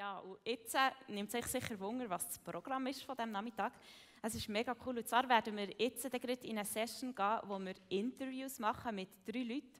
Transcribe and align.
Ja, 0.00 0.20
und 0.20 0.38
jetzt 0.46 0.74
äh, 0.74 0.92
nimmt 1.08 1.30
sich 1.30 1.44
sicher 1.44 1.78
Wunder, 1.78 2.08
was 2.08 2.26
das 2.26 2.38
Programm 2.38 2.86
ist 2.86 3.02
von 3.02 3.14
diesem 3.14 3.32
Nachmittag. 3.32 3.74
Es 4.22 4.34
ist 4.34 4.48
mega 4.48 4.74
cool. 4.86 4.96
Und 4.96 5.06
zwar 5.06 5.28
werden 5.28 5.54
wir 5.54 5.68
jetzt 5.78 6.06
in 6.06 6.56
eine 6.56 6.64
Session 6.64 7.14
gehen, 7.14 7.38
wo 7.42 7.58
wir 7.58 7.74
Interviews 7.90 8.58
machen 8.58 8.94
mit 8.94 9.10
drei 9.26 9.42
Leuten, 9.42 9.70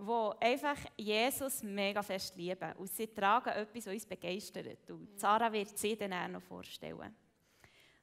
die 0.00 0.44
einfach 0.44 0.76
Jesus 0.96 1.62
mega 1.62 2.02
fest 2.02 2.34
lieben. 2.34 2.72
Und 2.78 2.88
sie 2.88 3.06
tragen 3.06 3.50
etwas, 3.50 3.86
was 3.86 3.94
uns 3.94 4.06
begeistert. 4.06 4.90
Und 4.90 5.20
Sarah 5.20 5.52
wird 5.52 5.78
sie 5.78 5.94
dann 5.94 6.14
auch 6.14 6.26
noch 6.26 6.42
vorstellen. 6.42 7.14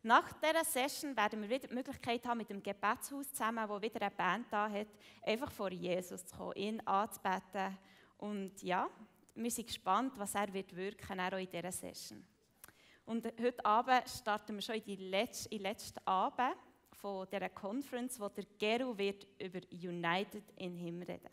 Nach 0.03 0.31
dieser 0.39 0.63
Session 0.63 1.17
werden 1.17 1.41
wir 1.41 1.49
wieder 1.49 1.67
die 1.67 1.75
Möglichkeit 1.75 2.25
haben, 2.25 2.37
mit 2.37 2.49
dem 2.49 2.63
Gebetshaus 2.63 3.29
zusammen, 3.33 3.67
wo 3.67 3.81
wieder 3.81 4.01
eine 4.03 4.11
Band 4.11 4.47
da 4.49 4.69
hat, 4.69 4.87
einfach 5.21 5.51
vor 5.51 5.73
Jesus 5.73 6.27
zu 6.27 6.33
kommen, 6.33 6.53
ihn 6.55 6.79
anzubeten. 6.87 7.77
Und 8.19 8.63
ja, 8.63 8.89
wir 9.37 9.51
sind 9.51 9.67
gespannt, 9.67 10.13
was 10.17 10.35
er 10.35 10.51
wird 10.51 10.75
wirken 10.75 11.19
auch 11.19 11.37
in 11.37 11.49
dieser 11.49 11.71
Session. 11.71 12.25
Und 13.05 13.25
heute 13.25 13.63
Abend 13.63 14.09
starten 14.09 14.55
wir 14.55 14.61
schon 14.61 14.75
in 14.75 14.83
den 14.83 15.09
letzten, 15.09 15.59
letzten 15.59 16.05
Abend 16.05 16.57
von 16.91 17.27
dieser 17.31 17.49
Conference, 17.49 18.19
wo 18.19 18.27
der 18.29 18.45
Geru 18.57 18.97
wird 18.97 19.27
über 19.39 19.59
United 19.71 20.43
in 20.57 20.75
Him 20.75 21.01
reden. 21.03 21.29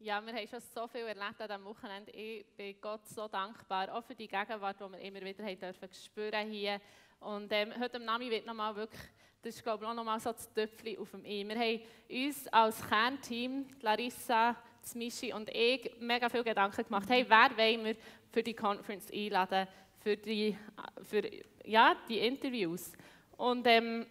Ja, 0.00 0.24
wir 0.24 0.32
haben 0.32 0.46
schon 0.46 0.60
so 0.60 0.86
viel 0.86 1.00
erlebt 1.00 1.40
an 1.40 1.48
diesem 1.48 1.64
Wochenende. 1.64 2.12
Ich 2.12 2.46
bin 2.54 2.80
Gott 2.80 3.04
so 3.08 3.26
dankbar, 3.26 3.92
auch 3.92 4.04
für 4.04 4.14
die 4.14 4.28
Gegenwart, 4.28 4.78
die 4.78 4.92
wir 4.92 5.00
immer 5.00 5.20
wieder 5.22 5.44
haben 5.44 5.58
dürfen 5.58 5.92
spüren 5.92 6.48
hier. 6.48 6.80
Und 7.18 7.50
ähm, 7.52 7.72
heute 7.80 7.96
am 7.96 8.04
Nami 8.04 8.30
wird 8.30 8.46
nochmal 8.46 8.76
wirklich, 8.76 9.02
das 9.42 9.56
ist 9.56 9.62
glaube 9.64 9.84
ich 9.84 9.90
auch 9.90 9.94
nochmal 9.94 10.20
so 10.20 10.30
das 10.30 10.52
Töpfchen 10.52 10.98
auf 10.98 11.10
dem 11.10 11.24
I. 11.24 11.48
Wir 11.48 11.58
haben 11.58 11.80
uns 12.08 12.46
als 12.48 12.88
Kernteam, 12.88 13.66
Larissa, 13.80 14.54
Michi 14.94 15.32
und 15.32 15.50
ich, 15.50 15.90
mega 16.00 16.28
viel 16.28 16.44
Gedanken 16.44 16.84
gemacht. 16.84 17.08
Hey, 17.08 17.24
wer 17.28 17.56
wollen 17.56 17.84
wir 17.84 17.96
für 18.30 18.42
die 18.42 18.54
Conference 18.54 19.10
einladen, 19.12 19.66
für 20.00 20.16
die, 20.16 20.56
für, 21.02 21.22
ja, 21.64 21.96
die 22.08 22.18
Interviews? 22.18 22.92
Und 23.36 23.66
ähm, 23.66 24.06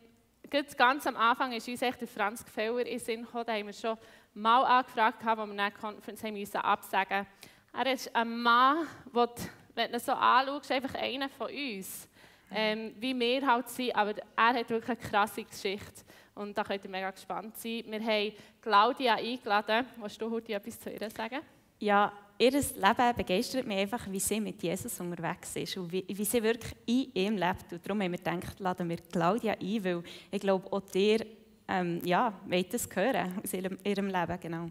ganz 0.77 1.05
am 1.07 1.17
Anfang 1.17 1.51
ist 1.53 1.67
uns 1.67 1.81
echt 1.81 2.01
der 2.01 2.07
Franz 2.07 2.45
Gfeller 2.45 2.85
in 2.85 2.99
Sinn 2.99 3.23
gekommen, 3.23 3.45
da 3.45 3.53
haben 3.53 3.67
wir 3.67 3.73
schon 3.73 3.97
mal 4.33 4.63
angefragt 4.63 5.25
als 5.25 5.37
wir 5.37 5.43
eine 5.43 5.71
Conference 5.71 6.23
haben 6.23 6.33
müssen 6.33 6.57
absagen 6.57 7.25
Er 7.73 7.93
ist 7.93 8.15
ein 8.15 8.41
Mann, 8.41 8.87
der, 9.13 9.29
wenn 9.75 9.91
du 9.91 9.97
ihn 9.97 9.99
so 9.99 10.13
anschaust, 10.13 10.71
einfach 10.71 10.93
einer 10.95 11.29
von 11.29 11.47
uns. 11.47 12.07
Ähm, 12.49 12.95
wie 12.97 13.19
wir 13.19 13.45
halt 13.45 13.67
sind, 13.67 13.93
aber 13.93 14.13
er 14.37 14.53
hat 14.53 14.69
wirklich 14.69 14.97
eine 14.97 15.09
krasse 15.09 15.43
Geschichte 15.43 16.05
und 16.37 16.57
da 16.57 16.63
könnt 16.63 16.83
ihr 16.83 16.89
mega 16.89 17.11
gespannt 17.11 17.57
sein. 17.57 17.83
Wir 17.87 18.03
haben 18.03 18.33
Claudia 18.61 19.15
eingeladen. 19.15 19.85
Willst 19.97 20.21
du 20.21 20.29
heute 20.29 20.53
etwas 20.53 20.79
zu 20.79 20.89
ihr 20.89 21.09
sagen? 21.09 21.39
Ja, 21.79 22.11
ihr 22.37 22.51
Leben 22.51 23.15
begeistert 23.15 23.65
mich 23.65 23.77
einfach, 23.77 24.09
wie 24.09 24.19
sie 24.19 24.39
mit 24.39 24.61
Jesus 24.61 24.99
unterwegs 24.99 25.55
ist 25.55 25.77
und 25.77 25.91
wie, 25.91 26.05
wie 26.07 26.25
sie 26.25 26.41
wirklich 26.41 26.73
in 26.85 27.11
ihm 27.13 27.37
lebt. 27.37 27.71
Und 27.71 27.85
darum 27.85 28.01
haben 28.01 28.11
wir 28.11 28.17
gedacht, 28.17 28.59
laden 28.59 28.89
wir 28.89 28.97
Claudia 28.97 29.53
ein, 29.53 29.83
weil 29.83 30.03
ich 30.31 30.41
glaube, 30.41 30.71
auch 30.71 30.81
ihr 30.93 31.25
ähm, 31.67 32.01
ja, 32.03 32.33
wollt 32.45 32.73
das 32.73 32.87
hören 32.93 33.39
aus 33.43 33.53
ihrem, 33.53 33.77
ihrem 33.83 34.07
Leben. 34.07 34.39
Genau. 34.39 34.69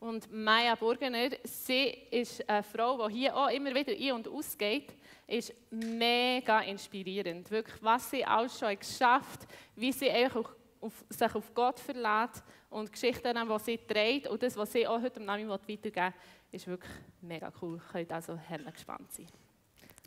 Und 0.00 0.32
Maya 0.32 0.76
Burgener, 0.76 1.30
sie 1.42 1.88
ist 2.10 2.48
eine 2.48 2.62
Frau, 2.62 3.08
die 3.08 3.14
hier 3.14 3.36
auch 3.36 3.48
immer 3.48 3.74
wieder 3.74 3.92
ein- 3.92 4.12
und 4.12 4.28
ausgeht, 4.28 4.94
ist 5.26 5.52
mega 5.70 6.60
inspirierend. 6.60 7.50
Wirklich, 7.50 7.82
was 7.82 8.10
sie 8.10 8.24
alles 8.24 8.58
schon 8.58 8.78
geschafft 8.78 9.42
hat, 9.42 9.48
wie 9.74 9.90
sie 9.90 10.10
auch 10.10 10.50
auf, 10.80 11.04
sich 11.08 11.34
auf 11.34 11.54
Gott 11.54 11.80
verlässt 11.80 12.42
und 12.70 12.92
Geschichten, 12.92 13.36
die 13.36 13.58
sie 13.64 13.78
trägt 13.78 14.26
und 14.28 14.42
das, 14.42 14.56
was 14.56 14.72
sie 14.72 14.86
auch 14.86 15.00
heute 15.00 15.20
am 15.20 15.26
Namen 15.26 15.48
weitergeben 15.48 16.14
ist 16.50 16.66
wirklich 16.66 16.92
mega 17.20 17.52
cool. 17.60 17.76
Ihr 17.76 17.92
könnt 17.92 18.12
also 18.12 18.36
herrlich 18.36 18.74
gespannt 18.74 19.12
sein. 19.12 19.26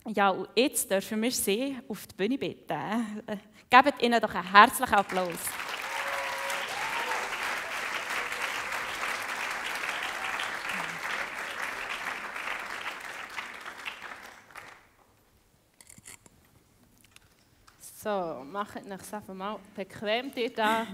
Ja, 0.07 0.29
und 0.29 0.49
jetzt 0.55 0.89
dürfen 0.89 1.21
wir 1.21 1.31
sie 1.31 1.77
auf 1.87 2.07
die 2.07 2.15
Bühne 2.15 2.37
bitten. 2.37 2.71
Äh, 2.71 3.37
gebt 3.69 4.01
ihnen 4.01 4.19
doch 4.19 4.33
einen 4.33 4.51
herzlichen 4.51 4.95
Applaus 4.95 5.37
So, 18.03 18.43
macht 18.51 18.77
euch 18.77 18.91
einfach 18.91 19.31
mal 19.31 19.59
bequem 19.75 20.31
ihr 20.35 20.51
da 20.51 20.87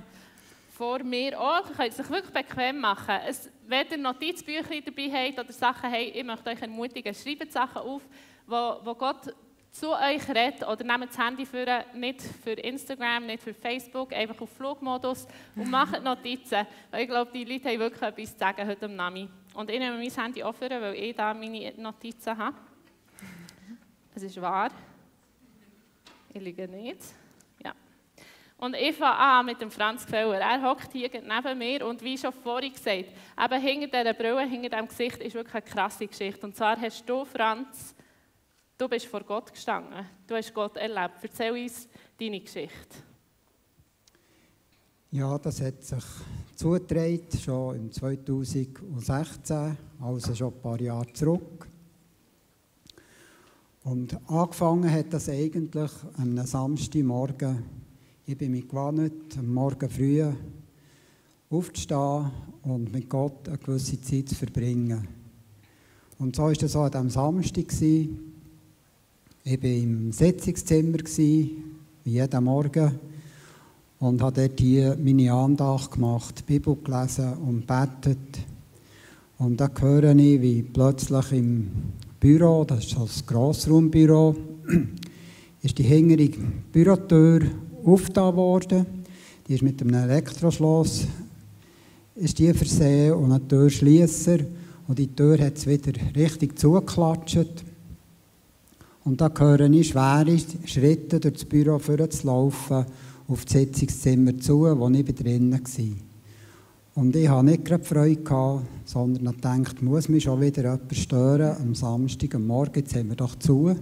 vor 0.71 1.01
mir 1.05 1.39
auch. 1.39 1.69
Ihr 1.69 1.73
könnt 1.73 1.93
es 1.93 1.99
euch 2.01 2.09
wirklich 2.09 2.33
bequem 2.33 2.81
machen. 2.81 3.15
Es, 3.25 3.49
wenn 3.65 3.87
ihr 3.89 3.97
Notizbücher 3.97 4.81
dabei 4.85 5.09
habt 5.09 5.39
oder 5.39 5.53
Sachen 5.53 5.89
habt, 5.89 6.15
ich 6.15 6.23
möchte 6.25 6.49
euch 6.49 6.61
ermutigen, 6.61 7.15
schreibt 7.15 7.49
Sachen 7.53 7.77
auf, 7.81 8.01
wo, 8.45 8.79
wo 8.83 8.93
Gott 8.93 9.33
zu 9.71 9.93
euch 9.93 10.27
redet 10.27 10.67
oder 10.67 10.83
nehmt 10.83 11.07
das 11.07 11.17
Handy 11.17 11.45
für, 11.45 11.85
nicht 11.93 12.23
für 12.43 12.51
Instagram, 12.51 13.25
nicht 13.25 13.41
für 13.41 13.53
Facebook, 13.53 14.11
einfach 14.11 14.41
auf 14.41 14.49
Flugmodus 14.49 15.27
und 15.55 15.71
macht 15.71 16.03
Notizen. 16.03 16.67
Weil 16.91 17.03
ich 17.03 17.07
glaube, 17.07 17.31
die 17.31 17.45
Leute 17.45 17.69
haben 17.69 17.79
wirklich 17.79 18.01
etwas 18.01 18.33
zu 18.33 18.37
sagen 18.39 18.67
heute 18.67 18.83
am 18.83 18.97
Nami. 18.97 19.29
Und 19.53 19.71
ich 19.71 19.79
nehme 19.79 19.97
mein 19.97 20.11
Handy 20.11 20.43
offen, 20.43 20.69
weil 20.69 20.93
ich 20.95 21.15
da 21.15 21.33
meine 21.33 21.73
Notizen 21.77 22.37
habe. 22.37 22.57
Es 24.13 24.23
ist 24.23 24.41
wahr. 24.41 24.71
Ich 26.33 26.41
liege 26.41 26.67
nicht. 26.67 27.01
Ja. 27.63 27.73
Und 28.57 28.75
ich 28.75 28.95
fange 28.95 29.17
an 29.17 29.45
mit 29.45 29.61
dem 29.61 29.71
Franz 29.71 30.05
Gfeller. 30.05 30.39
Er 30.39 30.61
hockt 30.61 30.91
hier 30.91 31.09
neben 31.09 31.57
mir 31.57 31.85
und 31.85 32.01
wie 32.03 32.17
schon 32.17 32.33
vorhin 32.33 32.73
gesagt, 32.73 33.05
eben 33.39 33.61
hinter 33.61 33.87
dieser 33.87 34.13
Brille, 34.13 34.47
hinter 34.47 34.69
diesem 34.69 34.87
Gesicht 34.87 35.17
ist 35.17 35.35
wirklich 35.35 35.55
eine 35.55 35.63
krasse 35.63 36.07
Geschichte. 36.07 36.45
Und 36.45 36.55
zwar 36.55 36.79
hast 36.79 37.07
du, 37.07 37.25
Franz, 37.25 37.95
du 38.77 38.87
bist 38.87 39.05
vor 39.05 39.21
Gott 39.21 39.51
gestanden. 39.51 40.05
Du 40.25 40.35
hast 40.35 40.53
Gott 40.53 40.77
erlebt. 40.77 41.15
Erzähl 41.21 41.51
uns 41.51 41.87
deine 42.19 42.39
Geschichte. 42.39 42.97
Ja, 45.11 45.37
das 45.37 45.61
hat 45.61 45.83
sich 45.83 46.03
zugetragen, 46.55 47.27
schon 47.41 47.75
im 47.77 47.91
2016, 47.91 49.77
also 50.01 50.35
schon 50.35 50.53
ein 50.53 50.61
paar 50.61 50.81
Jahre 50.81 51.13
zurück. 51.13 51.67
Und 53.89 54.17
angefangen 54.29 54.91
hat 54.91 55.13
das 55.13 55.29
eigentlich 55.29 55.91
am 56.17 56.45
Samstagmorgen. 56.45 57.63
Ich 58.25 58.37
bin 58.37 58.51
mich 58.51 58.67
gewohnt, 58.67 59.37
am 59.37 59.53
Morgen 59.53 59.89
früh 59.89 60.25
aufzustehen 61.49 62.29
und 62.63 62.91
mit 62.91 63.07
Gott 63.07 63.47
eine 63.47 63.57
gewisse 63.57 64.01
Zeit 64.01 64.27
zu 64.27 64.35
verbringen. 64.35 65.07
Und 66.19 66.35
so 66.35 66.43
war 66.43 66.51
es 66.51 66.75
auch 66.75 66.89
diesem 66.89 67.09
Samstag. 67.09 67.81
Ich 67.81 68.11
war 69.45 69.69
im 69.69 70.11
Sitzungszimmer, 70.11 70.97
wie 71.17 71.55
jeden 72.03 72.43
Morgen, 72.43 72.91
und 73.99 74.21
habe 74.21 74.49
dort 74.49 74.59
hier 74.59 74.97
meine 75.01 75.31
Andacht 75.31 75.91
gemacht, 75.91 76.45
Bibel 76.45 76.75
gelesen 76.75 77.35
und 77.37 77.65
betet. 77.65 78.17
Und 79.37 79.61
da 79.61 79.69
höre 79.79 80.13
ich, 80.13 80.41
wie 80.41 80.61
plötzlich 80.61 81.31
im 81.31 81.71
Büro, 82.19 82.65
das 82.65 82.85
ist 82.85 82.97
das 82.97 83.25
Grossraumbüro, 83.25 84.35
ist 85.61 85.77
die 85.77 85.83
hintere 85.83 86.29
Bürotür 86.71 87.41
aufgetan 87.85 88.35
worden. 88.35 88.85
Die 89.47 89.53
ist 89.53 89.63
mit 89.63 89.81
einem 89.81 89.93
Elektroschloss 89.93 91.07
ist 92.17 92.39
die 92.39 92.53
versehen 92.53 93.13
und 93.13 93.31
ein 93.31 93.47
Türschliesser. 93.47 94.39
Und 94.87 94.99
die 94.99 95.13
Tür 95.13 95.37
hat 95.39 95.57
es 95.57 95.67
wieder 95.67 95.93
richtig 96.15 96.57
zugeklatscht. 96.57 97.63
Und 99.03 99.21
da 99.21 99.31
höre 99.37 99.69
ich 99.69 99.89
schwere 99.89 100.37
Schritte 100.65 101.19
durch 101.19 101.35
das 101.35 101.45
Büro 101.45 101.77
zu 101.79 102.27
laufen, 102.27 102.85
auf 103.27 103.45
das 103.45 103.53
Sitzungszimmer 103.53 104.37
zu, 104.37 104.61
wo 104.61 104.89
ich 104.89 105.05
drinnen 105.05 105.51
war. 105.51 106.06
Und 106.97 107.15
ich 107.15 107.29
hatte 107.29 107.45
nicht 107.45 107.63
gerade 107.63 107.83
Freude, 107.83 108.23
gehabt, 108.23 108.65
sondern 108.85 109.35
gedacht, 109.35 109.83
muss 109.83 110.09
mich 110.09 110.23
schon 110.23 110.41
wieder 110.41 110.63
jemand 110.63 110.95
stören 110.95 111.55
am 111.61 111.75
Samstag, 111.75 112.33
am 112.33 112.47
Morgen, 112.47 112.79
jetzt 112.79 112.95
haben 112.95 113.09
wir 113.09 113.15
doch 113.15 113.35
zu. 113.35 113.75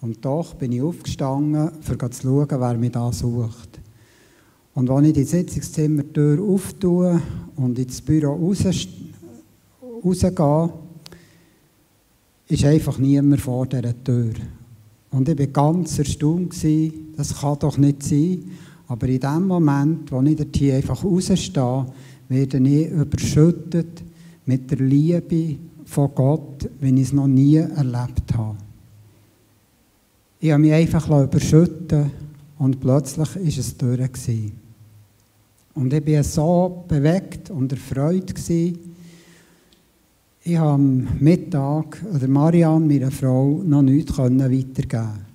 Und 0.00 0.24
doch 0.24 0.54
bin 0.54 0.70
ich 0.70 0.80
aufgestanden, 0.80 1.70
um 1.70 2.12
zu 2.12 2.22
schauen, 2.22 2.46
wer 2.48 2.74
mich 2.74 2.92
da 2.92 3.12
sucht. 3.12 3.80
Und 4.74 4.88
als 4.90 5.08
ich 5.08 5.12
die 5.12 5.24
Sitzungszimmertür 5.24 6.40
auftue 6.40 7.20
und 7.56 7.76
ins 7.80 8.00
Büro 8.00 8.34
raus, 8.34 8.64
rausgehe, 10.04 10.70
ist 12.46 12.64
einfach 12.64 12.98
niemand 12.98 13.40
vor 13.40 13.66
dieser 13.66 14.04
Tür. 14.04 14.34
Und 15.10 15.28
ich 15.28 15.36
war 15.36 15.46
ganz 15.48 15.98
erstaunt, 15.98 16.54
das 17.16 17.40
kann 17.40 17.58
doch 17.58 17.76
nicht 17.76 18.04
sein. 18.04 18.44
Aber 18.86 19.08
in 19.08 19.18
dem 19.18 19.48
Moment, 19.48 20.12
wo 20.12 20.22
ich 20.22 20.36
dort 20.36 20.56
hier 20.56 20.76
einfach 20.76 21.04
rausstehe, 21.04 21.86
werde 22.30 22.58
ich 22.58 22.88
überschüttet 22.88 24.02
mit 24.46 24.70
der 24.70 24.78
Liebe 24.78 25.56
von 25.84 26.14
Gott, 26.14 26.70
wie 26.80 26.94
ich 26.94 27.08
es 27.08 27.12
noch 27.12 27.26
nie 27.26 27.56
erlebt 27.56 28.32
habe. 28.34 28.56
Ich 30.38 30.50
habe 30.52 30.62
mich 30.62 30.72
einfach 30.72 31.06
überschütten 31.08 32.10
und 32.58 32.80
plötzlich 32.80 33.36
war 33.36 33.42
es 33.42 33.76
durch. 33.76 34.52
Und 35.74 35.92
ich 35.92 36.06
war 36.06 36.24
so 36.24 36.84
bewegt 36.88 37.50
und 37.50 37.72
erfreut. 37.72 38.32
Ich 40.42 40.56
habe 40.56 40.70
am 40.70 41.08
Mittag 41.18 42.02
oder 42.14 42.28
Marianne, 42.28 42.86
meiner 42.86 43.10
Frau, 43.10 43.60
noch 43.64 43.82
nichts 43.82 44.16
weitergeben 44.16 45.30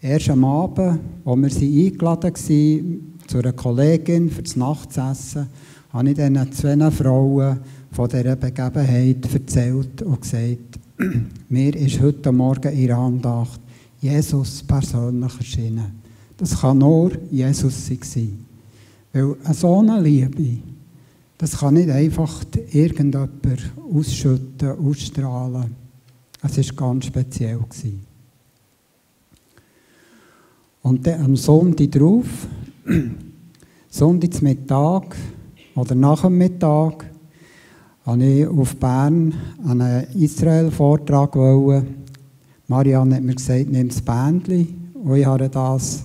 Erst 0.00 0.30
am 0.30 0.44
Abend, 0.44 1.00
als 1.24 1.40
wir 1.40 1.50
sie 1.50 1.86
eingeladen 1.86 2.32
waren, 2.32 3.16
zu 3.26 3.38
einer 3.38 3.52
Kollegin 3.52 4.30
für 4.30 4.42
das 4.42 4.54
Nachtessen, 4.54 5.48
habe 5.96 6.10
ich 6.10 6.16
diesen 6.16 6.52
zwei 6.52 6.90
Frauen 6.90 7.58
von 7.90 8.08
dieser 8.08 8.36
Begebenheit 8.36 9.32
erzählt 9.32 10.02
und 10.02 10.20
gesagt, 10.20 10.78
mir 11.48 11.74
ist 11.74 12.00
heute 12.02 12.32
Morgen 12.32 12.72
in 12.72 12.92
Andacht 12.92 13.60
Jesus 14.00 14.62
persönlich 14.62 15.38
erschienen. 15.38 16.02
Das 16.36 16.60
kann 16.60 16.78
nur 16.78 17.12
Jesus 17.30 17.86
sein. 17.86 18.44
Weil 19.10 19.36
so 19.54 19.78
eine 19.78 19.98
Liebe, 20.02 20.58
das 21.38 21.56
kann 21.56 21.74
nicht 21.74 21.88
einfach 21.88 22.44
irgendjemand 22.72 23.30
ausschütten, 23.90 24.68
ausstrahlen. 24.78 25.74
Es 26.42 26.58
war 26.58 26.76
ganz 26.76 27.06
speziell. 27.06 27.58
Und 30.82 31.06
dann 31.06 31.24
am 31.24 31.36
Sonntag 31.36 31.90
drauf, 31.92 32.26
Mittag 34.42 35.16
oder 35.76 35.94
nach 35.94 36.22
dem 36.22 36.38
Mittag, 36.38 37.08
wollte 38.04 38.24
ich 38.24 38.46
auf 38.46 38.76
Bern 38.76 39.34
einen 39.64 40.06
Israel-Vortrag. 40.14 41.36
Marianne 42.66 43.16
hat 43.16 43.22
mir 43.22 43.34
gesagt, 43.34 43.70
nimm 43.70 43.88
das 43.88 44.00
Bändchen. 44.00 44.90
Und 44.94 45.16
ich 45.16 45.26
habe 45.26 45.48
das 45.48 46.04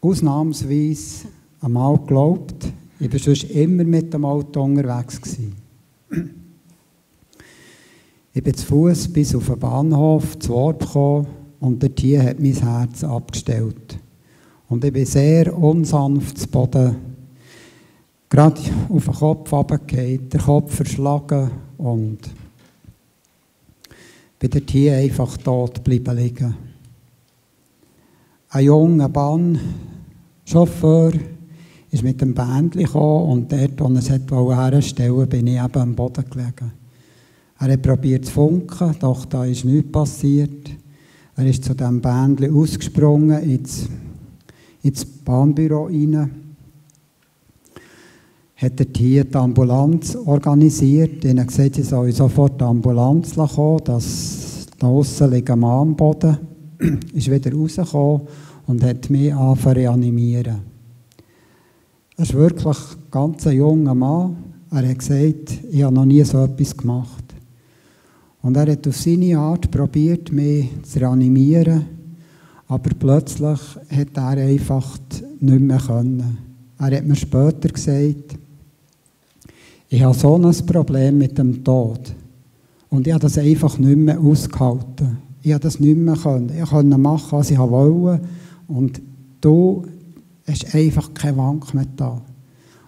ausnahmsweise 0.00 1.28
einmal 1.60 1.96
geglaubt. 1.98 2.66
Ich 2.98 3.12
war 3.12 3.18
sonst 3.18 3.44
immer 3.44 3.84
mit 3.84 4.12
dem 4.12 4.24
Auto 4.24 4.62
unterwegs. 4.62 5.20
Ich 8.32 8.42
bin 8.42 8.54
zu 8.54 8.66
Fuß 8.66 9.08
bis 9.08 9.34
auf 9.34 9.46
den 9.46 9.58
Bahnhof 9.58 10.38
zu 10.38 10.50
Wort 10.50 10.80
gekommen 10.80 11.26
und 11.60 11.82
der 11.82 11.94
Tier 11.94 12.22
hat 12.22 12.40
mein 12.40 12.52
Herz 12.52 13.02
abgestellt. 13.04 13.98
Und 14.68 14.84
ich 14.84 14.92
bin 14.92 15.06
sehr 15.06 15.56
unsanft 15.56 16.38
zu 16.38 16.48
Boden, 16.48 16.96
gerade 18.28 18.60
auf 18.88 19.04
den 19.04 19.14
Kopf 19.14 19.52
runtergefallen, 19.52 20.28
der 20.28 20.40
Kopf 20.40 20.74
verschlagen 20.74 21.50
und 21.78 22.18
bei 24.38 24.48
der 24.48 24.66
Tier 24.66 24.96
einfach 24.96 25.36
tot 25.38 25.82
bleiben 25.82 26.16
liegen. 26.16 26.54
Ein 28.50 28.64
junger 28.64 29.08
Bahn, 29.08 29.58
Chauffeur, 30.44 31.12
ist 31.90 32.02
mit 32.02 32.20
dem 32.20 32.34
Bändchen 32.34 32.84
gekommen 32.84 33.30
und 33.30 33.52
dort, 33.52 33.80
wo 33.80 34.50
er 34.50 34.72
es 34.72 34.88
herstellen 34.88 35.28
bin 35.28 35.46
ich 35.46 35.62
eben 35.62 35.80
am 35.80 35.94
Boden 35.94 36.24
gelegen. 36.28 36.72
Er 37.58 37.72
hat 37.72 37.82
probiert 37.82 38.26
zu 38.26 38.32
funken, 38.32 38.94
doch 39.00 39.24
da 39.24 39.44
ist 39.44 39.64
nichts 39.64 39.90
passiert. 39.90 40.70
Er 41.36 41.46
ist 41.46 41.64
zu 41.64 41.74
diesem 41.74 42.00
Bändchen 42.00 42.54
ausgesprungen 42.54 43.42
ins, 43.42 43.88
ins 44.82 45.04
Bahnbüro 45.04 45.88
hinein, 45.88 46.45
hat 48.56 48.80
er 48.80 48.86
hier 48.96 49.24
die 49.24 49.36
Ambulanz 49.36 50.16
organisiert, 50.16 51.24
ihnen 51.24 51.46
gesagt, 51.46 51.74
sie 51.74 51.82
sollen 51.82 52.12
sofort 52.12 52.58
die 52.60 52.64
Ambulanz 52.64 53.34
kommen, 53.34 53.84
dass 53.84 54.66
da 54.78 54.86
außen 54.86 55.30
liegt 55.30 55.50
ein 55.50 55.60
Mann 55.60 55.88
am 55.88 55.96
Boden, 55.96 56.38
ist 57.12 57.30
wieder 57.30 57.52
rausgekommen 57.52 58.22
und 58.66 58.82
hat 58.82 59.10
mich 59.10 59.32
angefangen 59.32 59.76
reanimieren. 59.76 60.56
Er 62.16 62.22
ist 62.22 62.32
wirklich 62.32 62.78
ein 62.78 63.10
ganz 63.10 63.44
junger 63.44 63.94
Mann. 63.94 64.36
Er 64.70 64.88
hat 64.88 64.98
gesagt, 64.98 65.58
ich 65.70 65.82
habe 65.82 65.94
noch 65.94 66.06
nie 66.06 66.24
so 66.24 66.42
etwas 66.42 66.74
gemacht. 66.74 67.24
Und 68.40 68.56
er 68.56 68.72
hat 68.72 68.88
auf 68.88 68.96
seine 68.96 69.38
Art 69.38 69.70
probiert, 69.70 70.32
mich 70.32 70.70
zu 70.82 71.00
reanimieren, 71.00 71.84
aber 72.68 72.90
plötzlich 72.98 73.60
hat 73.90 74.16
er 74.16 74.46
einfach 74.46 74.98
nicht 75.40 75.60
mehr 75.60 75.78
können. 75.78 76.38
Er 76.78 76.96
hat 76.96 77.04
mir 77.04 77.16
später 77.16 77.68
gesagt, 77.68 78.38
ich 79.88 80.02
habe 80.02 80.14
so 80.14 80.34
ein 80.34 80.66
Problem 80.66 81.18
mit 81.18 81.38
dem 81.38 81.62
Tod. 81.62 82.14
Und 82.90 83.06
ich 83.06 83.12
habe 83.12 83.22
das 83.22 83.38
einfach 83.38 83.78
nicht 83.78 83.96
mehr 83.96 84.18
ausgehalten. 84.20 85.18
Ich 85.42 85.52
habe 85.52 85.62
das 85.62 85.78
nicht 85.78 85.96
mehr 85.96 86.16
können. 86.16 86.50
Ich 86.50 86.68
konnte 86.68 86.98
machen, 86.98 87.38
was 87.38 87.50
ich 87.50 87.58
wollte. 87.58 88.20
Und 88.66 89.00
du 89.40 89.84
hast 90.46 90.74
einfach 90.74 91.12
keine 91.14 91.36
Wank 91.36 91.72
mehr 91.74 91.86
da. 91.96 92.20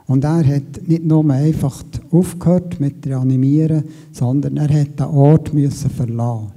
Und 0.06 0.24
er 0.24 0.44
hat 0.44 0.86
nicht 0.86 1.04
nur 1.04 1.30
einfach 1.30 1.84
aufgehört 2.10 2.80
mit 2.80 3.06
Reanimieren, 3.06 3.84
sondern 4.10 4.56
er 4.56 4.80
hat 4.80 4.98
den 4.98 5.06
Ort 5.06 5.52
müssen 5.52 5.90
verlassen. 5.90 6.52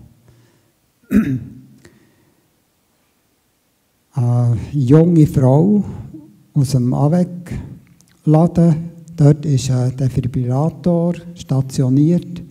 Eine 4.14 4.58
junge 4.74 5.28
Frau 5.28 5.84
aus 6.54 6.72
dem 6.72 6.94
AWEC-Laden, 6.94 8.76
dort 9.16 9.46
ist 9.46 9.69
ein 9.72 9.96
Defibrillator 9.96 11.16
stationiert. 11.36 12.42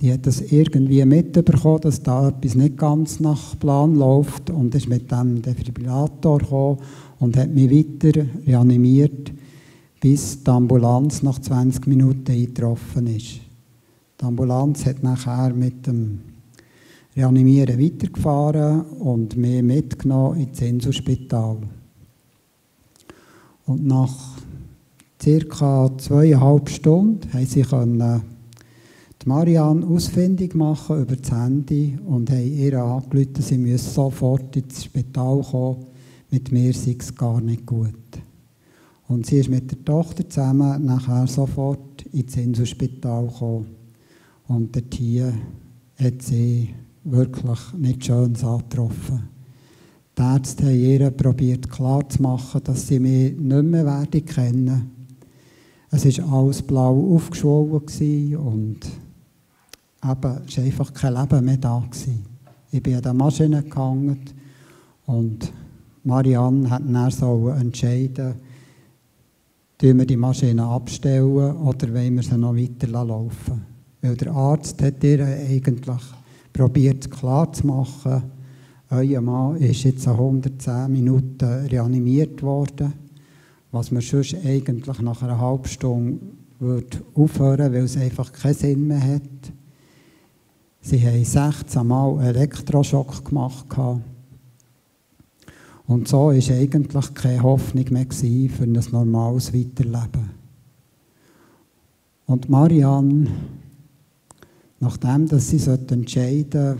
Die 0.00 0.12
hat 0.12 0.26
das 0.26 0.40
irgendwie 0.40 1.04
mitbekommen, 1.04 1.80
dass 1.80 2.02
da 2.02 2.28
etwas 2.28 2.54
nicht 2.54 2.76
ganz 2.76 3.18
nach 3.20 3.58
Plan 3.58 3.94
läuft 3.94 4.50
und 4.50 4.74
ist 4.74 4.88
mit 4.88 5.10
dem 5.10 5.40
Defibrillator 5.40 6.38
gekommen 6.38 6.78
und 7.18 7.36
hat 7.36 7.50
mich 7.50 7.70
weiter 7.70 8.26
reanimiert 8.46 9.32
bis 10.00 10.42
die 10.42 10.50
Ambulanz 10.50 11.22
nach 11.22 11.38
20 11.38 11.86
Minuten 11.86 12.30
eingetroffen 12.30 13.08
ist. 13.08 13.40
Die 14.20 14.24
Ambulanz 14.24 14.86
hat 14.86 15.02
nachher 15.02 15.52
mit 15.52 15.86
dem 15.86 16.20
Reanimieren 17.16 17.80
weitergefahren 17.80 18.82
und 18.82 19.36
mich 19.36 19.62
mitgenommen 19.62 20.40
ins 20.40 20.60
Inselspital. 20.60 21.58
Und 23.64 23.86
nach 23.86 24.38
circa 25.22 25.90
zweieinhalb 25.98 26.68
Stunden 26.68 27.32
haben 27.32 27.46
sie 27.46 27.62
können 27.62 28.22
die 29.26 29.28
Marianne 29.28 29.84
ausfindig 29.84 30.54
machen 30.54 31.02
über 31.02 31.16
das 31.16 31.32
Handy 31.32 31.98
und 32.06 32.30
haben 32.30 32.52
ihr 32.52 32.80
angerufen, 32.80 33.34
sie 33.40 33.58
müsse 33.58 33.90
sofort 33.90 34.54
ins 34.54 34.84
Spital 34.84 35.42
kommen. 35.42 35.86
Mit 36.30 36.52
mir 36.52 36.72
sei 36.72 36.96
es 36.98 37.12
gar 37.14 37.40
nicht 37.40 37.66
gut. 37.66 37.94
Und 39.08 39.26
sie 39.26 39.38
ist 39.38 39.48
mit 39.48 39.70
der 39.70 39.84
Tochter 39.84 40.28
zusammen 40.28 40.84
nachher 40.84 41.26
sofort 41.26 42.02
ins 42.12 42.36
Inselspital 42.36 43.26
gekommen. 43.26 43.66
Und 44.46 44.76
dort 44.76 44.94
hier 44.94 45.32
hat 45.98 46.22
sie 46.22 46.70
wirklich 47.02 47.72
nicht 47.78 48.04
schön 48.04 48.36
angetroffen. 48.36 49.28
Die 50.16 50.22
Ärzte 50.22 50.66
haben 50.66 50.80
ihr 50.80 51.10
probiert 51.10 51.68
klarzumachen, 51.68 52.62
dass 52.62 52.86
sie 52.86 53.00
mich 53.00 53.36
nicht 53.36 53.64
mehr 53.64 53.84
werden 53.84 54.24
kennen. 54.24 54.95
Es 56.04 56.18
war 56.18 56.40
alles 56.40 56.60
blau 56.60 57.14
aufgeschwollen 57.14 57.70
und 58.36 58.80
eben, 60.04 60.40
es 60.46 60.58
war 60.58 60.64
einfach 60.64 60.92
kein 60.92 61.14
Leben 61.14 61.44
mehr 61.46 61.56
da. 61.56 61.82
Gewesen. 61.90 62.22
Ich 62.70 62.82
bin 62.82 62.96
an 62.96 63.02
der 63.02 63.14
Maschine 63.14 63.62
gehangen 63.62 64.20
und 65.06 65.50
Marianne 66.04 66.68
hat 66.68 66.82
dann 66.86 67.10
so 67.10 67.48
entscheiden 67.48 68.34
Tun 69.78 69.98
wir 69.98 70.06
die 70.06 70.18
Maschine 70.18 70.64
abstellen 70.66 71.56
oder 71.56 71.94
wollen 71.94 72.16
wir 72.16 72.22
sie 72.22 72.36
noch 72.36 72.54
weiter 72.54 72.88
laufen 72.88 73.64
Weil 74.02 74.16
der 74.16 74.32
Arzt 74.32 74.82
hat 74.82 75.02
ihr 75.02 75.24
eigentlich 75.24 76.02
probiert 76.52 77.10
klar 77.10 77.50
zu 77.52 77.66
machen, 77.66 78.22
euer 78.90 79.22
Mann 79.22 79.56
ist 79.56 79.84
jetzt 79.84 80.06
110 80.06 80.92
Minuten 80.92 81.66
reanimiert 81.66 82.42
worden, 82.42 82.92
was 83.76 83.90
man 83.90 84.00
sonst 84.00 84.34
eigentlich 84.44 85.00
nach 85.00 85.22
einer 85.22 85.38
halben 85.38 85.68
Stunde 85.68 86.20
würde 86.58 86.98
aufhören 87.14 87.72
weil 87.72 87.84
es 87.84 87.96
einfach 87.96 88.32
keinen 88.32 88.54
Sinn 88.54 88.86
mehr 88.86 89.02
hat. 89.02 89.52
Sie 90.80 91.06
haben 91.06 91.24
16 91.24 91.86
Mal 91.86 92.24
Elektroschock 92.24 93.24
gemacht. 93.24 93.66
Und 95.86 96.08
so 96.08 96.28
war 96.28 96.32
eigentlich 96.32 97.14
keine 97.14 97.42
Hoffnung 97.42 97.84
mehr 97.90 98.06
für 98.10 98.62
ein 98.62 98.80
normales 98.90 99.52
Weiterleben. 99.52 100.30
Und 102.26 102.48
Marianne, 102.48 103.28
nachdem 104.80 105.28
dass 105.28 105.50
sie 105.50 105.58
entscheiden 105.70 106.78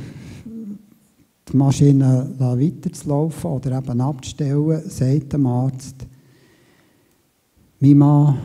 die 1.53 1.57
Maschine 1.57 2.35
weiterzulaufen 2.39 3.51
oder 3.51 3.79
eben 3.79 4.01
abzustellen, 4.01 4.83
sagt 4.89 5.33
der 5.33 5.41
Arzt, 5.41 6.07
mein 7.81 7.99
Mann, 7.99 8.39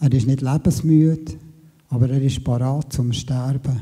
er 0.00 0.12
ist 0.12 0.26
nicht 0.26 0.42
lebensmüde, 0.42 1.32
aber 1.88 2.10
er 2.10 2.22
ist 2.22 2.44
parat 2.44 2.92
zum 2.92 3.12
Sterben. 3.12 3.80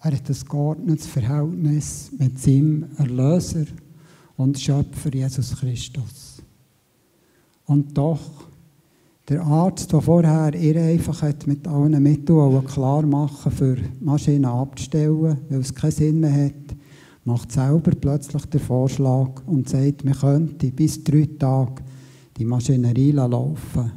Er 0.00 0.12
hat 0.12 0.28
ein 0.28 0.48
geordnetes 0.48 1.06
Verhältnis 1.06 2.10
mit 2.18 2.38
seinem 2.38 2.86
Erlöser 2.96 3.64
und 4.36 4.58
Schöpfer 4.58 5.12
Jesus 5.12 5.56
Christus. 5.56 6.42
Und 7.66 7.96
doch, 7.96 8.48
Der 9.28 9.42
Arzt, 9.42 9.92
der 9.92 10.00
vorher 10.00 10.54
ihr 10.54 10.80
einfach 10.80 11.22
mit 11.44 11.68
allen 11.68 12.02
Mitteln 12.02 12.64
klar 12.64 13.04
machen 13.04 13.52
für 13.52 13.76
Maschinen 14.00 14.46
abzustellen, 14.46 15.36
weil 15.50 15.60
es 15.60 15.74
keinen 15.74 15.90
Sinn 15.90 16.20
mehr 16.20 16.46
hat, 16.46 16.76
macht 17.24 17.52
selber 17.52 17.90
plötzlich 17.90 18.46
den 18.46 18.60
Vorschlag 18.60 19.42
und 19.44 19.68
sagt, 19.68 20.02
man 20.06 20.14
könnte 20.14 20.70
bis 20.70 21.04
drei 21.04 21.28
Tage 21.38 21.82
die 22.38 22.46
Maschinerie 22.46 23.12
laufen. 23.12 23.92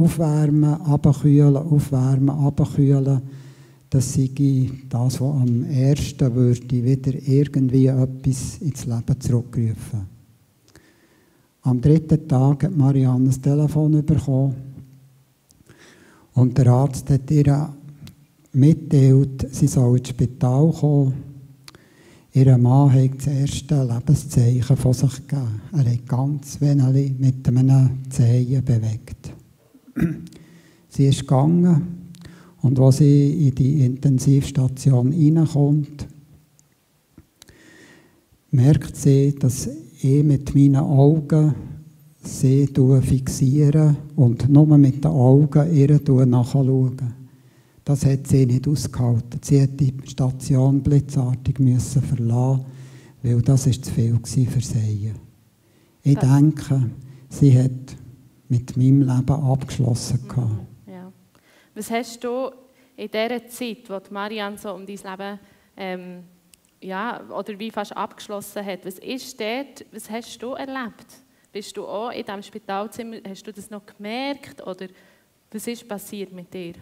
Aufwärmen, 0.00 0.80
abkühlen, 0.80 1.56
aufwärmen, 1.56 2.30
abkühlen. 2.30 3.20
Das 3.90 4.14
sei 4.14 4.30
das, 4.88 5.20
was 5.20 5.42
am 5.42 5.64
ersten 5.64 6.34
würde 6.34 6.84
wieder 6.84 7.12
irgendwie 7.26 7.86
etwas 7.86 8.58
ins 8.60 8.86
Leben 8.86 9.20
zurückrufen. 9.20 10.06
Am 11.62 11.80
dritten 11.80 12.26
Tag 12.26 12.64
hat 12.64 12.76
Marianne 12.76 13.28
ein 13.28 13.42
Telefon 13.42 14.04
bekommen 14.06 14.54
und 16.34 16.56
der 16.56 16.68
Arzt 16.68 17.10
hat 17.10 17.30
ihr 17.30 17.74
mitteilt, 18.52 19.48
sie 19.50 19.66
soll 19.66 19.98
ins 19.98 20.08
Spital 20.08 20.72
kommen. 20.72 21.12
Ihr 22.32 22.56
Mann 22.56 22.92
hat 22.92 23.18
das 23.18 23.26
erste 23.26 23.84
Lebenszeichen 23.84 24.76
von 24.76 24.92
sich 24.94 25.26
gegeben. 25.26 25.60
Er 25.72 25.92
hat 25.92 26.06
ganz 26.06 26.60
wenig 26.60 27.18
mit 27.18 27.46
einem 27.46 27.98
Zehen 28.08 28.64
bewegt. 28.64 29.34
Sie 30.88 31.06
ist 31.06 31.20
gegangen 31.20 32.00
und 32.62 32.78
als 32.78 32.98
sie 32.98 33.48
in 33.48 33.54
die 33.54 33.84
Intensivstation 33.84 35.12
hineinkommt, 35.12 36.06
merkt 38.50 38.96
sie, 38.96 39.34
dass 39.38 39.68
ich 40.02 40.24
mit 40.24 40.54
meinen 40.54 40.76
Augen 40.76 41.54
sie 42.22 42.68
fixiere 43.02 43.96
und 44.16 44.48
nur 44.48 44.78
mit 44.78 45.04
den 45.04 45.10
Augen 45.10 45.74
ihr 45.74 46.00
nachschaue. 46.26 46.92
Das 47.84 48.04
hat 48.04 48.26
sie 48.26 48.46
nicht 48.46 48.68
ausgehalten. 48.68 49.40
Sie 49.42 49.62
hat 49.62 49.80
die 49.80 49.94
Station 50.04 50.82
blitzartig 50.82 51.58
müssen 51.58 52.02
verlassen, 52.02 52.64
weil 53.22 53.40
das 53.42 53.66
ist 53.66 53.86
zu 53.86 53.92
viel 53.92 54.18
für 54.22 54.60
sie. 54.60 55.12
Ich 56.02 56.18
denke, 56.18 56.90
sie 57.30 57.58
hat 57.58 57.96
mit 58.50 58.76
meinem 58.76 59.00
Leben 59.00 59.30
abgeschlossen. 59.32 60.20
Mhm. 60.36 60.92
Ja. 60.92 61.12
Was 61.74 61.90
hast 61.90 62.22
du 62.22 62.50
in 62.96 63.10
dieser 63.10 63.46
Zeit, 63.48 63.88
wo 63.88 63.98
Marianne 64.12 64.58
so 64.58 64.74
um 64.74 64.84
dein 64.84 64.96
Leben 64.96 65.40
ähm, 65.76 66.24
ja, 66.82 67.22
oder 67.30 67.58
wie 67.58 67.70
fast 67.70 67.96
abgeschlossen 67.96 68.64
hat. 68.64 68.84
Was 68.84 68.98
ist 68.98 69.40
dort, 69.40 69.86
was 69.92 70.10
hast 70.10 70.42
du 70.42 70.52
erlebt? 70.52 71.06
Bist 71.52 71.76
du 71.76 71.84
auch 71.84 72.10
in 72.10 72.24
diesem 72.24 72.42
Spitalzimmer, 72.42 73.16
hast 73.26 73.46
du 73.46 73.52
das 73.52 73.70
noch 73.70 73.84
gemerkt 73.84 74.66
oder 74.66 74.86
was 75.50 75.66
ist 75.66 75.88
passiert 75.88 76.32
mit 76.32 76.52
dir? 76.52 76.74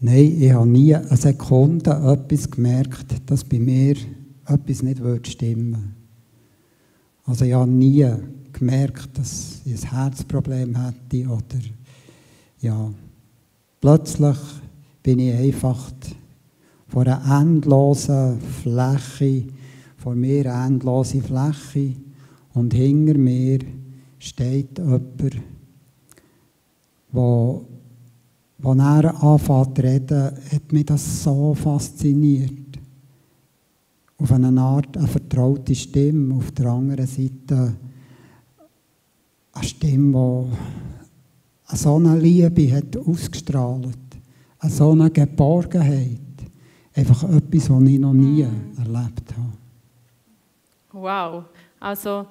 Nein, 0.00 0.36
ich 0.40 0.52
habe 0.52 0.66
nie 0.66 0.94
eine 0.94 1.16
Sekunde 1.16 1.90
etwas 1.90 2.50
gemerkt, 2.50 3.06
dass 3.26 3.44
bei 3.44 3.58
mir 3.58 3.96
etwas 4.46 4.82
nicht 4.82 5.26
stimmen 5.26 5.72
würde. 5.72 5.94
Also 7.26 7.44
ich 7.44 7.52
habe 7.52 7.70
nie 7.70 8.06
gemerkt, 8.54 9.18
dass 9.18 9.60
ich 9.64 9.84
ein 9.84 9.90
Herzproblem 9.90 10.74
hätte 10.76 11.28
oder 11.28 11.60
ja, 12.60 12.90
plötzlich 13.80 14.38
bin 15.02 15.18
ich 15.18 15.34
einfach 15.34 15.92
vor 16.88 17.02
einer 17.02 17.40
endlosen 17.40 18.40
Fläche, 18.40 19.44
vor 19.96 20.14
mir 20.14 20.54
eine 20.54 20.66
endlose 20.66 21.20
Fläche 21.20 21.94
und 22.54 22.72
hinter 22.72 23.18
mir 23.18 23.58
steht 24.18 24.78
jemand, 24.78 25.22
der, 25.22 25.32
als 28.62 28.78
er 28.78 29.22
anfängt 29.22 29.76
zu 29.76 29.82
reden, 29.82 30.32
hat 30.52 30.72
mich 30.72 30.86
das 30.86 31.22
so 31.22 31.54
fasziniert. 31.54 32.78
Auf 34.16 34.32
eine 34.32 34.60
Art 34.60 34.96
eine 34.96 35.08
vertraute 35.08 35.74
Stimme, 35.74 36.36
auf 36.36 36.52
der 36.52 36.66
anderen 36.66 37.06
Seite 37.06 37.74
eine 39.54 39.64
Stimme, 39.64 40.50
die 41.70 41.76
so 41.76 41.96
eine 41.96 42.18
Liebe 42.18 42.72
hat 42.72 42.96
ausgestrahlt, 42.96 43.98
eine 44.58 44.70
so 44.72 44.92
eine 44.92 45.10
Geborgenheit 45.10 46.18
einfach 46.94 47.24
etwas, 47.24 47.70
was 47.70 47.82
ich 47.82 47.98
noch 47.98 48.12
nie 48.12 48.44
mm. 48.44 48.76
erlebt 48.78 49.34
habe. 49.36 49.52
Wow, 50.92 51.44
also 51.80 52.26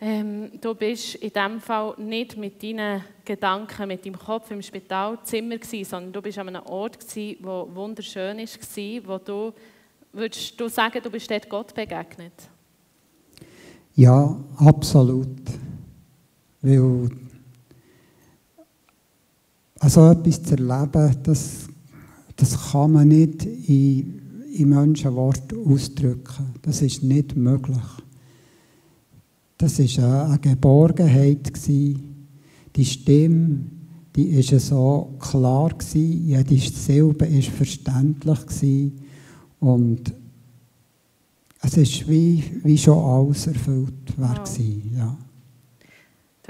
ähm, 0.00 0.50
du 0.60 0.74
bist 0.74 1.16
in 1.16 1.30
dem 1.30 1.60
Fall 1.60 1.94
nicht 1.98 2.36
mit 2.36 2.62
deinen 2.62 3.02
Gedanken, 3.24 3.88
mit 3.88 4.04
deinem 4.04 4.18
Kopf 4.18 4.50
im 4.50 4.62
Spitalzimmer 4.62 5.58
gewesen, 5.58 5.88
sondern 5.88 6.12
du 6.12 6.22
bist 6.22 6.38
an 6.38 6.48
einem 6.48 6.62
Ort 6.66 7.00
gewesen, 7.00 7.38
wo 7.40 7.68
wunderschön 7.72 8.38
war, 8.38 9.08
wo 9.08 9.18
du, 9.18 9.52
würdest 10.12 10.60
du 10.60 10.68
sagen, 10.68 11.00
du 11.02 11.10
bist 11.10 11.30
dort 11.30 11.48
Gott 11.48 11.74
begegnet? 11.74 12.32
Ja, 13.94 14.36
absolut. 14.56 15.40
Weil 16.62 17.08
also 19.80 20.10
etwas 20.10 20.42
zu 20.42 20.56
erleben, 20.56 21.16
das 21.24 21.68
das 22.42 22.72
kann 22.72 22.92
man 22.92 23.08
nicht 23.08 23.44
in, 23.44 24.20
in 24.52 24.68
Menschenworten 24.68 25.64
ausdrücken. 25.64 26.54
Das 26.62 26.82
ist 26.82 27.02
nicht 27.02 27.36
möglich. 27.36 27.78
Das 29.58 29.78
war 29.78 30.26
eine 30.26 30.38
Geborgenheit. 30.38 31.52
Die 31.68 32.84
Stimme, 32.84 33.60
die 34.16 34.36
war 34.36 34.58
so 34.58 35.14
klar. 35.20 35.70
Jede 35.94 36.58
Silbe 36.58 37.32
war 37.32 37.42
verständlich. 37.42 38.92
Und 39.60 40.12
es 41.60 41.76
ist 41.76 42.08
wie, 42.08 42.42
wie 42.64 42.78
schon 42.78 42.98
alles 42.98 43.46
erfüllt 43.46 44.18
war. 44.18 44.44
Ja. 44.96 45.16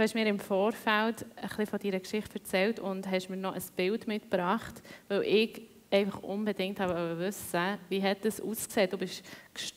Du 0.02 0.04
hast 0.08 0.14
mir 0.16 0.26
im 0.26 0.40
Vorfeld 0.40 1.24
ein 1.36 1.64
von 1.64 1.78
deiner 1.78 2.00
Geschichte 2.00 2.34
erzählt 2.34 2.80
und 2.80 3.08
hast 3.08 3.30
mir 3.30 3.36
noch 3.36 3.54
ein 3.54 3.62
Bild 3.76 4.08
mitgebracht, 4.08 4.82
weil 5.06 5.22
ich 5.22 5.62
einfach 5.92 6.24
unbedingt 6.24 6.80
wissen, 6.80 7.78
wie 7.88 8.02
hat 8.02 8.24
es 8.24 8.40
ausgesehen. 8.40 8.90
Du 8.90 8.98
bist, 8.98 9.22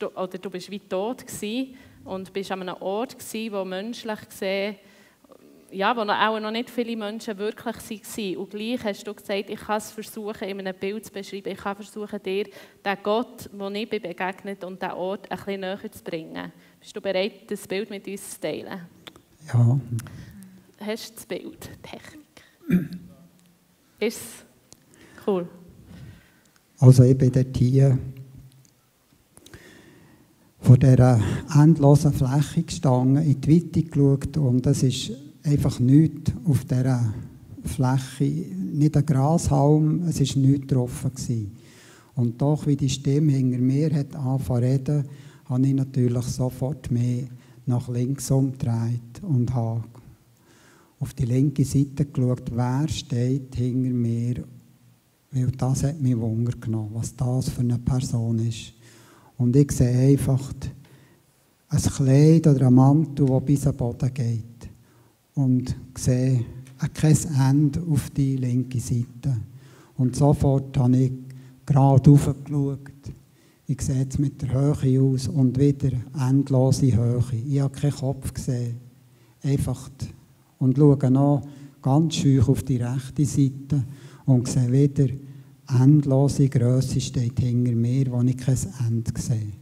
oder 0.02 0.36
du 0.36 0.50
bist 0.50 0.68
wie 0.68 0.80
tot 0.80 1.24
und 2.04 2.32
bist 2.32 2.50
an 2.50 2.62
einem 2.62 2.74
Ort 2.82 3.16
gewesen, 3.16 3.52
wo 3.52 3.64
menschlich 3.64 4.28
gesehen, 4.28 4.74
ja, 5.70 5.96
wo 5.96 6.00
auch 6.00 6.40
noch 6.40 6.50
nicht 6.50 6.70
viele 6.70 6.96
Menschen 6.96 7.38
wirklich 7.38 7.76
waren. 7.76 8.36
Und 8.38 8.50
gleich 8.50 8.82
hast 8.82 9.06
du 9.06 9.14
gesagt, 9.14 9.48
ich 9.48 9.60
kann 9.60 9.78
es 9.78 9.92
versuchen, 9.92 10.48
in 10.48 10.58
einem 10.58 10.74
Bild 10.74 11.06
zu 11.06 11.12
beschreiben. 11.12 11.52
Ich 11.52 11.58
kann 11.58 11.76
versuchen, 11.76 12.20
dir 12.20 12.48
den 12.84 12.98
Gott, 13.04 13.48
den 13.52 13.74
ich 13.76 13.88
bin 13.88 14.02
begegnet 14.02 14.64
und 14.64 14.82
den 14.82 14.90
Ort 14.90 15.30
ein 15.30 15.36
bisschen 15.36 15.60
näher 15.60 15.92
zu 15.92 16.02
bringen. 16.02 16.50
Bist 16.80 16.96
du 16.96 17.00
bereit, 17.00 17.48
das 17.48 17.68
Bild 17.68 17.90
mit 17.90 18.08
uns 18.08 18.28
zu 18.32 18.40
teilen? 18.40 18.88
Ja. 19.46 19.78
Hast 20.78 21.10
du 21.10 21.14
das 21.14 21.26
Bild? 21.26 21.70
Technik. 21.82 22.90
Ist 23.98 24.44
cool. 25.26 25.48
Also 26.78 27.02
ich 27.04 27.16
bin 27.16 27.32
dort 27.32 27.56
hier 27.56 27.98
vor 30.60 30.76
dieser 30.76 31.20
endlosen 31.54 32.12
Fläche 32.12 32.62
gestanden, 32.62 33.22
in 33.22 33.40
die 33.40 33.64
Weite 33.64 33.82
geschaut 33.82 34.36
und 34.36 34.66
es 34.66 34.82
ist 34.82 35.12
einfach 35.42 35.80
nichts 35.80 36.32
auf 36.44 36.64
dieser 36.64 37.14
Fläche, 37.64 38.24
nicht 38.24 38.96
ein 38.96 39.06
Grashalm, 39.06 40.02
es 40.08 40.20
war 40.20 40.42
nichts 40.42 40.66
drauf. 40.66 41.04
Gewesen. 41.04 41.56
Und 42.16 42.40
doch, 42.40 42.66
wie 42.66 42.76
die 42.76 42.88
Stimme 42.88 43.32
hinter 43.32 43.58
mir 43.58 43.94
hat 43.94 44.14
angefangen 44.14 44.64
reden, 44.64 45.04
habe 45.46 45.66
ich 45.66 45.74
natürlich 45.74 46.24
sofort 46.24 46.90
mehr 46.90 47.24
nach 47.66 47.88
links 47.88 48.30
umgedreht 48.30 49.22
und 49.22 49.54
habe 49.54 49.84
auf 50.98 51.14
die 51.14 51.24
linke 51.24 51.64
Seite 51.64 52.06
geschaut, 52.06 52.50
wer 52.54 52.88
steht 52.88 53.54
hinter 53.54 53.90
mir 53.90 54.44
weil 55.36 55.50
das 55.50 55.82
hat 55.82 56.00
mich 56.00 56.16
Wunder 56.16 56.52
genommen, 56.58 56.90
was 56.94 57.14
das 57.14 57.50
für 57.50 57.60
eine 57.60 57.78
Person 57.78 58.38
ist. 58.38 58.72
Und 59.36 59.54
ich 59.54 59.70
sehe 59.72 60.12
einfach 60.12 60.52
ein 61.68 61.82
Kleid 61.82 62.46
oder 62.46 62.68
ein 62.68 62.74
Mantel, 62.74 63.26
der 63.26 63.40
bis 63.40 63.66
am 63.66 63.76
Boden 63.76 64.14
geht. 64.14 64.70
Und 65.34 65.76
sehe 65.98 66.44
kein 66.94 67.16
Ende 67.38 67.82
auf 67.82 68.08
die 68.10 68.36
linke 68.36 68.80
Seite. 68.80 69.36
Und 69.96 70.16
sofort 70.16 70.76
habe 70.78 70.96
ich 70.96 71.12
gerade 71.66 72.10
hochgeschaut. 72.10 72.80
Ich 73.66 73.82
sehe 73.82 74.00
jetzt 74.00 74.18
mit 74.18 74.40
der 74.40 74.52
Höhe 74.52 75.02
aus 75.02 75.28
und 75.28 75.58
wieder 75.58 75.90
endlose 76.18 76.96
Höhe. 76.96 77.22
Ich 77.46 77.60
habe 77.60 77.78
keinen 77.78 77.92
Kopf 77.92 78.32
gesehen. 78.32 78.76
Einfach. 79.42 79.90
Und 80.58 80.76
schaue 80.76 81.10
noch 81.10 81.46
ganz 81.82 82.14
schön 82.14 82.42
auf 82.42 82.62
die 82.62 82.76
rechte 82.76 83.24
Seite 83.24 83.84
und 84.24 84.48
sehe 84.48 84.72
wieder 84.72 85.12
endlose 85.68 86.48
Größe 86.48 87.00
steht 87.00 87.40
hinter 87.40 87.72
mir, 87.72 88.10
wo 88.10 88.22
ich 88.22 88.36
kein 88.36 88.56
Ende 88.86 89.12
sehe. 89.20 89.52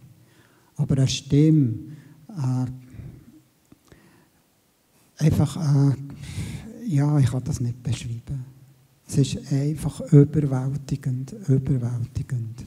Aber 0.76 0.96
eine 0.98 1.08
Stimme, 1.08 1.74
äh, 2.28 2.66
einfach 5.24 5.56
eine 5.56 5.96
ja, 6.86 7.18
ich 7.18 7.30
kann 7.30 7.44
das 7.44 7.60
nicht 7.60 7.82
beschreiben. 7.82 8.44
Es 9.06 9.18
ist 9.18 9.52
einfach 9.52 10.00
überwältigend, 10.12 11.34
überwältigend. 11.48 12.64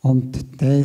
Und 0.00 0.60
dann 0.60 0.84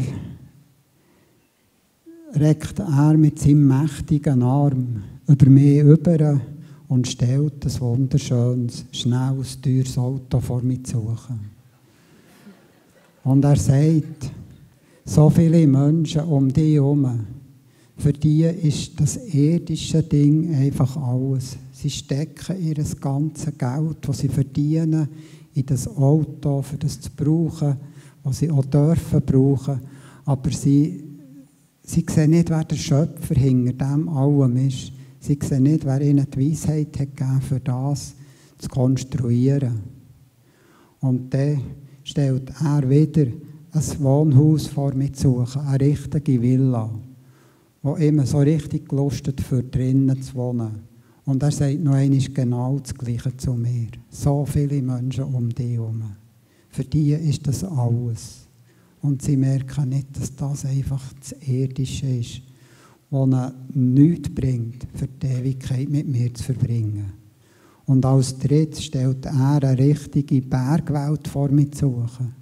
reckt 2.35 2.79
er 2.79 3.17
mit 3.17 3.39
seinem 3.39 3.67
mächtigen 3.67 4.43
Arm 4.43 5.03
über 5.27 5.49
mich 5.49 5.79
über 5.79 6.39
und 6.87 7.07
stellt 7.07 7.65
ein 7.65 7.79
wunderschönes, 7.81 8.85
schnelles, 8.91 9.61
teures 9.61 9.97
Auto 9.97 10.39
vor 10.39 10.61
mir 10.61 10.83
zu. 10.83 11.15
Und 13.23 13.43
er 13.43 13.55
sagt, 13.55 14.31
so 15.05 15.29
viele 15.29 15.67
Menschen 15.67 16.21
um 16.21 16.51
dich 16.51 16.75
herum, 16.75 17.25
für 17.97 18.13
die 18.13 18.43
ist 18.43 18.99
das 18.99 19.17
irdische 19.33 20.01
Ding 20.01 20.55
einfach 20.55 20.95
alles. 20.95 21.57
Sie 21.73 21.89
stecken 21.89 22.61
ihr 22.61 22.75
ganzes 22.99 23.57
Geld, 23.57 23.97
das 24.01 24.19
sie 24.19 24.29
verdienen, 24.29 25.09
in 25.53 25.65
das 25.65 25.87
Auto, 25.87 26.61
für 26.61 26.77
das 26.77 27.01
zu 27.01 27.09
brauchen, 27.15 27.75
was 28.23 28.39
sie 28.39 28.49
auch 28.49 28.65
dürfen 28.65 29.21
brauchen. 29.21 29.81
Aber 30.25 30.51
sie, 30.51 31.08
sie 31.89 32.05
sehen 32.09 32.31
nicht, 32.31 32.49
wer 32.49 32.63
der 32.63 32.75
Schöpfer 32.75 33.35
hinter 33.35 33.73
dem 33.73 34.09
allem 34.09 34.57
ist. 34.67 34.91
Sie 35.19 35.37
sehen 35.41 35.63
nicht, 35.63 35.85
wer 35.85 36.01
ihnen 36.01 36.27
die 36.29 36.51
Weisheit 36.51 36.99
hat 36.99 37.15
gegeben, 37.15 37.41
für 37.41 37.59
das 37.59 38.15
zu 38.57 38.69
konstruieren. 38.69 39.79
Und 41.01 41.33
dann 41.33 41.61
stellt 42.03 42.51
er 42.63 42.89
wieder 42.89 43.27
ein 43.71 43.83
Wohnhaus 43.99 44.67
vor 44.67 44.93
mir 44.93 45.13
zu 45.13 45.45
suchen, 45.45 45.61
eine 45.61 45.79
richtige 45.79 46.41
Villa 46.41 46.89
wo 47.81 47.95
immer 47.95 48.25
so 48.25 48.39
richtig 48.39 48.89
gelustet 48.89 49.41
für 49.41 49.63
drinnen 49.63 50.21
zu 50.21 50.35
wohnen. 50.35 50.83
Und 51.25 51.43
er 51.43 51.51
sagt 51.51 51.79
noch 51.79 51.93
einmal 51.93 52.19
genau 52.19 52.79
das 52.79 52.93
Gleiche 52.93 53.35
zu 53.37 53.53
mir. 53.53 53.87
So 54.09 54.45
viele 54.45 54.81
Menschen 54.81 55.25
um 55.25 55.49
dich 55.49 55.73
herum. 55.73 56.03
Für 56.69 56.83
die 56.83 57.11
ist 57.13 57.47
das 57.47 57.63
alles. 57.63 58.47
Und 59.01 59.21
sie 59.21 59.37
merken 59.37 59.89
nicht, 59.89 60.07
dass 60.19 60.35
das 60.35 60.65
einfach 60.65 61.01
das 61.19 61.35
Irdische 61.47 62.07
ist, 62.07 62.41
was 63.09 63.27
ihnen 63.27 63.51
nichts 63.73 64.29
bringt, 64.29 64.87
für 64.93 65.07
die 65.07 65.27
Ewigkeit 65.27 65.89
mit 65.89 66.07
mir 66.07 66.33
zu 66.33 66.43
verbringen. 66.43 67.13
Und 67.85 68.05
als 68.05 68.37
drittes 68.37 68.83
stellt 68.83 69.25
er 69.25 69.61
eine 69.61 69.77
richtige 69.77 70.41
Bergwelt 70.41 71.27
vor 71.27 71.49
mir 71.49 71.71
zu 71.71 71.87
suchen. 71.87 72.35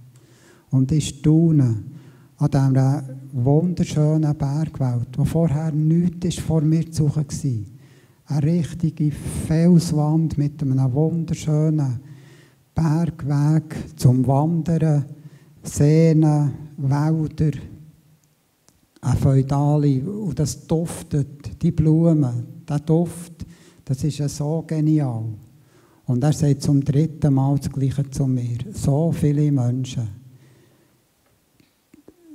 Und 0.72 0.92
ich 0.92 1.08
staune 1.08 1.84
an 2.38 2.50
dieser 2.50 3.04
wunderschönen 3.32 4.36
Bergwelt, 4.36 5.08
wo 5.18 5.24
vorher 5.26 5.72
nichts 5.72 6.36
vor 6.40 6.62
mir 6.62 6.92
zu 6.92 7.06
suchen 7.06 7.26
war. 7.28 8.38
Eine 8.38 8.52
richtige 8.52 9.12
Felswand 9.48 10.38
mit 10.38 10.62
einem 10.62 10.94
wunderschönen 10.94 12.02
Bergweg 12.76 13.76
zum 13.96 14.28
Wandern, 14.28 15.06
Seen, 15.70 16.22
Wälder, 16.78 17.58
eine 19.02 19.16
Feudale 19.18 20.02
und 20.02 20.38
das 20.40 20.66
duftet, 20.66 21.62
die 21.62 21.72
Blumen, 21.72 22.64
der 22.68 22.80
Duft, 22.80 23.46
das 23.86 24.04
ist 24.04 24.18
ja 24.18 24.28
so 24.28 24.64
genial. 24.66 25.26
Und 26.06 26.24
er 26.24 26.34
sagt 26.34 26.62
zum 26.62 26.84
dritten 26.84 27.34
Mal 27.34 27.58
das 27.58 27.72
Gleiche 27.72 28.10
zu 28.10 28.28
mir. 28.28 28.58
So 28.74 29.12
viele 29.12 29.52
Menschen. 29.52 30.08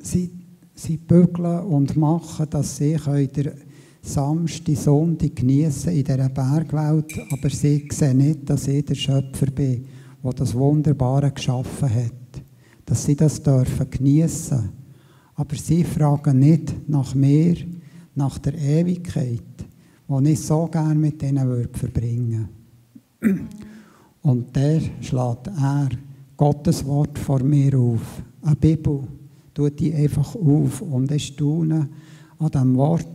Sie 0.03 0.43
Sie 0.75 0.97
bügeln 0.97 1.61
und 1.61 1.97
machen, 1.97 2.47
dass 2.51 2.77
sie 2.77 2.97
den 2.97 3.53
Samstag, 4.03 4.77
Sonntag 4.77 5.37
genießen 5.37 5.93
in 5.93 6.03
dieser 6.03 6.29
Bergwelt, 6.29 7.13
aber 7.31 7.51
sie 7.51 7.89
sehen 7.93 8.17
nicht, 8.17 8.51
dass 8.51 8.67
ich 8.67 8.85
der 8.85 8.97
Schöpfer 8.97 9.47
bin, 9.47 9.85
der 10.25 10.33
das 10.33 10.55
Wunderbare 10.55 11.31
geschaffen 11.31 11.95
hat. 11.95 12.22
Dass 12.85 13.05
sie 13.05 13.17
das 13.17 13.43
dürfen 13.43 13.91
genießen. 13.91 14.69
Aber 15.35 15.57
sie 15.57 15.85
fragen 15.85 16.39
nicht 16.39 16.89
nach 16.89 17.15
mir, 17.15 17.57
nach 18.15 18.39
der 18.39 18.55
Ewigkeit, 18.55 19.43
die 20.09 20.31
ich 20.31 20.41
so 20.41 20.67
gerne 20.67 20.95
mit 20.95 21.23
ihnen 21.23 21.49
würde 21.49 21.79
verbringen 21.79 22.49
Und 24.23 24.55
der 24.55 24.81
schlägt 25.01 25.47
er 25.47 25.89
Gottes 26.37 26.85
Wort 26.85 27.19
vor 27.19 27.43
mir 27.43 27.79
auf, 27.79 28.23
eine 28.43 28.57
Bibel 28.57 29.05
tut 29.55 29.79
die 29.79 29.93
einfach 29.95 30.35
auf 30.35 30.81
und 30.83 31.11
ich 31.11 31.27
staune 31.27 31.89
an 32.39 32.51
dem 32.51 32.77
Wort, 32.77 33.07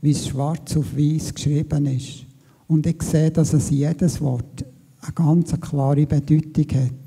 wie 0.00 0.10
es 0.10 0.28
schwarz 0.28 0.76
auf 0.76 0.96
weiß 0.96 1.34
geschrieben 1.34 1.86
ist. 1.86 2.26
Und 2.66 2.86
ich 2.86 3.02
sehe, 3.02 3.30
dass 3.30 3.52
es 3.52 3.70
jedes 3.70 4.20
Wort 4.20 4.64
eine 5.00 5.12
ganz 5.12 5.58
klare 5.60 6.06
Bedeutung 6.06 6.80
hat. 6.80 6.99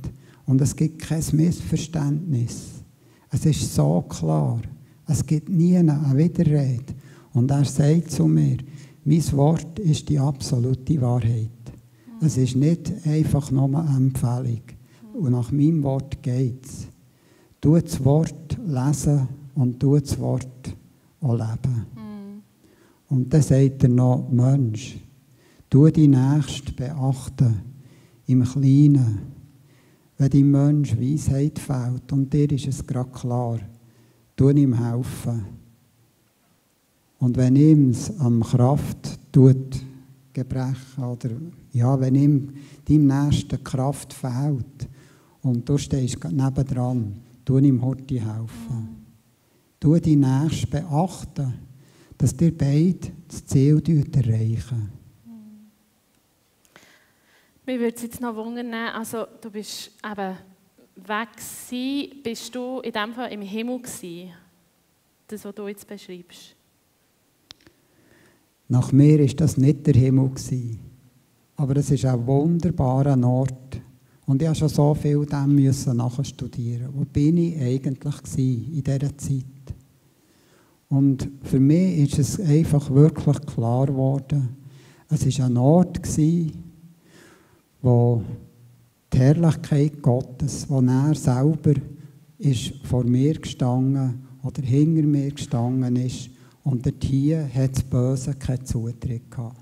Und 0.46 0.62
es 0.62 0.76
gibt 0.76 1.00
kein 1.00 1.24
Missverständnis. 1.32 2.84
Es 3.30 3.46
ist 3.46 3.74
so 3.74 4.02
klar. 4.02 4.62
Es 5.08 5.26
gibt 5.26 5.50
nie 5.50 5.78
eine 5.78 6.00
Widerrede. 6.16 6.94
Und 7.34 7.50
er 7.52 7.66
sagt 7.66 8.12
zu 8.12 8.28
mir, 8.28 8.58
mein 9.06 9.32
Wort 9.34 9.80
ist 9.80 10.08
die 10.10 10.20
absolute 10.20 11.02
Wahrheit. 11.02 11.50
Es 12.22 12.38
ist 12.38 12.56
nicht 12.56 12.92
einfach 13.06 13.52
nur 13.52 13.66
eine 13.78 13.98
Empfehlung. 13.98 14.62
Und 15.14 15.32
nach 15.32 15.52
meinem 15.52 15.84
Wort 15.84 16.22
geht 16.22 16.66
es. 16.66 16.88
Tu 17.60 17.80
das 17.80 18.04
Wort 18.04 18.58
lesen 18.66 19.28
und 19.56 19.80
tu 19.80 19.98
das 19.98 20.18
Wort 20.20 20.76
auch 21.22 21.34
leben. 21.34 21.86
Mhm. 21.96 22.42
Und 23.10 23.34
dann 23.34 23.42
sagt 23.42 23.84
er 23.84 23.90
noch, 23.90 24.28
Mensch, 24.30 24.98
tu 25.70 25.90
die 25.90 26.08
Nächste 26.08 26.72
beachten, 26.72 27.62
im 28.28 28.44
Kleinen. 28.44 29.33
Wenn 30.18 30.30
dem 30.30 30.52
Mensch 30.52 30.98
Weisheit 30.98 31.60
fehlt 31.60 32.12
und 32.12 32.32
dir 32.32 32.52
ist 32.52 32.68
es 32.68 32.86
gerade 32.86 33.12
klar, 33.12 33.60
tu 34.36 34.50
ihm 34.50 34.74
helfen. 34.74 35.46
Und 37.20 37.38
wenn 37.38 37.56
ihm 37.56 37.90
es 37.90 38.18
am 38.20 38.44
Kraft 38.44 39.20
tut, 39.32 39.82
gebrechen 40.34 41.04
oder 41.04 41.30
ja, 41.72 42.00
wenn 42.00 42.16
ihm 42.16 42.50
deinem 42.86 43.08
Nächsten 43.08 43.64
Kraft 43.64 44.14
fehlt 44.14 44.90
und 45.42 45.68
du 45.68 45.78
stehst 45.78 46.24
nebendran, 46.32 47.16
Tu 47.46 47.58
ihm 47.60 47.82
heute 47.82 48.16
helfen. 48.16 49.04
Tu 49.80 50.00
die 50.00 50.16
Nächsten 50.16 50.70
beachten, 50.70 51.54
dass 52.18 52.34
ihr 52.40 52.58
beide 52.58 53.12
das 53.28 53.46
Ziel 53.46 53.82
erreichen. 54.14 55.03
Mir 57.66 57.80
würde 57.80 57.96
es 57.96 58.02
jetzt 58.02 58.20
noch 58.20 58.36
wundern, 58.36 58.74
also 58.74 59.26
du 59.40 59.50
bist 59.50 59.92
eben 60.04 60.38
weg 60.96 61.30
gewesen, 61.34 62.22
bist 62.22 62.54
du 62.54 62.82
in 62.82 62.92
dem 62.92 63.14
Fall 63.14 63.32
im 63.32 63.42
Himmel 63.42 63.80
gewesen? 63.80 64.32
Das, 65.28 65.46
was 65.46 65.56
du 65.56 65.70
jetzt 65.70 65.88
beschreibst. 65.88 66.58
Nach 68.68 68.92
mir 68.92 69.18
ist 69.22 69.40
das 69.40 69.56
nicht 69.56 69.88
der 69.88 69.94
Himmel 69.94 70.30
gewesen, 70.30 70.78
aber 71.56 71.78
es 71.78 71.90
ist 71.90 72.04
ein 72.04 72.28
wunderbarer 72.28 73.18
Ort, 73.26 73.82
und 74.26 74.42
ich 74.42 74.48
musste 74.50 74.68
schon 74.68 74.70
so 74.70 74.94
viel 74.94 75.26
dem 75.26 75.56
müssen 75.56 75.98
nachstudieren. 75.98 76.90
Wo 76.94 77.06
bin 77.06 77.38
ich 77.38 77.60
eigentlich 77.60 78.16
in 78.38 78.84
dieser 78.84 79.18
Zeit? 79.18 79.46
Und 80.90 81.30
für 81.44 81.60
mich 81.60 82.00
ist 82.00 82.20
es 82.20 82.40
einfach 82.40 82.90
wirklich 82.90 83.40
klar 83.46 83.86
geworden, 83.86 84.58
es 85.10 85.40
war 85.40 85.46
ein 85.46 85.58
Ort, 85.58 86.02
wo 87.84 88.24
die 89.12 89.20
Herrlichkeit 89.20 90.02
Gottes, 90.02 90.68
wo 90.68 90.82
er 90.82 91.14
selber 91.14 91.74
ist 92.40 92.74
vor 92.86 93.04
mir 93.04 93.36
gestanden 93.36 94.26
oder 94.42 94.64
hinter 94.64 95.04
mir 95.04 95.30
gestanden 95.30 95.98
ist 95.98 96.30
und 96.64 96.86
dort 96.86 97.04
hier 97.04 97.48
hat 97.54 97.76
das 97.76 97.84
Böse 97.84 98.34
keinen 98.34 98.66
Zutritt 98.66 99.30
gehabt. 99.30 99.58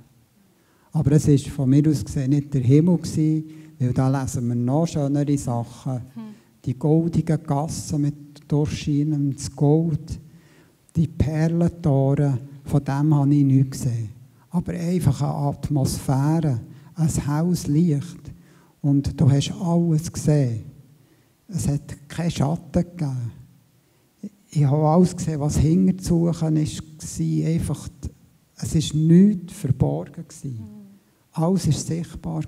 Aber 0.94 1.12
es 1.14 1.28
war 1.28 1.38
von 1.38 1.70
mir 1.70 1.88
aus 1.90 2.06
gesehen 2.06 2.30
nicht 2.30 2.54
der 2.54 2.62
Himmel, 2.62 2.98
gewesen, 2.98 3.44
weil 3.80 3.94
da 3.94 4.22
lesen 4.22 4.48
wir 4.48 4.56
noch 4.56 4.86
schönere 4.86 5.38
Sachen. 5.38 5.94
Hm. 5.94 6.22
Die 6.64 6.78
goldigen 6.78 7.42
Gassen 7.44 8.02
mit 8.02 8.16
durchscheinendem 8.48 9.36
Gold, 9.56 10.20
die 10.96 11.08
Perlentore, 11.08 12.38
von 12.66 12.84
dem 12.84 13.16
habe 13.16 13.34
ich 13.34 13.44
nichts 13.44 13.84
gesehen. 13.84 14.10
Aber 14.52 14.74
einfach 14.74 15.22
eine 15.22 15.34
Atmosphäre, 15.34 16.60
ein 16.96 17.28
Haus 17.28 17.68
Licht. 17.68 18.32
Und 18.82 19.20
du 19.20 19.30
hast 19.30 19.52
alles 19.52 20.12
gesehen. 20.12 20.66
Es 21.48 21.68
hat 21.68 22.10
keinen 22.10 22.32
Schatten 22.32 22.72
gegeben. 22.82 23.32
Ich 24.50 24.64
habe 24.66 24.88
alles 24.88 25.16
gesehen, 25.16 25.40
was 25.40 25.58
hinter 25.58 25.98
zu 25.98 26.32
suchen 26.34 26.56
war. 26.56 27.52
Einfach, 27.54 27.90
es 28.58 28.76
war 28.76 29.00
nichts 29.00 29.54
verborgen. 29.54 30.26
Alles 31.32 31.68
war 31.68 31.74
sichtbar. 31.74 32.44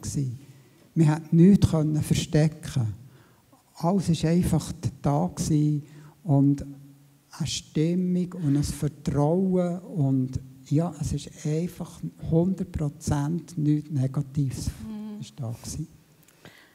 Wir 0.95 1.05
konnten 1.05 1.35
nichts 1.35 2.07
verstecken. 2.07 2.93
Alles 3.75 4.23
war 4.23 4.29
einfach 4.29 4.71
da 5.01 5.31
und 6.23 6.65
eine 7.37 7.47
Stimmung 7.47 8.33
und 8.33 8.57
ein 8.57 8.63
Vertrauen 8.63 9.79
und 9.79 10.39
ja, 10.73 10.93
es 10.99 11.13
ist 11.13 11.45
einfach 11.45 11.99
100% 12.31 13.59
nichts 13.59 13.89
Negatives 13.89 14.71
mhm. 14.87 15.19
ist 15.19 15.39
da 15.39 15.49
gewesen. 15.51 15.87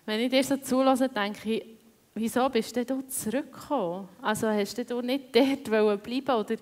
Wenn 0.06 0.20
ich 0.20 0.30
dir 0.30 0.44
so 0.44 0.56
zulasse, 0.56 1.08
denke 1.08 1.52
ich, 1.52 1.64
wieso 2.14 2.48
bist 2.48 2.76
du 2.76 3.06
zurückgekommen? 3.06 4.08
Also 4.22 4.48
hast 4.48 4.78
du 4.78 5.00
nicht 5.00 5.34
dort 5.34 5.64
bleiben 6.02 6.30
oder 6.30 6.56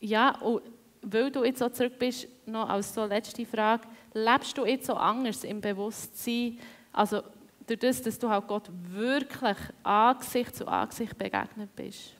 ja, 0.00 0.38
und 0.40 0.62
weil 1.02 1.30
du 1.30 1.44
jetzt 1.44 1.58
so 1.58 1.68
zurück 1.68 1.98
bist, 1.98 2.28
noch 2.46 2.68
als 2.68 2.94
so 2.94 3.04
letzte 3.04 3.44
Frage, 3.46 3.88
lebst 4.14 4.56
du 4.56 4.64
jetzt 4.64 4.86
so 4.86 4.94
anders 4.94 5.44
im 5.44 5.60
Bewusstsein, 5.60 6.58
also 6.92 7.22
durch 7.66 7.80
das, 7.80 8.02
dass 8.02 8.18
du 8.18 8.28
halt 8.28 8.46
Gott 8.46 8.70
wirklich 8.90 9.56
Angesicht 9.82 10.56
zu 10.56 10.66
Angesicht 10.66 11.16
begegnet 11.18 11.74
bist? 11.76 12.14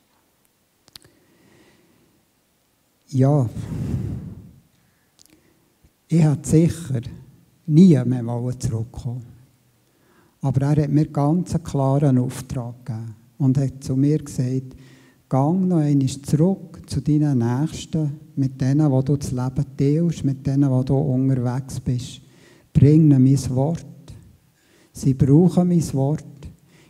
Ja, 3.09 3.49
ich 6.09 6.23
hätte 6.23 6.49
sicher 6.49 7.01
nie 7.67 8.03
mehr 8.05 8.59
zurückkommen 8.59 9.25
Aber 10.41 10.63
er 10.63 10.83
hat 10.83 10.91
mir 10.91 11.07
ganz 11.07 11.55
einen 11.55 11.65
klaren 11.65 12.19
Auftrag 12.19 12.85
gegeben 12.85 13.15
und 13.39 13.59
hat 13.59 13.83
zu 13.83 13.97
mir 13.97 14.19
gesagt, 14.19 14.77
gang 15.29 15.69
noch 15.69 15.79
einmal 15.79 16.09
zurück 16.09 16.83
zu 16.87 17.01
deinen 17.01 17.39
Nächsten, 17.39 18.13
mit 18.37 18.61
denen, 18.61 18.91
wo 18.91 19.03
du 19.03 19.17
das 19.17 19.33
Leben 19.33 19.67
teilst, 19.77 20.25
mit 20.25 20.47
denen, 20.47 20.71
wo 20.71 20.83
du 20.83 20.97
unterwegs 20.97 21.81
bist. 21.81 22.21
Bring 22.73 23.11
ihnen 23.11 23.23
mein 23.23 23.57
Wort. 23.57 23.85
Sie 24.93 25.15
brauchen 25.15 25.69
mein 25.69 25.95
Wort. 25.95 26.25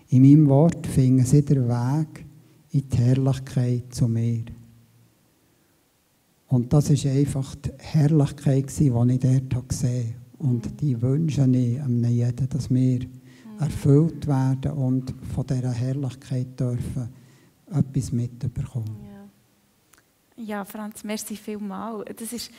In 0.08 0.22
meinem 0.22 0.48
Wort 0.48 0.86
finden 0.86 1.24
sie 1.24 1.44
den 1.44 1.68
Weg 1.68 2.24
in 2.70 2.88
die 2.88 2.96
Herrlichkeit 2.96 3.94
zu 3.94 4.08
mir. 4.08 4.44
Und 6.48 6.72
das 6.72 6.90
war 6.90 7.12
einfach 7.12 7.54
die 7.56 7.70
Herrlichkeit, 7.78 8.70
die 8.78 8.86
ich 8.86 9.20
dort 9.50 9.68
gesehen 9.68 10.14
habe. 10.14 10.48
Und 10.48 10.80
die 10.80 11.00
wünsche 11.00 11.42
ich 11.42 11.80
einem 11.80 12.04
jeden, 12.04 12.48
dass 12.48 12.70
wir 12.70 13.00
erfüllt 13.60 14.26
werden 14.26 14.72
und 14.72 15.12
von 15.34 15.46
dieser 15.46 15.72
Herrlichkeit 15.72 16.58
dürfen 16.58 17.08
etwas 17.70 18.12
mitbekommen. 18.12 18.96
Ja. 20.36 20.44
ja, 20.44 20.64
Franz, 20.64 21.02
merci 21.04 21.36
vielmals. 21.36 22.04
Das 22.16 22.32
ist, 22.32 22.50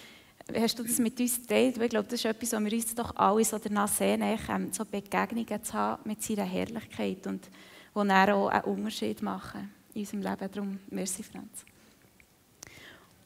hast 0.54 0.78
du 0.78 0.84
das 0.84 1.00
mit 1.00 1.20
uns 1.20 1.42
geteilt? 1.42 1.78
Ich 1.82 1.90
glaube, 1.90 2.10
das 2.10 2.20
ist 2.20 2.26
etwas, 2.26 2.52
was 2.52 2.64
wir 2.64 2.74
uns 2.74 2.96
doch 2.96 3.16
alle 3.16 3.46
so 3.46 3.58
danach 3.58 3.88
sehen, 3.88 4.22
so 4.72 4.84
Begegnungen 4.86 5.64
zu 5.64 5.74
haben 5.74 6.02
mit 6.06 6.22
seiner 6.22 6.44
Herrlichkeit 6.44 7.26
und 7.26 7.46
die 7.46 8.08
dann 8.08 8.12
auch 8.12 8.50
einen 8.50 8.64
Unterschied 8.66 9.22
machen 9.22 9.72
in 9.94 10.02
unserem 10.02 10.22
Leben. 10.22 10.52
Darum, 10.52 10.80
merci, 10.92 11.24
Franz. 11.24 11.66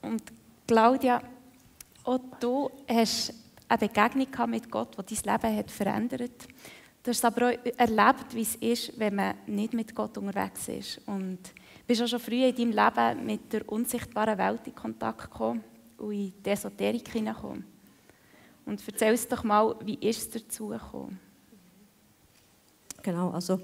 Und 0.01 0.21
Claudia, 0.65 1.21
auch 2.03 2.19
du 2.39 2.69
hast 2.87 3.33
eine 3.67 3.77
Begegnung 3.77 4.49
mit 4.49 4.69
Gott, 4.71 4.95
die 5.09 5.15
dein 5.15 5.41
Leben 5.41 5.57
hat 5.57 5.71
verändert 5.71 6.21
hat. 6.21 6.47
Du 7.03 7.11
hast 7.11 7.25
aber 7.25 7.49
auch 7.49 7.77
erlebt, 7.77 8.33
wie 8.33 8.41
es 8.41 8.55
ist, 8.55 8.97
wenn 8.97 9.15
man 9.15 9.35
nicht 9.45 9.73
mit 9.73 9.93
Gott 9.93 10.17
unterwegs 10.17 10.69
ist. 10.69 11.01
Und 11.05 11.39
bist 11.85 12.01
auch 12.01 12.07
schon 12.07 12.19
früh 12.19 12.45
in 12.45 12.55
deinem 12.55 12.71
Leben 12.71 13.25
mit 13.25 13.51
der 13.51 13.67
unsichtbaren 13.69 14.37
Welt 14.37 14.61
in 14.65 14.75
Kontakt 14.75 15.29
gekommen 15.29 15.63
und 15.97 16.13
in 16.13 16.33
die 16.41 16.49
Esoterik 16.49 17.09
hineingekommen. 17.09 17.65
Und 18.65 18.81
erzähl 18.87 19.11
uns 19.11 19.27
doch 19.27 19.43
mal, 19.43 19.75
wie 19.83 19.95
ist 19.95 20.33
es 20.35 20.43
dazu 20.43 20.67
gekommen? 20.67 21.19
Genau, 23.01 23.31
also 23.31 23.59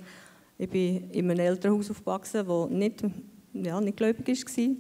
ich 0.58 0.70
bin 0.70 1.10
in 1.12 1.32
einem 1.32 1.40
Elternhaus 1.40 1.90
aufgewachsen, 1.90 2.46
das 2.46 2.70
nicht, 2.70 3.04
ja, 3.54 3.80
nicht 3.80 3.96
gläubig 3.96 4.28
war. 4.28 4.76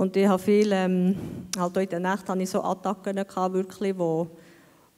Und 0.00 0.16
ich 0.16 0.26
habe 0.26 0.42
viel, 0.42 0.72
ähm, 0.72 1.14
halt 1.58 1.76
auch 1.76 1.82
in 1.82 1.88
der 1.90 2.00
Nacht 2.00 2.26
hatte 2.26 2.42
ich 2.42 2.48
so 2.48 2.62
Attacken 2.62 3.16
gehabt, 3.16 3.52
wirklich, 3.52 3.98
wo, 3.98 4.28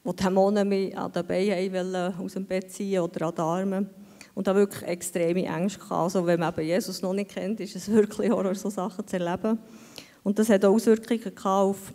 wo 0.01 0.13
die 0.13 0.23
Dämonen 0.23 0.69
mich 0.69 0.97
an 0.97 1.11
den 1.11 1.27
Beinen 1.27 2.15
aus 2.17 2.35
dem 2.35 2.45
Bett 2.45 2.71
ziehen 2.71 3.01
oder 3.01 3.25
an 3.25 3.35
den 3.35 3.41
Armen. 3.41 3.89
Und 4.33 4.47
da 4.47 4.55
wirklich 4.55 4.81
extreme 4.83 5.45
Ängste 5.45 5.79
gehabt. 5.79 6.03
Also 6.03 6.25
wenn 6.25 6.39
man 6.39 6.53
eben 6.53 6.67
Jesus 6.67 7.01
noch 7.01 7.11
nicht 7.11 7.31
kennt, 7.31 7.59
ist 7.59 7.75
es 7.75 7.91
wirklich 7.91 8.31
Horror, 8.31 8.55
so 8.55 8.69
Sachen 8.69 9.05
zu 9.05 9.19
erleben. 9.19 9.59
Und 10.23 10.39
das 10.39 10.47
hat 10.47 10.63
auch 10.63 10.73
Auswirkungen 10.73 11.37
auf, 11.43 11.93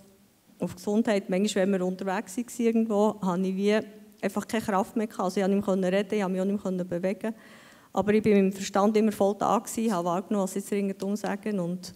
auf 0.58 0.74
Gesundheit. 0.76 1.30
Manchmal, 1.30 1.64
wenn 1.64 1.80
wir 1.80 1.86
unterwegs 1.86 2.36
waren 2.36 2.46
irgendwo, 2.58 3.18
hatte 3.22 3.40
ich 3.40 3.56
wie 3.56 3.78
einfach 4.20 4.46
keine 4.46 4.64
Kraft 4.64 4.96
mehr 4.96 5.06
gehabt. 5.06 5.24
Also 5.24 5.40
ich 5.40 5.46
konnte 5.46 5.80
nicht 5.80 5.80
mehr 5.80 5.92
reden, 5.92 6.14
ich 6.14 6.20
konnte 6.20 6.32
mich 6.32 6.40
auch 6.42 6.70
nicht 6.70 6.90
mehr 6.90 7.00
bewegen. 7.00 7.34
Aber 7.90 8.12
ich 8.12 8.22
war 8.22 8.32
mit 8.32 8.38
dem 8.38 8.52
Verstand 8.52 8.98
immer 8.98 9.12
voll 9.12 9.34
da, 9.38 9.58
gewesen, 9.58 9.94
habe 9.94 10.04
wahrgenommen, 10.04 10.44
was 10.44 10.52
sie 10.52 10.58
jetzt 10.58 10.72
ringsum 10.72 11.16
sagen. 11.16 11.58
Und 11.58 11.94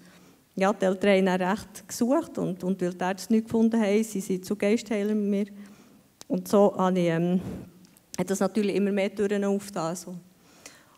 ja, 0.54 0.72
die 0.72 0.84
Eltern 0.84 1.30
haben 1.30 1.42
recht 1.42 1.88
gesucht 1.88 2.36
und, 2.38 2.62
und 2.62 2.80
weil 2.82 2.92
die 2.92 3.04
Ärzte 3.04 3.32
nichts 3.32 3.50
gefunden 3.50 3.80
haben, 3.80 4.04
sie 4.04 4.20
sind 4.20 4.44
zu 4.44 4.54
Geistheilern 4.54 5.18
mit 5.18 5.48
mir. 5.48 5.54
Und 6.28 6.46
so 6.46 6.74
habe 6.76 6.98
ich, 6.98 7.08
ähm, 7.08 7.40
hat 8.18 8.30
das 8.30 8.40
natürlich 8.40 8.76
immer 8.76 8.92
mehr 8.92 9.14
Türen 9.14 9.44
aufgetan. 9.44 9.86
Also. 9.86 10.14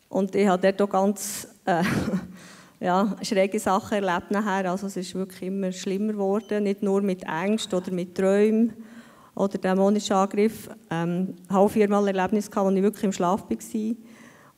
Und 0.08 0.34
ich 0.34 0.46
habe 0.46 0.72
dort 0.72 0.82
auch 0.82 0.92
ganz 0.92 1.48
äh, 1.64 1.82
ja, 2.80 3.16
schräge 3.22 3.58
Sachen 3.58 4.04
erlebt 4.04 4.30
nachher. 4.30 4.70
Also 4.70 4.88
es 4.88 4.96
ist 4.96 5.14
wirklich 5.14 5.42
immer 5.42 5.72
schlimmer 5.72 6.12
geworden, 6.12 6.64
nicht 6.64 6.82
nur 6.82 7.00
mit 7.02 7.22
Ängsten 7.22 7.78
oder 7.78 7.92
mit 7.92 8.16
Träumen 8.16 8.72
oder 9.34 9.58
dämonischen 9.58 10.16
Angriff. 10.16 10.68
Ähm, 10.90 11.34
ich 11.48 11.54
hatte 11.54 11.68
viermal 11.68 12.08
Erlebnis, 12.08 12.50
gehabt, 12.50 12.70
wo 12.70 12.74
ich 12.74 12.82
wirklich 12.82 13.04
im 13.04 13.12
Schlaf 13.12 13.44
war 13.48 13.94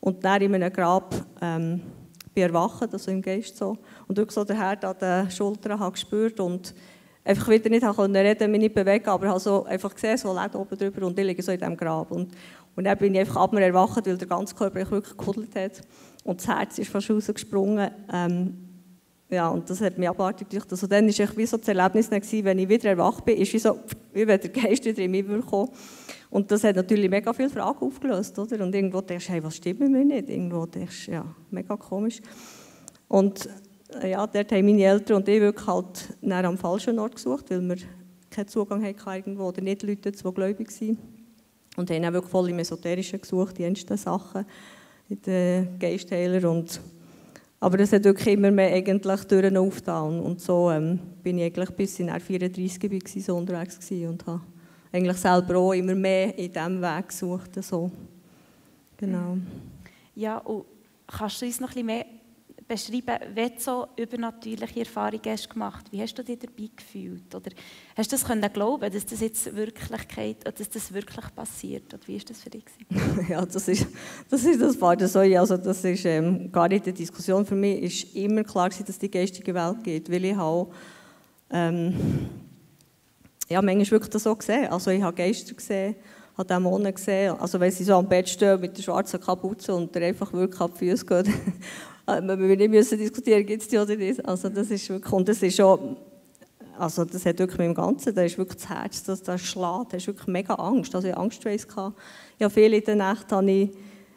und 0.00 0.24
dann 0.24 0.42
in 0.42 0.54
einem 0.54 0.72
Grab 0.72 1.14
ähm, 1.40 1.82
bin 2.36 2.44
erwacht, 2.44 2.92
also 2.92 3.10
im 3.10 3.22
Geist 3.22 3.56
so. 3.56 3.78
Und 4.06 4.16
wirklich 4.16 4.34
so 4.34 4.44
der 4.44 4.58
Herd 4.58 4.84
an 4.84 4.96
den 5.00 5.30
Schultern 5.30 5.80
habe 5.80 5.92
gespürt 5.92 6.38
und 6.38 6.74
einfach 7.24 7.48
wieder 7.48 7.70
nicht 7.70 7.84
konnte 7.84 8.20
reden, 8.20 8.50
mich 8.50 8.60
nicht 8.60 8.74
bewegen, 8.74 9.08
aber 9.08 9.28
habe 9.28 9.40
so 9.40 9.64
einfach 9.64 9.94
gesehen, 9.94 10.18
so 10.18 10.38
Läden 10.38 10.60
oben 10.60 10.76
drüber 10.76 11.06
und 11.06 11.18
ich 11.18 11.26
liege 11.26 11.42
so 11.42 11.50
in 11.50 11.58
diesem 11.58 11.76
Grab. 11.76 12.10
Und, 12.10 12.32
und 12.76 12.84
dann 12.84 12.98
bin 12.98 13.14
ich 13.14 13.20
einfach 13.20 13.36
ab 13.36 13.52
mir 13.52 13.62
erwacht, 13.62 14.06
weil 14.06 14.18
der 14.18 14.28
ganze 14.28 14.54
Körper 14.54 14.76
wirklich 14.76 15.16
gekudelt 15.16 15.56
hat 15.56 15.80
und 16.24 16.40
das 16.40 16.46
Herz 16.46 16.78
ist 16.78 16.90
fast 16.90 17.10
rausgesprungen. 17.10 17.90
Ähm, 18.12 18.54
ja, 19.30 19.48
und 19.48 19.68
das 19.68 19.80
hat 19.80 19.98
mich 19.98 20.08
abartig 20.08 20.50
gemacht. 20.50 20.70
Also 20.70 20.86
dann 20.86 21.08
war 21.08 21.36
wie 21.36 21.46
so 21.46 21.56
das 21.56 21.66
Erlebnis, 21.66 22.10
gewesen, 22.10 22.44
wenn 22.44 22.58
ich 22.58 22.68
wieder 22.68 22.90
erwacht 22.90 23.24
bin, 23.24 23.38
ist 23.38 23.52
wie 23.52 23.58
so, 23.58 23.78
wie 24.12 24.26
wenn 24.26 24.40
der 24.40 24.50
Geist 24.50 24.84
wieder 24.84 25.02
in 25.02 25.10
mich 25.10 25.24
kommt. 25.46 25.72
Und 26.36 26.50
das 26.50 26.64
hat 26.64 26.76
natürlich 26.76 27.08
mega 27.08 27.32
viele 27.32 27.48
Fragen 27.48 27.78
aufgelöst, 27.78 28.38
oder? 28.38 28.62
Und 28.62 28.74
irgendwo 28.74 29.00
denkst 29.00 29.26
du, 29.26 29.32
hey, 29.32 29.42
was 29.42 29.56
stimmt 29.56 29.80
mit 29.80 29.90
mir 29.90 30.04
nicht? 30.04 30.28
Irgendwo 30.28 30.66
denkst 30.66 31.06
du, 31.06 31.12
ja, 31.12 31.24
mega 31.50 31.78
komisch. 31.78 32.20
Und 33.08 33.48
äh, 34.02 34.10
ja, 34.10 34.26
dort 34.26 34.52
haben 34.52 34.66
meine 34.66 34.82
Eltern 34.82 35.16
und 35.16 35.28
ich 35.30 35.40
wirklich 35.40 35.66
halt 35.66 36.10
am 36.30 36.58
falschen 36.58 36.98
Ort 36.98 37.14
gesucht, 37.14 37.48
weil 37.48 37.62
wir 37.62 37.76
keinen 38.28 38.48
Zugang 38.48 38.84
hatten 38.84 39.08
irgendwo 39.08 39.44
oder 39.44 39.62
nicht 39.62 39.82
Leute, 39.82 40.12
die 40.12 40.34
gläubig 40.34 40.68
waren. 40.78 40.98
Und 41.78 41.90
haben 41.90 42.04
auch 42.04 42.12
wirklich 42.12 42.30
voll 42.30 42.50
im 42.50 42.58
Esoterischen 42.58 43.18
gesucht, 43.18 43.56
die 43.56 43.62
ersten 43.62 43.96
Sachen, 43.96 44.44
in 45.08 45.22
den 45.22 45.78
Geistheiler 45.78 46.50
und 46.50 46.82
aber 47.60 47.78
das 47.78 47.94
hat 47.94 48.04
wirklich 48.04 48.34
immer 48.34 48.50
mehr 48.50 48.74
eigentlich 48.74 49.24
Türen 49.24 49.56
aufgetan. 49.56 50.20
Und 50.20 50.42
so 50.42 50.70
ähm, 50.70 50.98
bin 51.22 51.38
ich 51.38 51.44
eigentlich 51.44 51.70
bis 51.70 51.98
in 51.98 52.10
34 52.10 52.82
war, 52.92 53.22
so 53.22 53.36
unterwegs 53.36 53.78
und 53.90 54.26
habe 54.26 54.42
eigentlich 54.96 55.18
selber 55.18 55.56
auch 55.56 55.72
immer 55.72 55.94
mehr 55.94 56.36
in 56.38 56.52
diesem 56.52 56.80
Weg 56.80 57.08
gesucht. 57.08 57.62
So. 57.62 57.90
Genau. 58.96 59.38
Ja, 60.14 60.38
und 60.38 60.64
kannst 61.06 61.40
du 61.40 61.46
uns 61.46 61.60
noch 61.60 61.68
ein 61.68 61.74
bisschen 61.74 61.86
mehr 61.86 62.06
beschreiben, 62.66 63.36
wie 63.36 63.50
du 63.50 63.60
so 63.60 63.86
übernatürliche 63.96 64.80
Erfahrungen 64.80 65.22
hast 65.26 65.48
gemacht 65.48 65.86
Wie 65.92 66.00
hast 66.00 66.14
du 66.14 66.24
dich 66.24 66.38
dabei 66.38 66.68
gefühlt? 66.74 67.34
Oder 67.34 67.50
hast 67.96 68.10
du 68.10 68.16
das 68.16 68.24
können 68.24 68.52
glauben, 68.52 68.90
dass 68.90 69.06
das 69.06 69.20
jetzt 69.20 69.54
Wirklichkeit, 69.54 70.40
oder 70.40 70.52
dass 70.52 70.68
das 70.68 70.92
wirklich 70.92 71.34
passiert? 71.34 71.94
Oder 71.94 72.02
wie 72.06 72.16
war 72.16 72.24
das 72.26 72.40
für 72.40 72.50
dich? 72.50 72.64
ja, 73.28 73.44
das 73.44 73.68
ist 73.68 73.86
das, 74.28 74.44
ist 74.44 74.60
das 74.60 74.76
Fall. 74.76 74.98
So, 75.06 75.20
also 75.20 75.56
das 75.56 75.84
ist 75.84 76.04
ähm, 76.04 76.50
gar 76.50 76.68
nicht 76.68 76.84
eine 76.84 76.92
Diskussion. 76.92 77.46
Für 77.46 77.54
mich 77.54 77.82
ist 77.82 78.16
immer 78.16 78.42
klar 78.42 78.68
dass 78.68 78.80
es 78.88 78.98
die 78.98 79.10
geistige 79.10 79.54
Welt 79.54 79.84
gibt, 79.84 80.10
weil 80.10 80.24
ich 80.24 80.36
auch 80.36 80.72
ähm, 81.50 81.94
ja, 83.48 83.62
manchmal 83.62 83.90
wirklich 83.90 84.10
das 84.10 84.24
so 84.24 84.34
gesehen. 84.34 84.68
Also 84.68 84.90
ich 84.90 85.02
habe 85.02 85.16
Geister 85.16 85.54
gesehen, 85.54 85.96
habe 86.36 86.48
Dämonen 86.48 86.94
gesehen. 86.94 87.36
Also 87.38 87.60
wenn 87.60 87.70
sie 87.70 87.84
so 87.84 87.94
am 87.94 88.08
Bett 88.08 88.28
stehen 88.28 88.60
mit 88.60 88.76
der 88.76 88.82
schwarzen 88.82 89.20
Kapuze 89.20 89.74
und 89.74 89.94
der 89.94 90.08
einfach 90.08 90.32
wirklich 90.32 90.60
auf 90.60 90.72
die 90.72 90.90
Füße 90.90 91.06
geht, 91.06 91.26
wir 92.06 92.56
nicht 92.56 92.70
müssen 92.70 92.98
diskutieren, 92.98 93.46
gibt 93.46 93.62
es 93.62 93.68
die 93.68 93.78
oder 93.78 93.96
nicht. 93.96 94.24
Also 94.26 94.48
das 94.48 94.70
ist 94.70 94.88
wirklich, 94.88 95.12
und 95.12 95.28
das 95.28 95.42
ist 95.42 95.56
schon, 95.56 95.96
also 96.78 97.04
das 97.04 97.24
hat 97.24 97.38
wirklich 97.38 97.58
mit 97.58 97.68
dem 97.68 97.74
Ganzen, 97.74 98.14
da 98.14 98.22
ist 98.22 98.36
wirklich 98.36 98.60
das 98.60 98.68
Herz, 98.68 99.02
das, 99.04 99.22
das 99.22 99.40
schlägt, 99.40 99.92
da 99.92 99.96
ist 99.96 100.06
wirklich 100.06 100.26
mega 100.26 100.54
Angst. 100.54 100.94
Also 100.94 101.06
ich 101.06 101.12
hatte 101.12 101.22
Angststrace. 101.22 101.66
Ja, 102.38 102.48
viele 102.50 102.76
in 102.76 102.84
der 102.84 102.96
Nacht 102.96 103.32
hatte 103.32 103.50
ich 103.50 103.70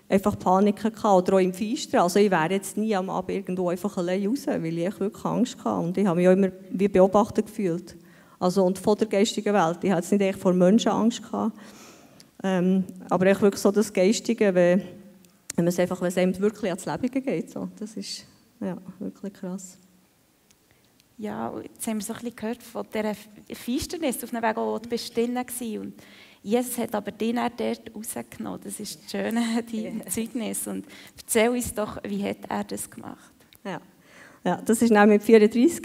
einfach 0.09 0.37
Panik 0.39 0.77
gehabt, 0.77 1.05
oder 1.05 1.33
auch 1.35 1.39
im 1.39 1.53
Feister. 1.53 2.01
Also 2.01 2.19
ich 2.19 2.31
wäre 2.31 2.51
jetzt 2.51 2.75
nie 2.77 2.95
am 2.95 3.09
Abend 3.11 3.29
irgendwo 3.29 3.69
einfach 3.69 3.95
allein 3.97 4.25
raus, 4.25 4.47
weil 4.47 4.77
ich 4.77 4.99
wirklich 4.99 5.25
Angst 5.25 5.63
hatte. 5.63 5.85
Und 5.85 5.97
ich 5.97 6.05
habe 6.05 6.17
mich 6.17 6.27
auch 6.27 6.33
immer 6.33 6.49
wie 6.71 6.87
beobachtet 6.87 7.45
gefühlt. 7.45 7.95
Also 8.39 8.65
und 8.65 8.80
von 8.80 8.97
der 8.97 9.08
geistigen 9.08 9.54
Welt. 9.54 9.80
Ich 9.84 9.91
hatte 9.91 10.02
jetzt 10.02 10.12
nicht 10.12 10.21
echt 10.21 10.39
vor 10.39 10.54
Menschen 10.54 10.91
Angst 10.91 11.21
gehabt. 11.21 11.58
Ähm, 12.41 12.86
aber 13.10 13.25
echt 13.25 13.41
wirklich 13.41 13.62
so 13.62 13.69
das 13.71 13.91
Geistige, 13.91 14.56
wenn 14.56 14.82
wenn 15.60 15.65
man 15.65 15.73
es 15.73 15.80
einfach, 15.80 15.99
wenn 15.99 16.08
es 16.08 16.17
einem 16.17 16.39
wirklich 16.39 16.71
ans 16.71 16.86
Leben 16.86 17.23
geht. 17.23 17.52
So. 17.52 17.67
Das 17.78 17.97
ist 17.97 18.25
ja, 18.62 18.78
wirklich 18.97 19.34
krass. 19.34 19.78
ja, 21.17 21.54
jetzt 21.62 21.86
haben 21.86 21.97
wir 21.97 22.02
so 22.02 22.13
ein 22.13 22.19
bisschen 22.19 22.36
gehört 22.38 22.63
von 22.63 22.88
dieser 22.93 23.13
Finsternis 23.54 24.23
auf 24.23 24.30
dem 24.30 24.41
Weg, 24.41 24.56
wo 24.56 24.80
du 24.80 24.89
war. 24.89 25.82
Und 25.82 25.93
Jesus 26.41 26.78
hat 26.78 26.95
aber 26.95 27.12
dich 27.12 27.36
dann 27.36 27.52
dort 27.58 27.93
rausgenommen. 27.93 28.62
Das 28.63 28.80
ist 28.80 29.04
das 29.04 29.12
Schöne, 29.12 29.41
dein 29.69 30.02
Zeugnis. 30.10 30.65
Und 30.65 30.86
erzähl 31.17 31.49
uns 31.49 31.73
doch, 31.73 31.97
wie 32.04 32.23
hat 32.23 32.38
er 32.47 32.63
das 32.63 32.89
gemacht? 32.89 33.34
Ja, 33.65 33.82
ja 34.45 34.62
das 34.62 34.82
ist 34.82 34.93
dann 34.93 35.10
mit 35.10 35.23
34, 35.23 35.82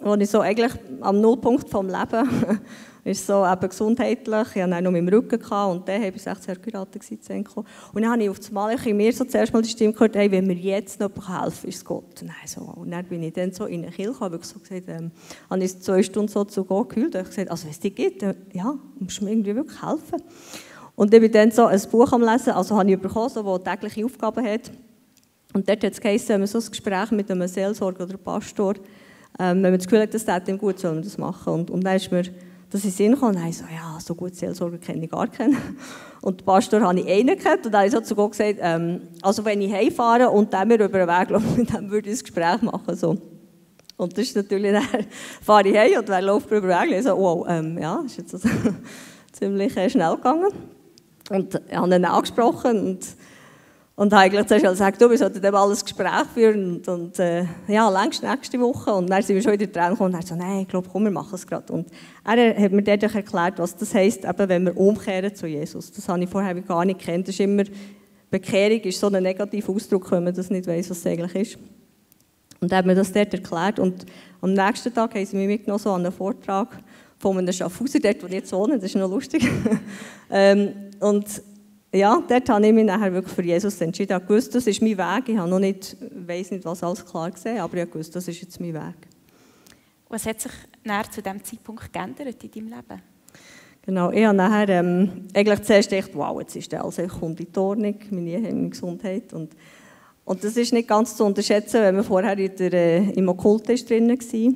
wo 0.00 0.14
ich 0.14 0.30
so 0.30 0.40
eigentlich 0.40 0.72
am 1.00 1.20
Nullpunkt 1.20 1.68
vom 1.68 1.86
Leben 1.86 2.28
ist 3.04 3.26
so 3.26 3.44
eben 3.44 3.68
gesundheitlich. 3.68 4.48
Ich 4.54 4.62
hatte 4.62 4.82
noch 4.82 4.90
mit 4.90 5.00
dem 5.00 5.08
Rücken 5.08 5.38
gehabt, 5.38 5.72
und 5.72 5.88
dann 5.88 6.02
war 6.02 6.08
ich 6.08 6.22
16 6.22 6.54
Jahre 6.54 6.60
geheiratet. 6.60 7.02
Und 7.92 8.02
dann 8.02 8.10
habe 8.10 8.22
ich 8.22 8.30
auf 8.30 8.38
das 8.38 8.50
Mal 8.50 8.76
in 8.86 8.96
mir 8.96 9.12
so 9.12 9.24
zuerst 9.24 9.52
mal 9.52 9.62
die 9.62 9.68
Stimme 9.68 9.92
gehört, 9.92 10.16
hey, 10.16 10.30
wenn 10.30 10.46
mir 10.46 10.54
jetzt 10.54 11.00
noch 11.00 11.10
helfen, 11.28 11.68
ist 11.68 11.76
es 11.76 11.84
Gott. 11.84 12.22
Und 12.22 12.28
dann, 12.28 12.36
so, 12.46 12.60
und 12.60 12.90
dann 12.90 13.04
bin 13.06 13.22
ich 13.22 13.32
dann 13.32 13.52
so 13.52 13.66
in 13.66 13.82
eine 13.82 13.92
Kirche, 13.92 14.20
habe 14.20 14.36
ich 14.36 14.44
so 14.44 14.58
gesagt, 14.58 14.84
ähm, 14.88 15.10
habe 15.48 15.64
ich 15.64 15.80
zwei 15.80 16.02
Stunden 16.02 16.28
so 16.28 16.44
zu 16.44 16.64
gehen 16.64 16.88
gefühlt. 16.88 17.14
Und 17.14 17.22
ich 17.22 17.28
gesagt, 17.28 17.50
also 17.50 17.64
wenn 17.64 17.70
es 17.70 17.80
dich 17.80 17.94
gibt, 17.94 18.22
ja, 18.22 18.74
musst 18.98 19.20
du 19.20 19.24
mir 19.24 19.32
irgendwie 19.32 19.54
wirklich 19.54 19.82
helfen. 19.82 20.22
Und 20.94 21.14
ich 21.14 21.20
bin 21.20 21.32
dann 21.32 21.50
so 21.50 21.66
ein 21.66 21.80
Buch 21.90 22.12
am 22.12 22.22
Lesen, 22.22 22.50
also 22.50 22.76
habe 22.76 22.90
ich 22.90 22.98
bekommen, 22.98 23.28
so, 23.30 23.58
das 23.58 23.72
tägliche 23.72 24.04
Aufgaben 24.04 24.44
hat. 24.44 24.70
Und 25.54 25.68
dort 25.68 25.82
hat 25.82 25.92
es 25.92 26.00
geheißen, 26.00 26.46
so 26.46 26.58
ein 26.58 26.70
Gespräch 26.70 27.10
mit 27.10 27.30
einem 27.30 27.48
Seelsorger 27.48 28.04
oder 28.04 28.18
Pastor, 28.18 28.74
ähm, 29.38 29.62
wenn 29.62 29.70
man 29.70 29.78
das 29.78 29.86
Gefühl 29.86 30.02
hat, 30.02 30.14
das 30.14 30.24
tut 30.24 30.48
ihm 30.48 30.58
gut, 30.58 30.78
soll 30.78 30.94
man 30.94 31.02
das 31.02 31.18
machen. 31.18 31.52
Und, 31.52 31.70
und 31.70 31.84
dann 31.84 31.96
ist 31.96 32.10
mir 32.10 32.24
dass 32.70 32.84
ich 32.84 32.94
Sinn 32.94 33.14
und 33.14 33.38
ich 33.46 33.58
so, 33.58 33.64
ja, 33.64 33.98
so 33.98 34.14
gut 34.14 34.34
Seelsorger 34.34 34.78
kenne 34.78 35.04
ich 35.04 35.10
gar 35.10 35.26
keinen. 35.26 35.56
Und 36.20 36.40
den 36.40 36.44
Pastor 36.44 36.80
habe 36.80 36.98
ich 36.98 37.08
einen 37.08 37.38
gehabt 37.38 37.64
und 37.64 37.72
dann 37.72 37.82
habe 37.82 37.86
ich 37.86 37.92
so 37.92 38.00
zu 38.00 38.16
Gott 38.16 38.32
gesagt, 38.32 38.58
ähm, 38.60 39.02
also 39.22 39.44
wenn 39.44 39.62
ich 39.62 39.72
heimfahre 39.72 40.28
und 40.28 40.52
dann 40.52 40.66
mir 40.66 40.74
über 40.74 40.88
den 40.88 41.06
Weg 41.06 41.30
laufe, 41.30 41.64
dann 41.72 41.88
würde 41.92 42.10
ich 42.10 42.18
ein 42.18 42.22
Gespräch 42.24 42.60
machen. 42.60 42.96
So. 42.96 43.16
Und 43.96 44.18
das 44.18 44.24
ist 44.24 44.34
natürlich, 44.34 44.72
dann 44.72 44.82
fahre 45.40 45.68
ich 45.68 45.76
heim 45.76 46.00
und 46.00 46.08
wer 46.08 46.20
läuft 46.20 46.50
über 46.50 46.60
den 46.60 46.70
Weg, 46.70 46.98
ich 46.98 47.04
so, 47.04 47.16
wow, 47.16 47.46
ähm, 47.48 47.78
ja, 47.78 48.02
ist 48.04 48.16
jetzt 48.16 48.34
also 48.34 48.48
ziemlich 49.32 49.76
äh, 49.76 49.88
schnell 49.88 50.16
gegangen. 50.16 50.50
Und 51.30 51.54
ich 51.68 51.76
habe 51.76 51.94
ihn 51.94 52.04
angesprochen 52.04 52.80
und 52.80 53.06
und 53.98 54.14
eigentlich 54.14 54.46
zuerst 54.46 54.64
gesagt, 54.64 55.02
du, 55.02 55.10
wir 55.10 55.18
sollten 55.18 55.44
eben 55.44 55.56
alles 55.56 55.84
Gespräch 55.84 56.24
führen 56.32 56.76
und, 56.76 56.86
und 56.86 57.18
äh, 57.18 57.44
ja, 57.66 57.88
längst 57.90 58.22
nächste 58.22 58.60
Woche. 58.60 58.92
Und 58.92 59.10
dann 59.10 59.20
sind 59.24 59.34
wir 59.34 59.42
schon 59.42 59.54
wieder 59.54 59.66
dran 59.66 59.90
gekommen 59.90 60.14
und 60.14 60.20
er 60.20 60.24
so, 60.24 60.36
nein, 60.36 60.60
ich 60.60 60.68
glaube, 60.68 60.88
komm, 60.88 61.02
wir 61.02 61.10
machen 61.10 61.34
es 61.34 61.44
gerade. 61.44 61.72
Und 61.72 61.88
er 62.24 62.56
hat 62.56 62.70
mir 62.70 62.84
dadurch 62.84 63.16
erklärt, 63.16 63.58
was 63.58 63.74
das 63.74 63.92
heisst, 63.92 64.24
eben, 64.24 64.48
wenn 64.48 64.66
wir 64.66 64.76
umkehren 64.76 65.34
zu 65.34 65.48
Jesus. 65.48 65.90
Das 65.90 66.08
habe 66.08 66.22
ich 66.22 66.30
vorher 66.30 66.54
gar 66.60 66.84
nicht 66.84 67.00
gekannt. 67.00 67.26
Das 67.26 67.34
ist 67.34 67.40
immer, 67.40 67.64
Bekehrung 68.30 68.78
ist 68.82 69.00
so 69.00 69.08
ein 69.08 69.20
negativer 69.20 69.72
Ausdruck, 69.72 70.08
wenn 70.12 70.22
man 70.22 70.32
das 70.32 70.48
nicht 70.48 70.68
weiß, 70.68 70.90
was 70.90 70.98
es 70.98 71.06
eigentlich 71.06 71.54
ist. 71.54 71.58
Und 72.60 72.70
er 72.70 72.78
hat 72.78 72.86
mir 72.86 72.94
das 72.94 73.12
dort 73.12 73.34
erklärt 73.34 73.80
und 73.80 74.06
am 74.40 74.52
nächsten 74.52 74.94
Tag 74.94 75.12
haben 75.12 75.26
sie 75.26 75.36
mich 75.36 75.48
mitgenommen 75.48 75.82
so 75.82 75.90
an 75.90 76.04
einen 76.06 76.12
Vortrag 76.14 76.68
von 77.18 77.36
einem 77.36 77.52
Schaffhauser, 77.52 77.98
dort, 77.98 78.22
wo 78.22 78.28
ich 78.28 78.34
jetzt 78.34 78.52
wohne, 78.52 78.76
das 78.76 78.84
ist 78.84 78.94
noch 78.94 79.10
lustig. 79.10 79.44
ähm, 80.30 80.68
und 81.00 81.26
ja, 81.92 82.22
dort 82.28 82.48
habe 82.48 82.66
ich 82.66 82.72
mich 82.72 82.84
nachher 82.84 83.12
wirklich 83.12 83.34
für 83.34 83.42
Jesus 83.42 83.80
entschieden. 83.80 84.18
Ich 84.20 84.26
gewusst, 84.26 84.54
das 84.54 84.66
ist 84.66 84.82
mein 84.82 84.98
Weg. 84.98 85.28
Ich 85.28 85.38
habe 85.38 85.48
noch 85.48 85.58
nicht, 85.58 85.96
weiß 86.00 86.50
nicht, 86.50 86.64
was 86.64 86.82
alles 86.82 87.04
klar 87.04 87.30
gesehen, 87.30 87.60
aber 87.60 87.78
ich 87.78 87.90
gewusst, 87.90 88.14
das 88.14 88.28
ist 88.28 88.40
jetzt 88.40 88.60
mein 88.60 88.74
Weg. 88.74 88.96
Was 90.08 90.26
hat 90.26 90.40
sich 90.40 90.52
näher 90.84 91.04
zu 91.10 91.22
diesem 91.22 91.42
Zeitpunkt 91.42 91.92
geändert 91.92 92.42
in 92.42 92.50
deinem 92.50 92.68
Leben? 92.68 93.02
Genau, 93.82 94.10
ich 94.10 94.24
habe 94.24 94.36
nachher 94.36 94.68
ähm, 94.68 95.28
eigentlich 95.32 95.62
zuerst 95.62 95.88
gedacht, 95.88 96.10
wow, 96.12 96.38
jetzt 96.40 96.54
ist 96.56 96.70
der 96.70 96.84
ich 96.86 97.08
komme 97.08 97.36
in 97.38 97.46
die 97.50 97.58
Ordnung, 97.58 97.94
meine 98.10 98.68
Gesundheit. 98.68 99.32
Und, 99.32 99.56
und 100.26 100.44
das 100.44 100.58
ist 100.58 100.74
nicht 100.74 100.88
ganz 100.88 101.16
zu 101.16 101.24
unterschätzen, 101.24 101.80
wenn 101.80 101.94
man 101.94 102.04
vorher 102.04 102.36
in 102.36 102.54
der, 102.54 102.72
äh, 102.74 103.10
im 103.12 103.28
Okkult 103.30 103.66
drin 103.66 104.10
war. 104.10 104.54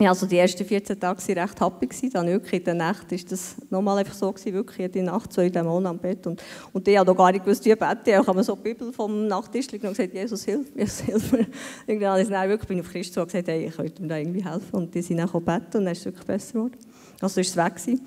Ja, 0.00 0.08
also 0.08 0.24
die 0.24 0.38
ersten 0.38 0.64
14 0.64 0.98
Tage 0.98 1.20
waren 1.20 1.38
recht 1.38 1.60
happy. 1.60 2.08
Dann 2.08 2.26
wirklich 2.26 2.54
in 2.54 2.64
der 2.64 2.74
Nacht 2.74 3.10
war 3.10 3.18
das 3.28 3.56
nochmal 3.68 3.98
einfach 3.98 4.14
so, 4.14 4.32
gewesen, 4.32 4.54
wirklich 4.54 4.78
jede 4.78 5.02
Nacht, 5.02 5.30
zwei 5.30 5.50
Dämonen 5.50 5.88
am 5.88 5.98
Bett. 5.98 6.26
Und, 6.26 6.42
und 6.72 6.86
die 6.86 6.98
haben 6.98 7.14
gar 7.14 7.30
nicht 7.30 7.44
gewusst, 7.44 7.62
wie 7.66 7.74
beten. 7.74 7.98
Ich 8.06 8.16
habe 8.16 8.34
mir 8.34 8.42
so 8.42 8.56
die 8.56 8.62
Bibel 8.62 8.90
vom 8.94 9.26
Nachttisch 9.26 9.66
gelegt 9.66 9.84
und 9.84 9.90
gesagt, 9.90 10.14
Jesus, 10.14 10.42
hilf 10.44 10.74
mir, 10.74 10.86
hilf 11.04 11.32
mir. 11.32 11.46
Irgendwann 11.86 12.12
habe 12.12 12.22
ich 12.22 12.28
dann 12.28 12.48
wirklich, 12.48 12.68
bin 12.68 12.80
auf 12.80 12.90
Christus 12.90 13.18
und 13.18 13.26
gesagt, 13.26 13.48
hey, 13.48 13.66
ich 13.66 13.76
könnte 13.76 14.00
mir 14.00 14.08
da 14.08 14.16
irgendwie 14.16 14.42
helfen. 14.42 14.70
Und 14.72 14.94
die 14.94 15.02
sind 15.02 15.18
dann 15.18 15.28
beten 15.30 15.44
und 15.46 15.84
dann 15.84 15.88
ist 15.88 15.98
es 15.98 16.04
wirklich 16.06 16.24
besser 16.24 16.52
geworden. 16.54 16.76
Also 17.20 17.38
ist 17.38 17.50
es 17.50 17.56
weg 17.58 17.76
gewesen. 17.76 18.00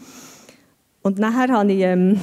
Und 1.04 1.20
nachher 1.20 1.54
habe 1.54 1.72
ich, 1.72 1.82
ähm, 1.82 2.20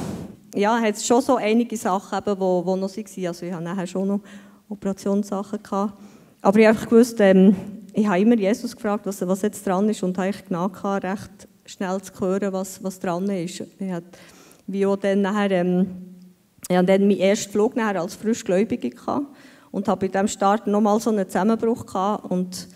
ja, 0.53 0.81
hat 0.81 0.97
es 0.97 1.07
schon 1.07 1.23
so 1.23 1.37
einige 1.37 1.77
Sachen, 1.77 2.19
die 2.27 2.41
wo, 2.41 2.67
wo 2.67 2.75
noch 2.75 2.91
waren. 2.91 3.27
Also 3.27 3.47
ich 3.47 3.53
hatte 3.53 3.63
nachher 3.63 3.87
schon 3.87 4.09
noch 4.09 4.21
Operationssachen. 4.69 5.63
Gehabt. 5.63 5.95
Aber 6.43 6.59
ich 6.59 6.67
habe 6.67 6.77
einfach 6.77 6.91
gewusst, 6.91 7.21
ähm, 7.21 7.55
ich 7.95 8.07
habe 8.07 8.21
immer 8.21 8.37
Jesus 8.37 8.75
gefragt, 8.75 9.07
was, 9.07 9.27
was 9.27 9.43
jetzt 9.43 9.67
dran 9.67 9.89
ist 9.89 10.03
und 10.03 10.17
habe 10.19 10.31
ich 10.31 10.45
gehabt, 10.45 11.05
recht 11.05 11.49
schnell 11.67 12.01
zu 12.01 12.13
hören, 12.21 12.53
was, 12.53 12.83
was 12.83 12.99
dran 12.99 13.29
ist. 13.31 13.63
Ich 13.79 13.93
hatte, 13.93 14.19
wie 14.67 14.87
dann 15.01 15.23
nachher, 15.23 15.51
ähm, 15.51 15.87
ich 16.69 16.77
hatte 16.77 16.87
dann 16.87 17.09
meinen 17.09 17.19
ersten 17.19 17.53
Flug 17.53 17.77
nachher 17.77 18.01
als 18.01 18.15
Frischgläubige 18.15 18.91
gehabt 18.91 19.27
und 19.71 19.89
habe 19.89 20.07
bei 20.07 20.09
diesem 20.09 20.29
Start 20.29 20.67
nochmal 20.67 21.01
so 21.01 21.11
einen 21.11 21.27
Zusammenbruch 21.27 21.87
gehabt 21.87 22.31
und 22.31 22.69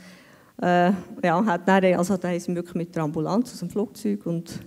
äh, 0.62 0.92
ja, 1.22 1.44
hat 1.44 1.68
dann, 1.68 1.84
also 1.94 2.16
da 2.16 2.38
sind 2.38 2.54
wirklich 2.54 2.74
mit 2.74 2.94
der 2.94 3.02
Ambulanz 3.02 3.52
aus 3.52 3.58
dem 3.58 3.70
Flugzeug 3.70 4.26
und 4.26 4.60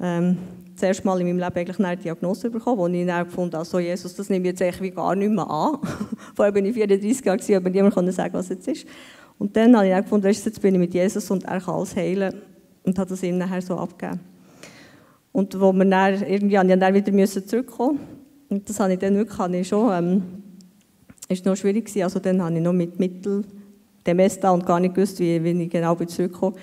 ähm, 0.00 0.38
das 0.74 0.82
erste 0.84 1.06
Mal 1.06 1.20
in 1.20 1.26
meinem 1.26 1.38
Leben 1.38 1.56
eigentlich 1.56 1.78
eine 1.80 1.96
Diagnose 1.96 2.50
bekommen, 2.50 2.78
wo 2.78 2.86
ich 2.86 3.06
dann 3.06 3.24
gefunden 3.24 3.54
habe, 3.54 3.58
also 3.58 3.80
Jesus, 3.80 4.14
das 4.14 4.30
nehme 4.30 4.46
ich 4.46 4.52
jetzt 4.52 4.62
eigentlich 4.62 4.94
gar 4.94 5.16
nicht 5.16 5.32
mehr 5.32 5.50
an. 5.50 5.78
Vorher 6.36 6.52
bin 6.52 6.66
ich 6.66 6.74
34 6.74 7.24
Jahre, 7.26 7.56
aber 7.56 7.70
niemand 7.70 8.14
sagen 8.14 8.34
was 8.34 8.48
jetzt 8.48 8.68
ist. 8.68 8.86
Und 9.38 9.56
dann 9.56 9.76
habe 9.76 9.88
ich 9.88 9.94
auch 9.94 10.02
gefunden, 10.02 10.26
jetzt 10.26 10.60
bin 10.60 10.74
ich 10.74 10.80
mit 10.80 10.94
Jesus 10.94 11.30
und 11.30 11.44
er 11.44 11.60
kann 11.60 11.74
alles 11.74 11.94
heilen. 11.94 12.34
Und 12.84 12.98
habe 12.98 13.10
das 13.10 13.22
ihm 13.22 13.38
nachher 13.38 13.62
so 13.62 13.76
abgegeben. 13.76 14.20
Und 15.32 15.60
wo 15.60 15.72
wir 15.72 15.84
dann, 15.84 16.14
irgendwie 16.22 16.56
ich 16.56 16.78
dann 16.78 16.94
wieder 16.94 17.12
müssen 17.12 17.46
zurückkommen 17.46 18.00
Und 18.48 18.68
das 18.68 18.80
habe 18.80 18.94
ich 18.94 18.98
dann 18.98 19.14
wirklich 19.14 19.38
habe 19.38 19.56
ich 19.56 19.68
schon, 19.68 19.92
ähm, 19.92 20.22
ist 21.28 21.44
noch 21.44 21.56
schwierig 21.56 21.86
gewesen. 21.86 22.02
Also 22.02 22.18
dann 22.18 22.42
habe 22.42 22.56
ich 22.56 22.62
noch 22.62 22.72
mit 22.72 22.98
Mittel 22.98 23.44
Demesta 24.06 24.50
und 24.50 24.64
gar 24.64 24.80
nicht 24.80 24.94
gewusst, 24.94 25.20
wie, 25.20 25.42
wie 25.44 25.62
ich 25.62 25.70
genau 25.70 25.94
zurückkomme. 25.94 26.56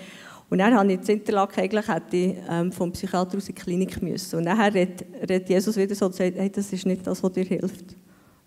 Und 0.49 0.59
dann 0.59 0.75
habe 0.75 0.91
ich 0.91 0.99
das 0.99 1.09
Interlaken 1.09 1.61
eigentlich 1.61 1.87
hätte 1.87 2.17
ich, 2.17 2.35
ähm, 2.49 2.71
vom 2.71 2.91
Psychiater 2.91 3.37
aus 3.37 3.49
in 3.49 3.55
die 3.55 3.61
Klinik 3.61 4.01
müssen. 4.01 4.37
Und 4.37 4.45
dann 4.45 4.59
redet, 4.59 5.05
redet 5.21 5.49
Jesus 5.49 5.75
wieder 5.75 5.95
so 5.95 6.05
und 6.05 6.15
sagt, 6.15 6.35
hey, 6.35 6.49
das 6.49 6.71
ist 6.71 6.85
nicht 6.85 7.05
das, 7.05 7.23
was 7.23 7.31
dir 7.31 7.43
hilft. 7.43 7.95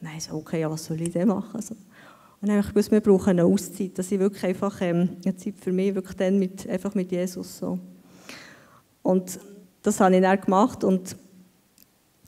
Dann 0.01 0.21
so, 0.21 0.37
okay, 0.37 0.61
ja, 0.61 0.71
was 0.71 0.85
soll 0.85 1.01
ich 1.01 1.11
denn 1.11 1.29
machen? 1.29 1.51
Also, 1.55 1.75
und 2.41 2.51
ich 2.51 2.69
gewusst, 2.69 2.93
wir 2.93 3.01
brauchen 3.01 3.31
eine 3.31 3.45
Auszeit, 3.45 3.99
dass 3.99 4.13
ich 4.13 4.19
wirklich 4.21 4.45
einfach 4.45 4.81
ähm, 4.81 5.11
eine 5.25 5.37
Zeit 5.37 5.55
für 5.61 5.73
mich 5.73 5.95
wirklich 5.95 6.17
dann 6.17 6.39
mit, 6.39 6.69
einfach 6.69 6.95
mit 6.95 7.11
Jesus 7.11 7.59
so. 7.59 7.79
Und 9.03 9.41
das 9.83 10.01
habe 10.01 10.15
ich 10.15 10.23
dann 10.23 10.41
gemacht 10.41 10.85
und, 10.85 11.17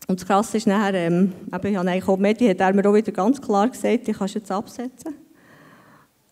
und 0.09 0.21
das 0.21 0.27
Krasse 0.27 0.57
ist 0.57 0.67
nachher, 0.67 0.95
ähm, 0.95 1.33
ich 1.47 1.53
habe 1.53 1.69
eigentlich 1.69 2.09
auch 2.09 2.17
Medi 2.17 2.49
hat 2.49 2.61
er 2.61 2.73
mir 2.73 2.89
auch 2.89 2.95
wieder 2.95 3.13
ganz 3.13 3.41
klar 3.41 3.69
gesagt, 3.69 4.09
ich 4.09 4.17
kann 4.17 4.27
es 4.27 4.35
jetzt 4.35 4.51
absetzen. 4.51 5.15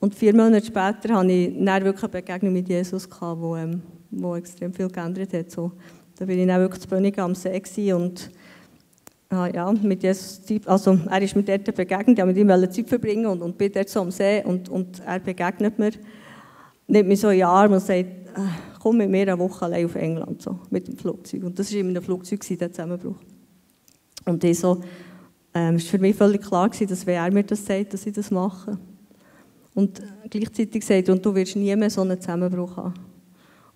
Und 0.00 0.14
vier 0.14 0.34
Monate 0.34 0.66
später 0.66 1.14
hatte 1.14 1.30
ich 1.30 1.54
dann 1.64 1.84
wirklich 1.84 2.04
eine 2.04 2.12
Begegnung 2.12 2.52
mit 2.52 2.68
Jesus, 2.68 3.08
gehabt, 3.08 3.40
wo, 3.40 3.56
ähm, 3.56 3.82
wo 4.10 4.34
extrem 4.36 4.72
viel 4.72 4.88
geändert 4.88 5.32
hat. 5.32 5.50
So, 5.50 5.72
da 6.18 6.24
bin 6.24 6.38
ich 6.38 6.46
dann 6.46 6.60
wirklich 6.60 6.82
zu 6.82 6.88
Bönigen 6.88 7.20
am 7.20 7.34
See 7.34 7.92
und 7.92 8.30
Ah, 9.30 9.46
ja, 9.52 9.70
mit 9.72 10.02
Jesus, 10.02 10.40
also 10.64 10.98
er 11.10 11.20
ist 11.20 11.36
mir 11.36 11.42
dort 11.42 11.64
begegnet, 11.74 12.18
ich 12.18 12.24
wollte 12.24 12.44
mit 12.44 12.66
ihm 12.66 12.72
Zeit 12.72 12.88
verbringen 12.88 13.26
und, 13.26 13.42
und 13.42 13.58
bin 13.58 13.70
dort 13.70 13.90
so 13.90 14.00
am 14.00 14.10
See 14.10 14.42
und, 14.42 14.70
und 14.70 15.02
er 15.04 15.20
begegnet 15.20 15.78
mir, 15.78 15.90
nimmt 16.86 17.08
mich 17.08 17.20
so 17.20 17.28
in 17.28 17.36
die 17.36 17.44
Arme 17.44 17.74
und 17.74 17.82
sagt, 17.82 18.08
ah, 18.34 18.52
komm 18.80 18.96
mit 18.96 19.10
mir 19.10 19.22
eine 19.22 19.38
Woche 19.38 19.66
allein 19.66 19.84
auf 19.84 19.96
England, 19.96 20.40
so, 20.40 20.58
mit 20.70 20.88
dem 20.88 20.96
Flugzeug. 20.96 21.42
Und 21.44 21.58
das 21.58 21.70
war 21.70 21.80
in 21.80 21.88
einem 21.88 22.02
Flugzeug, 22.02 22.40
der 22.58 22.72
Zusammenbruch. 22.72 23.16
Und 24.24 24.42
ich 24.44 24.58
so, 24.58 24.80
ähm, 25.52 25.74
es 25.74 25.84
war 25.84 25.90
für 25.90 25.98
mich 25.98 26.16
völlig 26.16 26.40
klar, 26.40 26.70
gewesen, 26.70 26.88
dass 26.88 27.06
wenn 27.06 27.16
er 27.16 27.30
mir 27.30 27.44
das 27.44 27.66
sagt, 27.66 27.92
dass 27.92 28.06
ich 28.06 28.14
das 28.14 28.30
mache. 28.30 28.78
Und 29.74 30.00
gleichzeitig 30.30 30.86
sagt 30.86 31.10
und 31.10 31.24
du 31.24 31.34
wirst 31.34 31.54
nie 31.54 31.76
mehr 31.76 31.90
so 31.90 32.00
einen 32.00 32.18
Zusammenbruch 32.18 32.78
haben. 32.78 32.94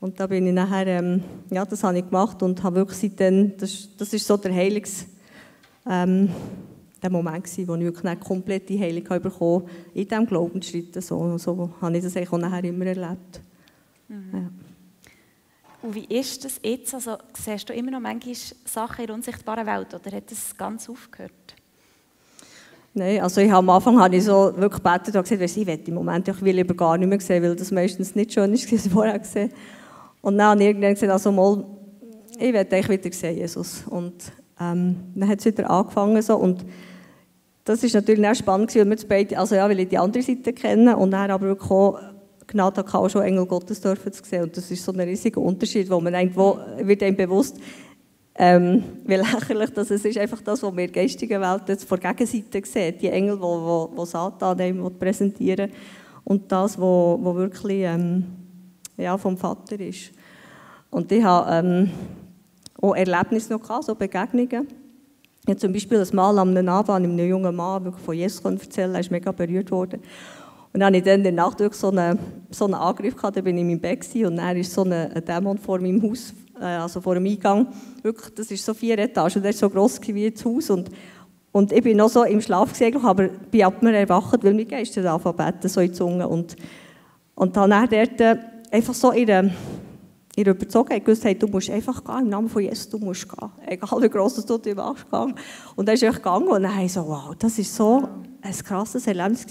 Und 0.01 0.19
da 0.19 0.27
bin 0.27 0.47
ich 0.47 0.55
nachher, 0.55 0.87
ähm, 0.87 1.23
ja, 1.51 1.67
das 1.67 1.85
habe 1.85 1.99
ich 1.99 2.07
gemacht 2.07 2.43
und 2.43 2.63
habe 2.63 2.77
wirklich 2.77 2.99
seitdem, 2.99 3.55
das, 3.59 3.91
das 3.99 4.15
ist 4.15 4.27
so 4.27 4.39
der 4.39 4.55
Heiligs 4.55 5.07
ähm, 5.89 6.29
der 7.03 7.11
Moment 7.11 7.45
gewesen, 7.45 7.69
wo 7.69 7.75
ich 7.75 7.83
wirklich 7.83 8.05
eine 8.05 8.21
komplette 8.21 8.79
Heilung 8.79 9.05
bekommen 9.05 9.69
in 9.93 10.07
diesem 10.07 10.27
Glaubensschritt. 10.27 11.03
So, 11.03 11.37
so 11.39 11.71
habe 11.81 11.97
ich 11.97 12.05
das 12.05 12.17
eigentlich 12.17 12.33
auch 12.33 12.39
nachher 12.39 12.65
immer 12.65 12.87
erlebt. 12.87 13.41
Mhm. 14.09 14.31
Ja. 14.33 14.51
Und 15.83 15.95
wie 15.97 16.05
ist 16.05 16.45
das 16.45 16.61
jetzt? 16.63 16.95
Also, 16.95 17.17
siehst 17.35 17.69
du 17.69 17.73
immer 17.73 17.91
noch 17.91 18.01
manchmal 18.01 18.37
Sachen 18.65 19.01
in 19.01 19.07
der 19.07 19.17
unsichtbaren 19.17 19.67
Welt 19.67 19.93
oder 19.93 20.17
hat 20.17 20.31
das 20.31 20.57
ganz 20.57 20.89
aufgehört? 20.89 21.33
Nein, 22.95 23.21
also 23.21 23.41
ich 23.41 23.51
am 23.51 23.69
Anfang 23.71 23.99
habe 23.99 24.15
ich 24.15 24.25
so 24.25 24.53
wirklich 24.55 24.83
gebetet 24.83 25.17
und 25.17 25.29
gesagt, 25.29 25.57
ich 25.57 25.67
will 25.67 25.81
im 25.87 25.95
Moment 25.95 26.29
ich 26.29 26.43
will 26.43 26.55
lieber 26.55 26.75
gar 26.75 26.99
nicht 26.99 27.09
mehr 27.09 27.19
sehen, 27.21 27.43
weil 27.43 27.57
das 27.57 27.71
meistens 27.71 28.15
nicht 28.15 28.35
schön 28.35 28.53
ist, 28.53 28.71
was 28.73 28.87
ich 28.87 28.93
vorher 28.93 29.19
gesehen 29.19 29.51
Und 30.21 30.37
dann 30.37 30.49
habe 30.49 30.61
ich 30.61 30.69
irgendwann 30.69 30.93
gesagt, 30.93 31.11
also 31.11 31.33
mal, 31.33 31.65
ich 32.39 32.53
will 32.53 32.57
eigentlich 32.57 32.89
wieder 32.89 33.13
sehen, 33.13 33.39
Jesus. 33.39 33.85
Und 33.89 34.33
ähm, 34.63 34.97
dann 35.15 35.29
hat 35.29 35.41
es 35.41 35.47
wieder 35.47 35.71
angefangen 35.71 36.21
so, 36.23 36.37
und 36.37 36.65
das 37.65 37.83
ist 37.85 37.95
natürlich 37.95 38.27
auch 38.27 38.35
spannend 38.35 38.75
weil 38.75 38.89
wir 38.89 38.97
beide, 39.09 39.39
also 39.39 39.55
ja, 39.55 39.69
weil 39.69 39.81
ich 39.81 39.89
die 39.89 39.99
andere 39.99 40.23
Seite 40.23 40.53
kennen 40.53 40.95
und 40.95 41.13
dann 41.13 41.31
aber 41.31 41.53
auch 41.53 41.99
Gnade 42.47 42.81
hatte, 42.81 42.99
auch 42.99 43.09
schon 43.09 43.23
Engel 43.23 43.47
Gottes 43.47 43.81
dürfen 43.81 44.13
zu 44.13 44.25
sehen. 44.25 44.45
Und 44.45 44.57
das 44.57 44.71
ist 44.71 44.85
so 44.85 44.93
ein 44.93 45.01
riesiger 45.01 45.41
Unterschied, 45.41 45.89
wo 45.91 46.01
man 46.01 46.13
denkt, 46.13 46.37
wo 46.37 46.59
wird 46.79 47.03
einem 47.03 47.17
bewusst, 47.17 47.57
ähm, 48.35 48.83
wie 49.05 49.15
lächerlich 49.15 49.71
das 49.71 49.91
ist, 49.91 50.19
einfach 50.19 50.41
das, 50.41 50.63
was 50.63 50.77
wir 50.77 50.85
in 50.85 50.93
der 50.93 51.03
geistigen 51.03 51.41
Welt 51.41 51.63
jetzt 51.69 51.85
von 51.85 52.01
der 52.01 52.15
Gegenseite 52.15 52.67
sehen. 52.69 52.95
Die 53.01 53.09
Engel, 53.09 53.37
die 53.37 53.43
wo, 53.43 53.91
wo 53.95 54.05
Satan 54.05 54.59
einem 54.59 54.99
präsentieren 54.99 55.71
und 56.25 56.51
das, 56.51 56.79
was 56.79 56.81
wo, 56.81 57.19
wo 57.21 57.35
wirklich 57.35 57.83
ähm, 57.83 58.25
ja, 58.97 59.17
vom 59.19 59.37
Vater 59.37 59.79
ist. 59.81 60.13
Und 60.91 61.11
ich 61.13 61.23
habe 61.23 61.67
ähm, 61.67 61.91
auch 62.83 62.95
Erlebnisse 62.95 63.53
noch 63.53 63.63
gehabt, 63.63 63.85
so 63.85 63.95
Begegnungen. 63.95 64.69
Ich 65.45 65.49
habe 65.49 65.57
zum 65.57 65.73
Beispiel 65.73 65.99
das 65.99 66.13
Mal 66.13 66.39
am 66.39 66.57
Abend 66.69 66.91
einem 66.91 67.19
jungen 67.19 67.57
Mann 67.57 67.93
von 67.95 68.15
Jesus 68.15 68.45
erzählen, 68.45 68.95
er 68.95 69.01
ist 69.01 69.11
mega 69.11 69.33
berührt 69.33 69.71
worden. 69.71 70.01
Und 70.73 70.81
dann 70.81 70.87
hatte 70.87 70.97
ich 70.99 71.05
dann 71.05 71.17
in 71.17 71.25
der 71.25 71.33
Nacht 71.33 71.61
wirklich 71.61 71.81
so 71.81 71.89
einen, 71.89 72.19
so 72.51 72.65
einen 72.65 72.75
Angriff, 72.75 73.15
gehabt, 73.17 73.37
da 73.37 73.41
bin 73.41 73.57
ich 73.57 73.63
in 73.63 73.69
meinem 73.69 73.81
Bett 73.81 74.07
und 74.25 74.37
dann 74.37 74.57
ist 74.57 74.73
so 74.73 74.85
ein, 74.85 75.23
Dämon 75.27 75.59
vor 75.59 75.81
meinem 75.81 76.03
Haus, 76.03 76.33
äh, 76.61 76.65
also 76.65 77.01
vor 77.01 77.15
dem 77.15 77.27
Eingang, 77.27 77.69
wirklich, 78.03 78.35
das 78.35 78.51
ist 78.51 78.65
so 78.65 78.73
vier 78.73 78.99
Etagen, 78.99 79.35
und 79.37 79.43
der 79.43 79.51
ist 79.51 79.59
so 79.59 79.69
gross 79.69 80.01
wie 80.07 80.31
das 80.31 80.45
Haus 80.45 80.71
und, 80.71 80.91
und 81.53 81.73
ich 81.73 81.83
bin 81.83 81.99
noch 81.99 82.09
so 82.09 82.25
im 82.25 82.41
Schlaf 82.41 82.71
gesehen, 82.71 83.05
aber 83.05 83.29
bin 83.29 83.65
ab 83.65 83.83
mir 83.83 83.95
erwacht, 83.95 84.43
weil 84.43 84.55
mein 84.55 84.67
Geist 84.67 84.97
anfangen 84.97 85.55
so 85.63 85.81
in 85.81 85.89
die 85.89 85.93
Zunge 85.93 86.27
und, 86.27 86.57
und 87.35 87.57
dann 87.57 87.71
dort 87.71 88.39
einfach 88.71 88.95
so 88.95 89.11
in 89.11 89.27
der 89.27 89.51
ich 90.35 90.47
überzogen, 90.47 90.95
ich 90.95 91.07
wusste, 91.07 91.29
hey, 91.29 91.39
du 91.39 91.47
musst 91.47 91.69
einfach 91.71 92.03
gehen, 92.03 92.21
im 92.21 92.29
Namen 92.31 92.49
von 92.49 92.63
Jesus, 92.63 92.89
du 92.89 92.99
musst 92.99 93.29
gehen. 93.29 93.51
Egal 93.67 94.03
wie 94.03 94.09
gross 94.09 94.35
du 94.35 94.59
dich 94.59 94.75
machst, 94.75 95.11
gehen. 95.11 95.35
Und 95.77 95.87
dann 95.87 95.95
ist 95.95 96.03
er 96.03 96.13
gegangen 96.13 96.49
und 96.49 96.63
dann 96.63 96.89
so, 96.89 97.07
wow, 97.07 97.35
das 97.39 97.59
ist 97.59 97.75
so 97.75 98.09
ein 98.41 98.53
krasses 98.65 99.07
Erlebnis 99.07 99.47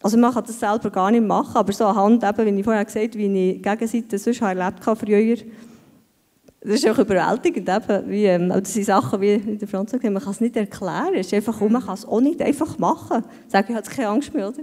Also 0.00 0.16
man 0.16 0.32
kann 0.32 0.44
das 0.44 0.60
selber 0.60 0.90
gar 0.90 1.10
nicht 1.10 1.26
machen, 1.26 1.56
aber 1.56 1.72
so 1.72 1.86
anhand, 1.86 2.22
eben, 2.22 2.46
wie 2.46 2.60
ich 2.60 2.64
vorher 2.64 2.84
gesagt 2.84 3.04
habe, 3.04 3.18
wie 3.18 3.50
ich 3.50 3.62
Gegenseite 3.62 4.18
sonst 4.18 4.42
erlebt 4.42 4.86
habe 4.86 4.96
früher, 4.96 5.36
das 6.60 6.76
ist 6.76 6.88
auch 6.88 6.98
überwältigend, 6.98 7.68
eben, 7.68 8.08
wie, 8.08 8.24
ähm, 8.24 8.48
das 8.48 8.72
sind 8.72 8.86
Sachen, 8.86 9.20
wie 9.20 9.34
in 9.34 9.58
der 9.58 9.68
Franz 9.68 9.90
gesagt 9.90 10.04
man 10.12 10.22
kann 10.22 10.32
es 10.32 10.40
nicht 10.40 10.56
erklären, 10.56 11.14
es 11.14 11.26
ist 11.26 11.34
einfach, 11.34 11.60
man 11.60 11.84
kann 11.84 11.94
es 11.94 12.06
auch 12.06 12.20
nicht 12.20 12.40
einfach 12.40 12.78
machen. 12.78 13.22
Sagen, 13.48 13.66
ich 13.70 13.76
habe 13.76 13.90
keine 13.90 14.08
Angst 14.08 14.32
mehr, 14.32 14.48
oder? 14.48 14.62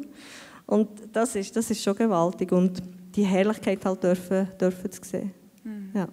Und 0.66 0.88
das 1.12 1.36
ist, 1.36 1.56
das 1.56 1.70
ist 1.70 1.84
schon 1.84 1.96
gewaltig 1.96 2.52
und 2.52 2.82
die 3.16 3.26
Herrlichkeit 3.26 3.84
halt 3.86 4.04
dürfen, 4.04 4.48
dürfen 4.60 4.92
zu 4.92 5.04
sehen. 5.04 5.34
Mhm. 5.64 5.92
Ja. 5.94 6.08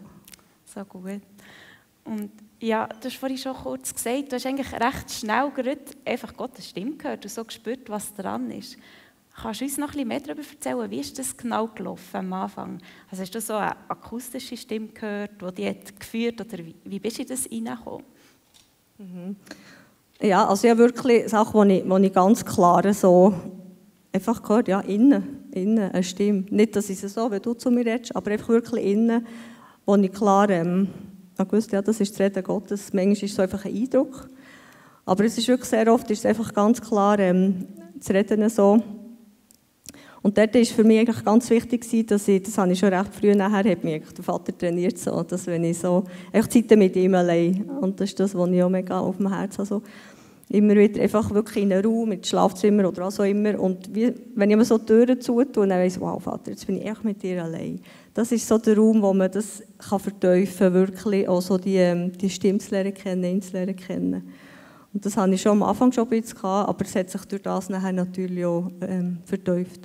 So 0.64 0.84
gut. 0.84 1.20
Und 2.04 2.30
ja, 2.60 2.86
du 2.86 3.06
hast 3.06 3.16
vorhin 3.16 3.38
schon 3.38 3.54
kurz 3.54 3.94
gesagt, 3.94 4.32
du 4.32 4.36
hast 4.36 4.46
eigentlich 4.46 4.72
recht 4.72 5.10
schnell 5.10 5.50
gerade 5.50 5.80
einfach 6.04 6.36
Gottes 6.36 6.68
Stimme 6.68 6.96
gehört 6.96 7.24
und 7.24 7.30
so 7.30 7.44
gespürt, 7.44 7.88
was 7.88 8.14
dran 8.14 8.50
ist. 8.50 8.76
Kannst 9.40 9.60
du 9.60 9.64
uns 9.64 9.78
noch 9.78 9.88
ein 9.88 9.92
bisschen 9.92 10.08
mehr 10.08 10.20
darüber 10.20 10.42
erzählen, 10.42 10.90
wie 10.90 10.98
ist 10.98 11.16
das 11.16 11.36
genau 11.36 11.68
gelaufen 11.68 12.16
am 12.16 12.32
Anfang? 12.32 12.80
Also 13.08 13.22
hast 13.22 13.34
du 13.34 13.40
so 13.40 13.54
eine 13.54 13.76
akustische 13.88 14.56
Stimme 14.56 14.88
gehört, 14.88 15.30
die 15.40 15.54
dich 15.54 15.68
hat 15.68 16.00
geführt 16.00 16.40
oder 16.40 16.58
wie, 16.58 16.74
wie 16.84 16.98
bist 16.98 17.18
du 17.18 17.22
in 17.22 17.28
das 17.28 17.44
hineingekommen? 17.44 18.04
Mhm. 18.98 19.36
Ja, 20.20 20.44
also 20.48 20.66
ja 20.66 20.76
wirklich 20.76 21.28
Sachen, 21.28 21.68
die 21.68 21.76
ich, 21.76 21.84
die 21.84 22.06
ich 22.06 22.12
ganz 22.12 22.44
klar 22.44 22.92
so 22.92 23.32
einfach 24.12 24.42
gehört, 24.42 24.66
ja, 24.66 24.80
innen 24.80 25.37
innen 25.52 25.90
eine 25.90 26.02
Stimme. 26.02 26.44
Nicht, 26.50 26.76
dass 26.76 26.90
ich 26.90 27.02
es 27.02 27.14
so, 27.14 27.30
wie 27.30 27.40
du 27.40 27.54
zu 27.54 27.70
mir 27.70 27.86
redest, 27.86 28.14
aber 28.14 28.30
einfach 28.30 28.48
wirklich 28.48 28.84
innen, 28.84 29.26
wo 29.86 29.96
ich 29.96 30.12
klar 30.12 30.50
ähm, 30.50 30.88
wusste, 31.50 31.76
ja, 31.76 31.82
das 31.82 32.00
ist 32.00 32.12
das 32.12 32.20
Reden 32.20 32.42
Gottes. 32.42 32.92
Manchmal 32.92 33.12
ist 33.12 33.22
es 33.22 33.38
einfach 33.38 33.64
ein 33.64 33.74
Eindruck. 33.74 34.28
Aber 35.06 35.24
es 35.24 35.38
ist 35.38 35.48
wirklich 35.48 35.68
sehr 35.68 35.92
oft 35.92 36.10
ist 36.10 36.18
es 36.18 36.26
einfach 36.26 36.52
ganz 36.52 36.80
klar, 36.80 37.18
ähm, 37.18 37.66
das 37.96 38.10
Reden 38.10 38.48
so. 38.50 38.82
Und 40.20 40.36
dort 40.36 40.54
war 40.54 40.64
für 40.64 40.84
mich 40.84 40.98
eigentlich 40.98 41.24
ganz 41.24 41.48
wichtig, 41.48 42.06
dass 42.08 42.28
ich, 42.28 42.42
das 42.42 42.58
habe 42.58 42.72
ich 42.72 42.78
schon 42.78 42.92
recht 42.92 43.14
früh 43.14 43.34
nachher, 43.34 43.70
hat 43.70 43.84
mich 43.84 44.02
der 44.14 44.24
Vater 44.24 44.56
trainiert, 44.56 44.98
so, 44.98 45.22
dass 45.22 45.46
wenn 45.46 45.64
ich 45.64 45.78
so, 45.78 46.04
echt 46.32 46.52
Zeit 46.52 46.70
mit 46.76 46.96
ihm 46.96 47.14
allein, 47.14 47.62
und 47.80 48.00
das 48.00 48.10
ist 48.10 48.20
das, 48.20 48.34
was 48.34 48.50
ich 48.50 48.62
auch 48.62 48.68
mega 48.68 48.98
auf 48.98 49.16
dem 49.16 49.32
Herzen 49.32 49.58
habe, 49.58 49.66
so, 49.66 49.82
immer 50.50 50.74
wieder 50.74 51.02
einfach 51.02 51.30
wirklich 51.30 51.64
in 51.64 51.72
einen 51.72 51.84
Raum, 51.84 52.12
ins 52.12 52.28
Schlafzimmer 52.28 52.88
oder 52.88 53.04
was 53.04 53.20
auch 53.20 53.24
immer. 53.24 53.58
Und 53.60 53.94
wie, 53.94 54.14
wenn 54.34 54.50
ich 54.50 54.56
mir 54.56 54.64
so 54.64 54.78
die 54.78 54.86
Türen 54.86 55.20
zutue, 55.20 55.66
dann 55.66 55.78
weiss 55.78 55.96
ich, 55.96 56.00
wow, 56.00 56.22
Vater, 56.22 56.50
jetzt 56.50 56.66
bin 56.66 56.78
ich 56.78 56.86
echt 56.86 57.04
mit 57.04 57.22
dir 57.22 57.44
allein. 57.44 57.80
Das 58.14 58.32
ist 58.32 58.48
so 58.48 58.56
der 58.58 58.76
Raum, 58.76 59.02
wo 59.02 59.12
man 59.12 59.30
das 59.30 59.62
kann 59.78 60.00
vertiefen 60.00 60.58
kann, 60.58 60.74
wirklich 60.74 61.28
auch 61.28 61.42
so 61.42 61.58
die, 61.58 61.76
ähm, 61.76 62.12
die 62.16 62.28
lernen 62.70 62.94
kennen, 62.94 63.42
lernen 63.52 63.76
kennen. 63.76 64.32
Und 64.94 65.04
das 65.04 65.16
hatte 65.16 65.34
ich 65.34 65.42
schon 65.42 65.52
am 65.52 65.62
Anfang 65.62 65.92
schon 65.92 66.04
ein 66.04 66.10
bisschen 66.10 66.38
gehabt, 66.38 66.68
aber 66.68 66.84
es 66.84 66.94
hat 66.96 67.10
sich 67.10 67.24
durch 67.26 67.42
das 67.42 67.68
nachher 67.68 67.92
natürlich 67.92 68.44
auch 68.44 68.70
ähm, 68.80 69.18
vertieft. 69.24 69.82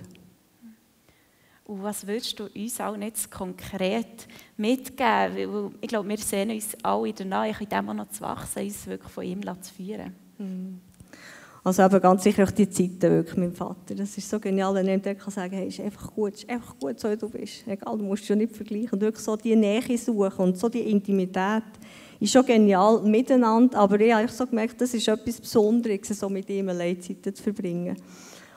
Und 1.65 1.83
was 1.83 2.05
würdest 2.07 2.39
du 2.39 2.45
uns 2.45 2.79
auch 2.79 2.95
nicht 2.95 3.29
konkret 3.29 4.27
mitgeben? 4.57 5.75
ich 5.81 5.87
glaube, 5.87 6.09
wir 6.09 6.17
sehen 6.17 6.51
uns 6.51 6.75
alle 6.83 7.13
danach, 7.13 7.59
in 7.59 7.69
dem 7.69 7.85
noch 7.85 8.09
zu 8.09 8.21
wachsen, 8.21 8.63
uns 8.63 8.87
wirklich 8.87 9.11
von 9.11 9.23
ihm 9.23 9.41
zu 9.61 9.73
führen. 9.73 10.22
Mhm. 10.43 10.79
Also 11.65 11.81
eben 11.81 12.01
ganz 12.01 12.23
sicher 12.23 12.43
auch 12.43 12.51
die 12.51 12.69
Zeiten 12.69 13.01
wirklich 13.01 13.37
mit 13.37 13.51
dem 13.51 13.55
Vater. 13.55 13.95
Das 13.95 14.17
ist 14.17 14.29
so 14.29 14.37
genial, 14.37 14.75
wenn 14.75 14.85
jemand 14.85 15.17
kann 15.17 15.31
sagen 15.31 15.55
hey, 15.55 15.69
ist 15.69 15.79
einfach 15.79 16.13
gut, 16.13 16.33
ist 16.33 16.49
einfach 16.49 16.77
gut, 16.77 16.99
so 16.99 17.09
wie 17.09 17.15
du 17.15 17.29
bist. 17.29 17.65
Egal, 17.65 17.97
du 17.97 18.03
musst 18.03 18.27
dich 18.27 18.35
nicht 18.35 18.53
vergleichen. 18.53 18.91
Und 18.91 19.01
wirklich 19.01 19.23
so 19.23 19.37
die 19.37 19.55
Nähe 19.55 19.97
suchen 19.97 20.43
und 20.43 20.57
so 20.57 20.67
die 20.67 20.81
Intimität 20.81 21.63
ist 22.19 22.33
schon 22.33 22.45
genial 22.45 23.01
miteinander, 23.03 23.79
aber 23.79 23.99
ich 23.99 24.13
habe 24.13 24.27
so 24.27 24.45
gemerkt, 24.45 24.79
das 24.79 24.93
ist 24.93 25.07
etwas 25.07 25.39
Besonderes, 25.39 26.07
so 26.07 26.29
mit 26.29 26.49
ihm 26.49 26.69
allein 26.69 27.01
Zeit 27.01 27.35
zu 27.35 27.43
verbringen. 27.43 27.97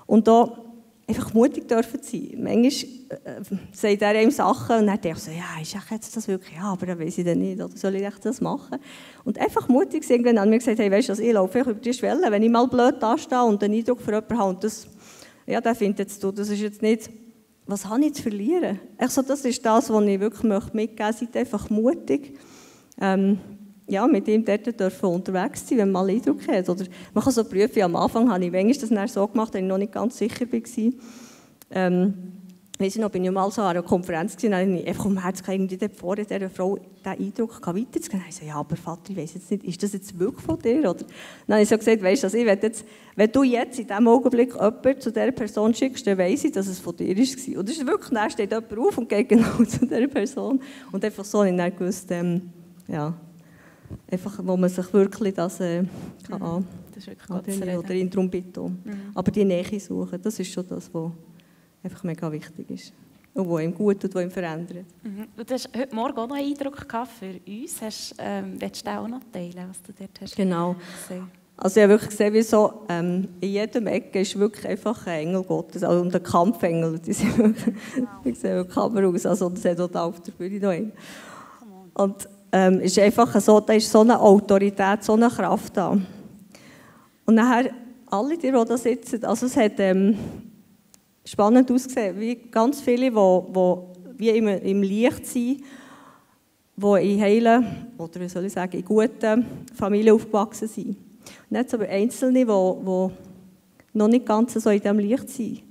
Und 0.07 0.27
da 0.27 0.66
einfach 1.09 1.33
mutig 1.35 1.69
dürfen 1.69 2.01
sein. 2.03 2.31
Manchmal 2.37 2.67
äh, 3.25 3.43
sagt 3.73 4.03
er 4.03 4.23
ihm 4.23 4.31
Sachen 4.31 4.79
und 4.79 4.87
denke 4.87 5.11
ich 5.11 5.19
so, 5.19 5.31
ja, 5.31 5.61
ist 5.63 5.77
jetzt 5.91 6.17
das 6.17 6.27
wirklich? 6.27 6.57
Ja, 6.57 6.73
aber 6.73 6.87
dann 6.87 6.99
weiß 6.99 7.19
ich 7.19 7.25
dann 7.25 7.39
nicht, 7.39 7.63
oder 7.63 7.77
soll 7.77 7.95
ich 7.95 8.15
das 8.23 8.41
machen? 8.41 8.79
Und 9.25 9.39
einfach 9.39 9.69
mutig 9.69 10.03
sein. 10.03 10.19
Irgendwann 10.19 10.41
haben 10.41 10.51
wir 10.51 10.59
gesagt, 10.59 10.79
hey, 10.79 10.91
weißt 10.91 11.11
du, 11.11 11.23
ich 11.23 11.33
laufe 11.33 11.61
über 11.61 11.75
die 11.75 11.93
Schwelle, 11.93 12.31
wenn 12.31 12.43
ich 12.43 12.51
mal 12.51 12.67
blöd 12.67 13.01
dastehe 13.01 13.45
und 13.45 13.63
einen 13.63 13.75
Eindruck 13.75 14.01
für 14.01 14.13
jemanden 14.13 14.39
habe 14.39 14.51
und 14.51 14.65
das, 14.65 14.89
ja, 15.47 15.61
der 15.61 15.75
findet 15.75 16.01
jetzt 16.01 16.23
du, 16.23 16.33
das 16.33 16.49
ist 16.49 16.61
jetzt 16.61 16.83
nicht, 16.83 17.09
was 17.67 17.87
habe 17.89 18.05
ich 18.05 18.15
zu 18.15 18.23
verlieren? 18.23 18.81
Ich 19.01 19.11
so, 19.11 19.23
das 19.23 19.45
ist 19.45 19.65
das, 19.65 19.91
was 19.91 20.05
ich 20.05 20.21
wirklich 20.21 20.43
mitgeben 20.43 20.73
möchte. 20.73 21.13
Seid 21.13 21.37
einfach 21.37 21.69
mutig. 21.69 22.39
Ähm, 23.01 23.39
ja, 23.89 24.07
mit 24.07 24.27
ihm 24.29 24.45
dort 24.45 24.79
dürfen 24.79 25.07
unterwegs 25.07 25.69
sein, 25.69 25.79
wenn 25.79 25.91
man 25.91 26.07
mal 26.07 26.13
Eindruck 26.13 26.47
hat. 26.49 26.69
Oder 26.69 26.85
man 27.15 27.23
kann 27.23 27.33
so 27.33 27.45
prüfen, 27.45 27.83
am 27.83 27.97
Anfang 27.97 28.31
habe 28.31 28.45
ich 28.45 28.53
manchmal 28.53 28.89
das 28.89 29.13
so 29.13 29.27
gemacht, 29.27 29.55
dass 29.55 29.61
ich 29.61 29.67
noch 29.67 29.79
nicht 29.79 29.93
ganz 29.93 30.19
sicher 30.19 30.47
war. 30.51 30.93
Ähm, 31.71 32.15
Weiss 32.79 32.95
ich 32.95 33.01
noch, 33.01 33.11
bin 33.11 33.25
ich 33.25 33.31
mal 33.31 33.51
so 33.51 33.63
an 33.63 33.69
einer 33.69 33.83
Konferenz 33.83 34.37
gewesen, 34.37 34.55
habe 34.55 34.71
ich 34.71 34.87
einfach 34.87 35.07
um 35.07 35.17
Herz 35.17 35.43
irgendwie 35.49 35.79
vor 35.89 36.15
dieser 36.15 36.51
Frau 36.51 36.77
den 36.77 37.27
Eindruck 37.27 37.67
weiterzugehen. 37.67 38.23
Ich 38.29 38.37
so, 38.37 38.45
ja, 38.45 38.57
aber 38.57 38.77
Vater, 38.77 39.13
ich 39.13 39.17
weiss 39.17 39.33
jetzt 39.33 39.51
nicht, 39.51 39.65
ist 39.65 39.83
das 39.83 39.95
jetzt 39.95 40.19
wirklich 40.19 40.45
von 40.45 40.59
dir? 40.59 40.81
Oder 40.81 41.05
dann 41.47 41.55
habe 41.55 41.63
ich 41.63 41.71
so 41.71 41.79
gesagt, 41.79 42.03
weißt 42.03 42.23
du, 42.23 42.27
also 42.27 42.37
ich 42.37 42.45
jetzt, 42.45 42.85
wenn 43.15 43.33
du 43.33 43.45
jetzt 43.45 43.79
in 43.79 43.87
diesem 43.87 44.07
Augenblick 44.07 44.53
jemanden 44.53 45.01
zu 45.01 45.11
dieser 45.11 45.33
Person 45.33 45.73
schickst, 45.73 46.07
dann 46.07 46.19
weiss 46.19 46.45
ich, 46.45 46.53
dass 46.53 46.67
es 46.67 46.79
von 46.79 46.95
dir 46.95 47.17
war. 47.17 47.59
Und 47.59 47.69
das 47.69 47.77
ist 47.79 47.87
wirklich, 47.87 48.11
dann 48.11 48.31
steht 48.31 48.51
jemand 48.51 48.79
auf 48.79 48.99
und 48.99 49.09
geht 49.09 49.29
genau 49.31 49.65
zu 49.65 49.87
dieser 49.87 50.09
Person. 50.09 50.61
Und 50.93 51.03
einfach 51.03 51.25
so 51.25 51.39
habe 51.39 51.51
ich 51.51 51.57
dann 51.57 51.75
gewusst, 51.75 52.11
ähm, 52.11 52.43
ja, 52.89 53.15
einfach, 54.11 54.41
wo 54.43 54.57
man 54.57 54.71
sich 54.71 54.93
wirklich 54.93 55.35
das 55.35 55.61
äh, 55.61 55.85
kann 56.29 56.41
mhm. 56.41 56.65
das 56.95 57.07
ist 57.07 57.09
wirklich 57.09 57.79
oder 57.79 57.95
ihn 57.95 58.11
darum 58.11 58.31
bitten. 58.31 58.83
Mhm. 58.85 59.13
Aber 59.15 59.31
die 59.31 59.45
Nähe 59.45 59.81
suchen, 59.81 60.21
das 60.21 60.39
ist 60.39 60.53
schon 60.53 60.67
das, 60.67 60.93
was 60.93 61.11
einfach 61.83 62.03
mega 62.05 62.31
wichtig 62.31 62.71
ist. 62.71 62.93
Und 63.35 63.51
was 63.51 63.63
ihm 63.63 63.75
gut 63.75 64.01
tut, 64.01 64.15
was 64.15 64.23
ihm 64.23 64.31
verändert. 64.31 64.87
Mhm. 65.03 65.27
Du 65.37 65.53
hast 65.53 65.69
heute 65.77 65.95
Morgen 65.95 66.19
auch 66.19 66.29
noch 66.29 66.37
einen 66.37 66.53
Eindruck 66.53 66.87
für 67.19 67.41
uns. 67.47 67.83
Hast, 67.83 68.15
ähm, 68.19 68.55
willst 68.59 68.87
du 68.87 68.91
auch 68.91 69.07
noch 69.07 69.21
teilen, 69.31 69.67
was 69.69 69.83
du 69.83 69.93
dort 69.93 70.21
hast 70.21 70.37
Genau. 70.37 70.75
Gesehen? 71.03 71.31
Also 71.59 71.81
ich 71.81 71.85
habe 71.85 71.93
wirklich 71.95 72.11
gesehen, 72.11 72.35
wie 72.35 72.43
so 72.43 72.83
ähm, 72.89 73.29
in 73.41 73.51
jedem 73.51 73.87
Ecke 73.87 74.21
ist 74.21 74.39
wirklich 74.39 74.67
einfach 74.69 75.07
ein 75.07 75.29
Engel 75.29 75.43
Gottes, 75.43 75.83
also 75.83 76.03
und 76.03 76.15
ein 76.15 76.23
Kampfengel. 76.23 76.99
Die 76.99 77.15
sehen 77.15 77.37
wirklich, 77.39 77.75
die 78.25 78.33
sehen 78.33 78.57
wirklich 78.57 78.77
aus. 78.77 79.27
Also 79.27 79.49
das 79.49 79.65
hat 79.65 79.79
dort 79.79 79.97
auf 79.97 80.21
der 80.21 80.33
Bühne 80.33 80.61
noch 80.61 80.71
einen. 80.71 80.93
Und 81.95 82.29
ähm, 82.57 82.81
ist 82.81 82.99
einfach 82.99 83.39
so, 83.39 83.61
da 83.61 83.75
ist 83.75 83.91
so 83.91 84.01
eine 84.01 84.19
Autorität, 84.19 85.05
so 85.05 85.13
eine 85.13 85.29
Kraft 85.29 85.77
da. 85.77 85.91
Und 87.27 87.35
nachher, 87.35 87.71
alle, 88.07 88.39
die, 88.39 88.51
die 88.51 88.53
da 88.53 88.79
sitzen, 88.79 89.25
also 89.25 89.45
es 89.47 89.57
hat 89.57 89.79
ähm, 89.79 90.17
spannend 91.25 91.71
ausgesehen, 91.71 92.19
wie 92.19 92.37
ganz 92.51 92.81
viele, 92.81 93.11
die, 93.11 93.17
die 93.17 94.19
wie 94.19 94.31
im, 94.31 94.49
im 94.49 94.83
Licht 94.83 95.27
sind, 95.27 95.63
die 96.77 97.13
in 97.13 97.21
heilen, 97.21 97.93
oder 97.99 98.21
wie 98.21 98.29
soll 98.29 98.47
ich 98.47 98.53
sagen, 98.53 98.79
in 98.79 98.85
guten 98.85 99.47
Familien 99.75 100.15
aufgewachsen 100.15 100.69
sind. 100.69 100.97
Und 101.51 101.57
jetzt 101.57 101.75
aber 101.75 101.89
Einzelne, 101.89 102.39
die, 102.39 102.45
die 102.47 103.11
noch 103.99 104.09
nicht 104.09 104.25
ganz 104.25 104.55
so 104.55 104.71
in 104.71 104.81
diesem 104.81 104.99
Licht 104.99 105.29
sind, 105.29 105.63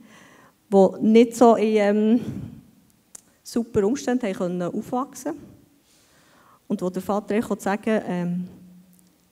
die 0.71 1.01
nicht 1.01 1.35
so 1.35 1.55
in 1.55 1.77
ähm, 1.77 2.19
super 3.41 3.83
Umständen 3.85 4.39
haben 4.39 4.61
aufwachsen 4.61 5.31
konnten 5.33 5.54
und 6.67 6.81
wo 6.81 6.89
der 6.89 7.01
Vater 7.01 7.39
konnte 7.41 7.63
sagen 7.63 8.01
ähm, 8.05 8.47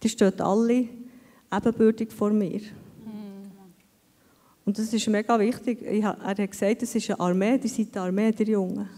die 0.03 0.09
stehen 0.09 0.39
alle 0.41 0.89
ebenbürtig 1.51 2.11
vor 2.11 2.31
mir. 2.31 2.59
Mhm. 2.59 3.51
Und 4.65 4.77
das 4.77 4.93
ist 4.93 5.07
mega 5.07 5.39
wichtig. 5.39 5.81
Ich, 5.81 6.03
er 6.03 6.17
hat 6.17 6.37
gesagt, 6.37 6.83
es 6.83 6.95
ist 6.95 7.09
eine 7.09 7.19
Armee, 7.19 7.57
die 7.57 7.67
seid 7.67 7.95
eine 7.95 8.07
Armee 8.07 8.31
der 8.31 8.47
Jungen. 8.47 8.89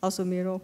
Also 0.00 0.28
wir 0.30 0.52
auch. 0.52 0.60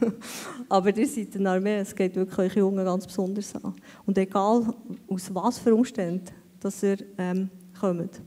Aber 0.68 0.94
ihr 0.94 1.06
seid 1.06 1.34
eine 1.36 1.50
Armee, 1.50 1.78
es 1.78 1.94
geht 1.94 2.14
wirklich 2.14 2.38
euch 2.38 2.56
Jungen 2.56 2.84
ganz 2.84 3.06
besonders 3.06 3.54
an. 3.54 3.74
Und 4.04 4.18
egal 4.18 4.74
aus 5.08 5.34
was 5.34 5.58
für 5.58 5.74
Umständen, 5.74 6.28
dass 6.60 6.82
ihr 6.82 6.98
ähm, 7.16 7.48
kommt, 7.78 8.20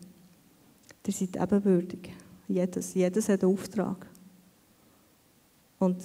ihr 1.05 1.13
seid 1.13 1.35
ebenbürtig. 1.35 2.13
Jedes, 2.47 2.93
jedes 2.95 3.29
hat 3.29 3.43
einen 3.43 3.53
Auftrag. 3.53 4.07
Und 5.77 6.01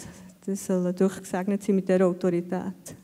das 0.47 0.67
soll 0.67 0.93
durchgesegnet 0.93 1.63
sein 1.63 1.77
mit 1.77 1.89
dieser 1.89 2.07
Autorität. 2.07 2.97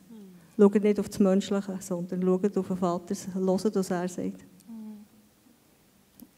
Schaut 0.59 0.82
nicht 0.82 1.01
auf 1.01 1.09
das 1.09 1.18
Menschliche, 1.18 1.76
sondern 1.80 2.22
schaut 2.22 2.57
auf 2.57 2.68
den 2.68 2.76
Vater, 2.76 3.14
hört, 3.34 3.74
was 3.74 3.91
er 3.91 4.09
sagt. 4.09 4.45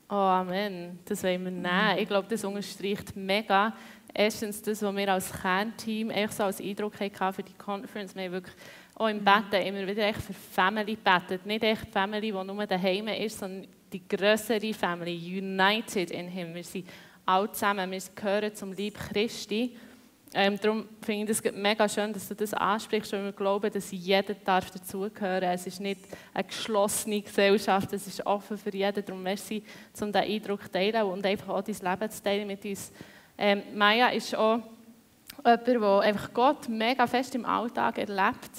Oh, 0.09 0.15
Amen. 0.15 0.99
Das 1.07 1.25
wollen 1.25 1.45
wir 1.45 1.51
nehmen. 1.51 1.99
Ich 1.99 2.07
glaube, 2.07 2.29
das 2.29 2.45
unterstreicht 2.45 3.17
mega. 3.17 3.75
Erstens 4.13 4.61
das, 4.61 4.83
was 4.83 4.95
wir 4.95 5.11
als 5.11 5.33
Kernteam 5.33 6.11
echt 6.11 6.35
so 6.35 6.43
als 6.43 6.61
Eindruck 6.61 7.01
hatten 7.01 7.33
für 7.33 7.43
die 7.43 7.55
Conference. 7.55 8.15
Wir 8.15 8.25
haben 8.25 8.33
wirklich 8.33 8.55
auch 8.95 9.09
im 9.09 9.25
Betten 9.25 9.63
immer 9.63 9.87
wieder 9.87 10.07
echt 10.07 10.21
für 10.21 10.35
Family 10.35 10.97
betet. 10.97 11.47
Nicht 11.47 11.65
echt 11.65 11.89
Family, 11.91 12.31
die 12.31 12.45
nur 12.45 12.67
daheim 12.67 13.09
ist, 13.09 13.39
sondern 13.39 13.67
die 13.91 14.07
größere 14.07 14.75
Family, 14.75 15.39
united 15.39 16.11
in 16.11 16.29
Him. 16.29 16.55
Wir 16.55 16.65
sind 16.65 16.87
alle 17.25 17.51
zusammen, 17.51 17.91
wir 17.91 18.03
gehören 18.15 18.55
zum 18.55 18.73
Lieb 18.73 18.99
Christi. 18.99 19.75
Ähm, 20.35 20.59
darum 20.59 20.89
finde 21.03 21.31
ich 21.31 21.39
es 21.45 21.53
mega 21.53 21.87
schön, 21.87 22.11
dass 22.11 22.27
du 22.27 22.35
das 22.35 22.55
ansprichst, 22.55 23.13
weil 23.13 23.25
wir 23.25 23.33
glauben, 23.33 23.71
dass 23.71 23.91
jeder 23.91 24.33
darf 24.33 24.71
dazugehören 24.71 25.51
Es 25.51 25.67
ist 25.67 25.79
nicht 25.79 26.01
eine 26.33 26.45
geschlossene 26.45 27.21
Gesellschaft, 27.21 27.93
es 27.93 28.07
ist 28.07 28.25
offen 28.25 28.57
für 28.57 28.75
jeden. 28.75 29.05
Darum 29.05 29.23
merci, 29.23 29.63
um 30.01 30.11
diesen 30.11 30.15
Eindruck 30.15 30.63
zu 30.63 30.71
teilen 30.71 31.03
und 31.03 31.27
einfach 31.27 31.51
auch 31.51 31.63
dein 31.63 31.75
Leben 31.75 32.11
zu 32.11 32.23
teilen 32.23 32.47
mit 32.47 32.65
uns. 32.65 32.93
Ähm, 33.37 33.63
Maya 33.75 34.09
ist 34.09 34.35
auch 34.35 34.61
jemand, 35.45 35.67
der 35.67 36.01
einfach 36.01 36.33
Gott 36.33 36.69
mega 36.69 37.07
fest 37.07 37.35
im 37.35 37.45
Alltag 37.45 37.99
erlebt. 37.99 38.51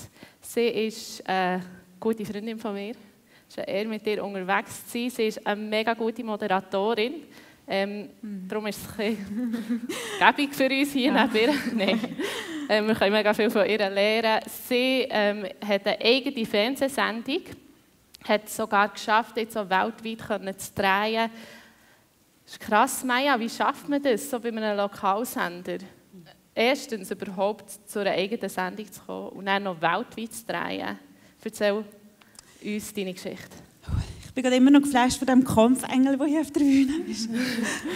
Sie 0.41 0.67
ist 0.67 1.27
eine 1.27 1.63
gute 1.99 2.23
Freundin 2.23 2.59
von 2.59 2.75
mir. 2.75 2.95
Es 3.49 3.57
ist 3.57 3.67
eher 3.67 3.87
mit 3.87 4.05
ihr 4.05 4.23
unterwegs 4.23 4.85
zu 4.85 4.99
sein. 4.99 5.09
Sie 5.09 5.27
ist 5.27 5.47
eine 5.47 5.59
mega 5.59 5.95
gute 5.95 6.23
Moderatorin. 6.23 7.23
Ähm, 7.67 8.09
mhm. 8.21 8.47
Darum 8.47 8.67
ist 8.67 8.79
es 8.79 8.99
ein 8.99 9.87
gäbig 10.35 10.53
für 10.53 10.69
uns 10.69 10.91
hier 10.91 11.13
ja. 11.13 11.25
neben 11.25 11.35
ihr. 11.37 11.55
Nein. 11.73 11.99
Ähm, 12.69 12.87
wir 12.87 12.95
können 12.95 13.13
mega 13.13 13.33
viel 13.33 13.49
von 13.49 13.65
ihr 13.65 13.89
lernen. 13.89 14.41
Sie 14.67 15.07
ähm, 15.09 15.45
hat 15.65 15.85
eine 15.85 15.99
eigene 16.01 16.45
Fernsehsendung, 16.45 17.41
hat 18.27 18.45
es 18.45 18.55
sogar 18.55 18.89
geschafft, 18.89 19.37
jetzt 19.37 19.53
so 19.53 19.69
weltweit 19.69 20.61
zu 20.61 20.73
drehen. 20.73 21.29
Das 22.43 22.53
ist 22.53 22.59
krass, 22.59 23.03
Maya, 23.03 23.39
wie 23.39 23.49
schafft 23.49 23.87
man 23.87 24.01
das, 24.01 24.29
so 24.29 24.39
bei 24.39 24.49
einem 24.49 24.77
Lokalsender? 24.77 25.77
Erstens 26.55 27.09
überhaupt 27.09 27.69
zu 27.89 27.99
einer 27.99 28.11
eigenen 28.11 28.49
Sendung 28.49 28.91
zu 28.91 29.01
kommen 29.01 29.29
und 29.29 29.45
dann 29.45 29.63
noch 29.63 29.81
weltweit 29.81 30.33
zu 30.33 30.45
drehen. 30.45 30.99
Erzähl 31.43 31.83
uns 32.63 32.93
deine 32.93 33.13
Geschichte. 33.13 33.72
Ich 34.33 34.35
bin 34.35 34.45
gerade 34.45 34.55
immer 34.55 34.71
noch 34.71 34.81
geflasht 34.81 35.19
von 35.19 35.27
dem 35.27 35.43
Kampfengel, 35.43 36.17
der 36.17 36.25
hier 36.25 36.41
auf 36.41 36.49
der 36.49 36.61
Bühne 36.61 37.05
ist. 37.07 37.29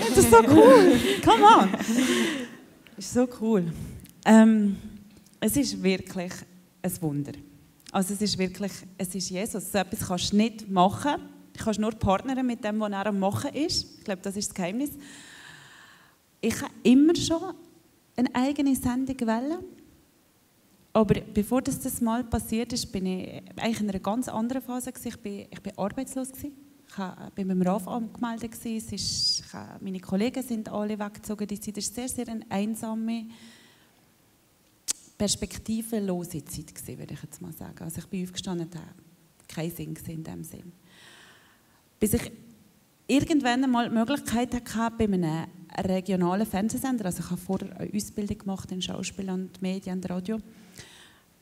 das 0.07 0.17
ist 0.19 0.29
so 0.29 0.37
cool. 0.37 0.99
Come 1.25 1.43
on. 1.43 1.71
Das 2.95 3.05
ist 3.05 3.13
so 3.15 3.27
cool. 3.41 3.73
Ähm, 4.23 4.75
es 5.39 5.57
ist 5.57 5.81
wirklich 5.81 6.31
ein 6.83 7.01
Wunder. 7.01 7.31
Also 7.91 8.13
es 8.13 8.21
ist 8.21 8.37
wirklich, 8.37 8.71
es 8.99 9.15
ist 9.15 9.31
Jesus. 9.31 9.71
So 9.71 9.79
etwas 9.79 10.07
kannst 10.07 10.31
du 10.31 10.37
nicht 10.37 10.69
machen. 10.69 11.15
Du 11.53 11.63
kannst 11.63 11.79
nur 11.79 11.93
partnern 11.93 12.45
mit 12.45 12.63
dem, 12.63 12.79
was 12.81 12.91
er 12.91 13.07
am 13.07 13.17
Machen 13.17 13.55
ist. 13.55 13.97
Ich 13.97 14.03
glaube, 14.03 14.21
das 14.21 14.37
ist 14.37 14.49
das 14.49 14.53
Geheimnis. 14.53 14.91
Ich 16.39 16.61
habe 16.61 16.71
immer 16.83 17.15
schon 17.15 17.55
eine 18.15 18.35
eigene 18.35 18.75
Sendung 18.75 19.19
wählen. 19.21 19.57
Aber 20.97 21.21
bevor 21.21 21.61
das, 21.61 21.79
das 21.79 22.01
mal 22.01 22.23
passiert 22.23 22.73
ist, 22.73 22.91
bin 22.91 23.05
ich 23.05 23.43
eigentlich 23.55 23.81
in 23.81 23.89
einer 23.89 23.99
ganz 23.99 24.27
anderen 24.27 24.63
Phase. 24.63 24.91
Ich 25.03 25.17
bin, 25.19 25.45
ich 25.51 25.61
bin 25.61 25.77
arbeitslos. 25.77 26.29
Ich 26.41 26.97
war 26.97 27.31
beim 27.35 27.61
RAF 27.61 27.87
angemeldet. 27.87 28.53
Es 28.65 28.91
ist, 28.91 29.43
meine 29.79 29.99
Kollegen 29.99 30.41
sind 30.41 30.69
alle 30.69 30.97
weggezogen. 30.97 31.45
Die 31.45 31.59
Zeit 31.59 31.75
war 31.75 31.83
sehr, 31.83 32.09
sehr 32.09 32.27
eine 32.29 32.49
einsame, 32.49 33.27
perspektivenlose 35.19 36.43
Zeit, 36.45 36.87
würde 36.87 37.13
ich 37.13 37.21
jetzt 37.21 37.43
mal 37.43 37.53
sagen. 37.53 37.83
Also 37.83 37.99
ich 37.99 38.07
bin 38.07 38.23
aufgestanden, 38.23 38.67
hatte 38.67 38.81
keinen 39.47 39.69
Sinn 39.75 39.95
in 40.07 40.23
dem 40.23 40.43
Sinn. 40.43 40.71
Bis 41.99 42.13
ich 42.13 42.31
irgendwann 43.05 43.65
einmal 43.65 43.87
die 43.87 43.93
Möglichkeit 43.93 44.51
hatte, 44.73 44.97
bei 44.97 45.03
einem 45.03 45.45
regionalen 45.77 46.47
Fernsehsender, 46.47 47.05
also 47.05 47.19
ich 47.19 47.29
habe 47.29 47.39
vorher 47.39 47.79
eine 47.79 47.93
Ausbildung 47.93 48.39
gemacht 48.39 48.71
in 48.71 48.81
Schauspiel 48.81 49.29
und 49.29 49.61
Medien 49.61 49.97
und 49.97 50.09
Radio, 50.09 50.39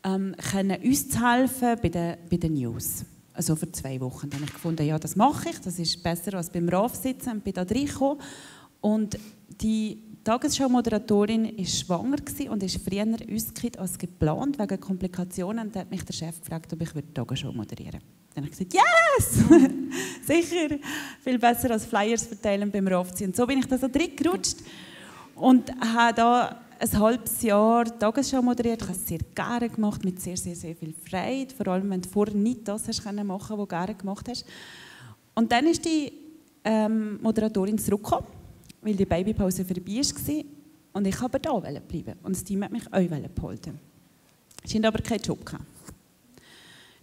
ähm, 0.05 0.35
können 0.51 0.81
uns 0.81 1.09
zu 1.09 1.19
helfen 1.19 1.75
bei 1.81 1.89
den, 1.89 2.17
bei 2.29 2.37
den 2.37 2.53
News. 2.53 3.03
Also 3.33 3.55
für 3.55 3.69
zwei 3.71 3.99
Wochen. 3.99 4.29
Dann 4.29 4.39
habe 4.39 4.49
ich 4.49 4.53
gefunden, 4.53 4.85
ja, 4.85 4.97
das 4.97 5.15
mache 5.15 5.49
ich. 5.49 5.59
Das 5.59 5.77
ist 5.77 6.01
besser 6.01 6.35
als 6.35 6.49
beim 6.49 6.69
RAF 6.69 6.95
sitzen 6.95 7.31
und 7.31 7.43
bin 7.43 7.53
da 7.53 7.63
reingekommen. 7.63 8.21
Und 8.79 9.17
die 9.61 10.01
Tagesschau-Moderatorin 10.23 11.57
war 11.57 11.65
schwanger 11.65 12.17
und 12.49 12.63
ist 12.63 12.77
früher 12.77 13.05
ausgekehrt 13.05 13.77
als 13.77 13.97
geplant 13.97 14.57
wegen 14.57 14.79
Komplikationen. 14.79 15.67
Und 15.67 15.75
dann 15.75 15.81
hat 15.81 15.91
mich 15.91 16.03
der 16.03 16.13
Chef 16.13 16.39
gefragt, 16.39 16.71
ob 16.71 16.81
ich 16.81 16.91
die 16.91 17.13
Tagesschau 17.13 17.51
moderieren 17.51 17.93
würde. 17.93 18.05
Dann 18.33 18.43
habe 18.43 18.53
ich 18.53 18.57
gesagt, 18.57 18.73
yes! 18.73 19.43
Sicher, 20.27 20.77
viel 21.23 21.39
besser 21.39 21.71
als 21.71 21.85
Flyers 21.85 22.25
verteilen 22.25 22.71
beim 22.71 22.87
RAF. 22.87 23.19
Und 23.21 23.35
so 23.35 23.45
bin 23.45 23.59
ich 23.59 23.65
da 23.65 23.77
so 23.77 23.87
drin 23.87 24.11
und 25.35 25.71
habe 25.93 26.13
da 26.13 26.64
ein 26.79 26.99
halbes 26.99 27.41
Jahr 27.41 27.85
Tagesschau 27.99 28.41
moderiert. 28.41 28.81
Ich 28.81 28.87
habe 28.87 28.97
es 28.97 29.07
sehr 29.07 29.19
gerne 29.33 29.69
gemacht, 29.69 30.03
mit 30.03 30.21
sehr, 30.21 30.37
sehr, 30.37 30.55
sehr 30.55 30.75
viel 30.75 30.93
Freude. 30.93 31.53
Vor 31.55 31.67
allem, 31.67 31.89
wenn 31.89 32.01
du 32.01 32.09
vorher 32.09 32.35
nicht 32.35 32.67
das 32.67 32.87
hast 32.87 33.03
können 33.03 33.25
machen 33.25 33.57
was 33.57 33.67
du 33.67 33.67
gerne 33.67 33.95
gemacht 33.95 34.27
hast. 34.29 34.45
Und 35.33 35.51
dann 35.51 35.67
ist 35.67 35.83
die 35.85 36.11
ähm, 36.63 37.21
Moderatorin 37.21 37.77
zurückgekommen, 37.77 38.27
weil 38.81 38.95
die 38.95 39.05
Babypause 39.05 39.65
vorbei 39.65 40.01
war. 40.01 40.43
Und 40.93 41.07
ich 41.07 41.21
wollte 41.21 41.39
da 41.39 41.59
bleiben. 41.59 42.19
Und 42.23 42.35
das 42.35 42.43
Team 42.43 42.63
hat 42.63 42.71
mich 42.71 42.87
auch 42.87 43.29
behalten. 43.29 43.79
Sie 44.63 44.77
hatten 44.77 44.85
aber 44.85 44.99
keinen 44.99 45.21
Job. 45.21 45.39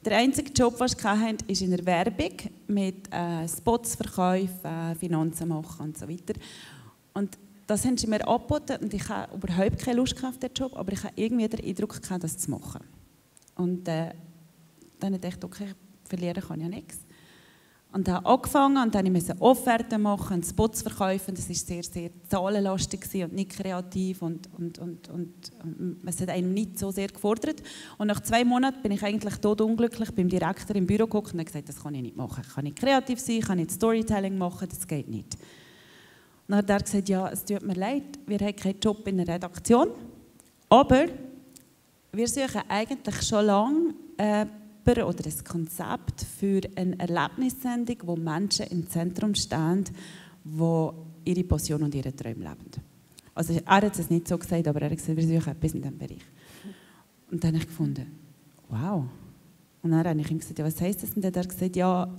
Der 0.04 0.16
einzige 0.16 0.50
Job, 0.50 0.76
den 0.78 0.86
ich 0.86 1.04
hatte, 1.04 1.44
ist 1.46 1.62
in 1.62 1.70
der 1.70 1.86
Werbung 1.86 2.32
mit 2.66 3.12
äh, 3.12 3.46
Spots 3.46 3.94
verkaufen, 3.94 4.64
äh, 4.64 4.94
Finanzen 4.96 5.48
machen 5.48 5.86
und 5.86 5.98
so 5.98 6.08
weiter. 6.08 6.34
Und 7.14 7.38
das 7.72 7.84
haben 7.84 7.96
sie 7.96 8.06
mir 8.06 8.26
angeboten 8.26 8.76
und 8.82 8.92
ich 8.92 9.08
habe 9.08 9.34
überhaupt 9.34 9.78
keine 9.78 9.96
Lust 9.96 10.22
auf 10.24 10.38
diesen 10.38 10.54
Job, 10.54 10.76
aber 10.76 10.92
ich 10.92 11.02
habe 11.02 11.14
irgendwie 11.16 11.48
den 11.48 11.64
Eindruck 11.64 12.02
gehabt, 12.02 12.24
das 12.24 12.36
zu 12.36 12.50
machen. 12.50 12.80
Und 13.56 13.88
äh, 13.88 14.10
dann 15.00 15.12
dachte 15.20 15.28
ich, 15.28 15.44
okay, 15.44 15.74
verlieren 16.04 16.42
kann 16.42 16.60
ich 16.60 16.64
ja 16.64 16.68
nichts. 16.68 16.98
Und 17.92 18.08
habe 18.08 18.26
angefangen 18.26 18.82
und 18.82 18.94
dann 18.94 19.12
musste 19.12 19.34
ich 19.34 19.40
Offerten 19.40 20.00
machen, 20.00 20.42
Spots 20.42 20.80
verkaufen. 20.80 21.34
Das 21.34 21.46
war 21.48 21.54
sehr, 21.54 21.82
sehr 21.82 22.10
zahlenlastig 22.26 23.02
und 23.22 23.34
nicht 23.34 23.50
kreativ 23.50 24.22
und, 24.22 24.48
und, 24.56 24.78
und, 24.78 25.08
und, 25.10 25.50
es 26.06 26.20
hat 26.20 26.30
einem 26.30 26.54
nicht 26.54 26.78
so 26.78 26.90
sehr 26.90 27.08
gefordert. 27.08 27.62
Und 27.98 28.06
nach 28.06 28.20
zwei 28.20 28.44
Monaten 28.44 28.80
bin 28.82 28.92
ich 28.92 29.02
eigentlich 29.02 29.36
tot 29.36 29.60
unglücklich 29.60 30.10
beim 30.10 30.28
Direktor 30.28 30.74
im 30.76 30.86
Büro 30.86 31.04
geguckt 31.04 31.34
und 31.34 31.44
gesagt, 31.44 31.68
das 31.68 31.82
kann 31.82 31.94
ich 31.94 32.02
nicht 32.02 32.16
machen. 32.16 32.42
Ich 32.46 32.54
kann 32.54 32.64
nicht 32.64 32.76
kreativ 32.76 33.20
sein, 33.20 33.36
ich 33.36 33.44
kann 33.44 33.58
nicht 33.58 33.70
Storytelling 33.70 34.38
machen, 34.38 34.68
das 34.70 34.86
geht 34.86 35.08
nicht. 35.08 35.36
Dann 36.52 36.58
hat 36.58 36.68
er 36.68 36.80
gesagt, 36.80 37.08
ja, 37.08 37.30
es 37.30 37.46
tut 37.46 37.62
mir 37.62 37.72
leid, 37.72 38.02
wir 38.26 38.38
haben 38.38 38.54
keinen 38.54 38.78
Job 38.78 39.08
in 39.08 39.16
der 39.16 39.26
Redaktion, 39.26 39.88
aber 40.68 41.06
wir 42.12 42.28
suchen 42.28 42.60
eigentlich 42.68 43.22
schon 43.22 43.46
lange 43.46 43.94
jemanden 44.18 45.02
oder 45.02 45.24
ein 45.24 45.44
Konzept 45.44 46.26
für 46.38 46.60
eine 46.76 46.98
Erlebnissendung, 46.98 47.96
wo 48.02 48.16
Menschen 48.16 48.66
im 48.66 48.86
Zentrum 48.86 49.34
stehen, 49.34 49.84
die 50.44 50.88
ihre 51.24 51.44
Passion 51.44 51.84
und 51.84 51.94
ihre 51.94 52.14
Träume 52.14 52.44
leben. 52.44 52.70
Also 53.34 53.54
er 53.54 53.64
hat 53.64 53.98
es 53.98 54.10
nicht 54.10 54.28
so 54.28 54.36
gesagt, 54.36 54.68
aber 54.68 54.82
er 54.82 54.90
hat 54.90 54.98
gesagt, 54.98 55.16
wir 55.16 55.26
suchen 55.26 55.52
etwas 55.52 55.72
in 55.72 55.80
diesem 55.80 55.96
Bereich. 55.96 56.26
Und 57.30 57.42
dann 57.42 57.54
habe 57.54 57.62
ich 57.62 57.66
gefunden, 57.66 58.12
wow. 58.68 59.04
Und 59.80 59.90
dann 59.90 60.06
habe 60.06 60.20
ich 60.20 60.30
ihm 60.30 60.38
gesagt, 60.38 60.58
ja, 60.58 60.66
was 60.66 60.78
heisst 60.82 61.02
das? 61.02 61.14
Und 61.14 61.22
dann 61.24 61.30
hat 61.30 61.46
er 61.46 61.48
gesagt, 61.48 61.76
ja, 61.76 62.12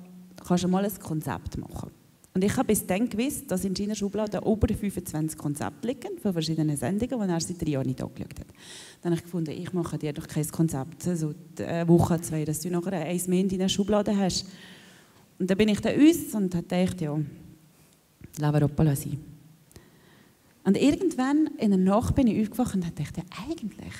kannst 0.43 0.63
du 0.63 0.67
mal 0.67 0.83
ein 0.83 0.99
Konzept 0.99 1.55
machen. 1.55 1.91
Und 2.33 2.43
ich 2.43 2.57
habe 2.57 2.67
bis 2.67 2.85
dann 2.85 3.07
gewusst, 3.07 3.49
dass 3.51 3.63
in 3.63 3.75
seiner 3.75 3.93
Schublade 3.93 4.39
über 4.39 4.67
25 4.67 5.37
Konzepte 5.37 5.87
liegen 5.87 6.17
von 6.19 6.33
verschiedenen 6.33 6.75
Sendungen, 6.75 7.27
die 7.27 7.33
er 7.33 7.39
seit 7.39 7.61
drei 7.61 7.71
Jahren 7.71 7.85
nicht 7.85 8.01
angeschaut 8.01 8.39
hat. 8.39 8.47
Dann 9.01 9.11
habe 9.11 9.19
ich 9.19 9.23
gefunden, 9.23 9.51
ich 9.51 9.71
mache 9.71 9.99
dir 9.99 10.13
doch 10.13 10.27
kein 10.27 10.47
Konzept, 10.47 11.03
so 11.03 11.33
eine 11.59 11.87
Woche, 11.87 12.19
zwei, 12.21 12.43
dass 12.43 12.61
du 12.61 12.71
nachher 12.71 12.93
eins 12.93 13.27
mehr 13.27 13.39
in 13.39 13.49
deiner 13.49 13.69
Schublade 13.69 14.17
hast. 14.17 14.47
Und 15.37 15.49
dann 15.49 15.57
bin 15.57 15.69
ich 15.69 15.79
da 15.79 15.91
uns 15.91 16.33
und 16.33 16.55
habe 16.55 16.65
gedacht, 16.65 17.01
ja, 17.01 18.63
Opala 18.65 18.95
sein. 18.95 19.19
Und 20.63 20.77
irgendwann 20.77 21.47
in 21.57 21.71
der 21.71 21.79
Nacht 21.79 22.15
bin 22.15 22.27
ich 22.27 22.41
aufgewacht 22.41 22.73
und 22.73 22.83
dachte, 22.83 23.21
eigentlich 23.47 23.93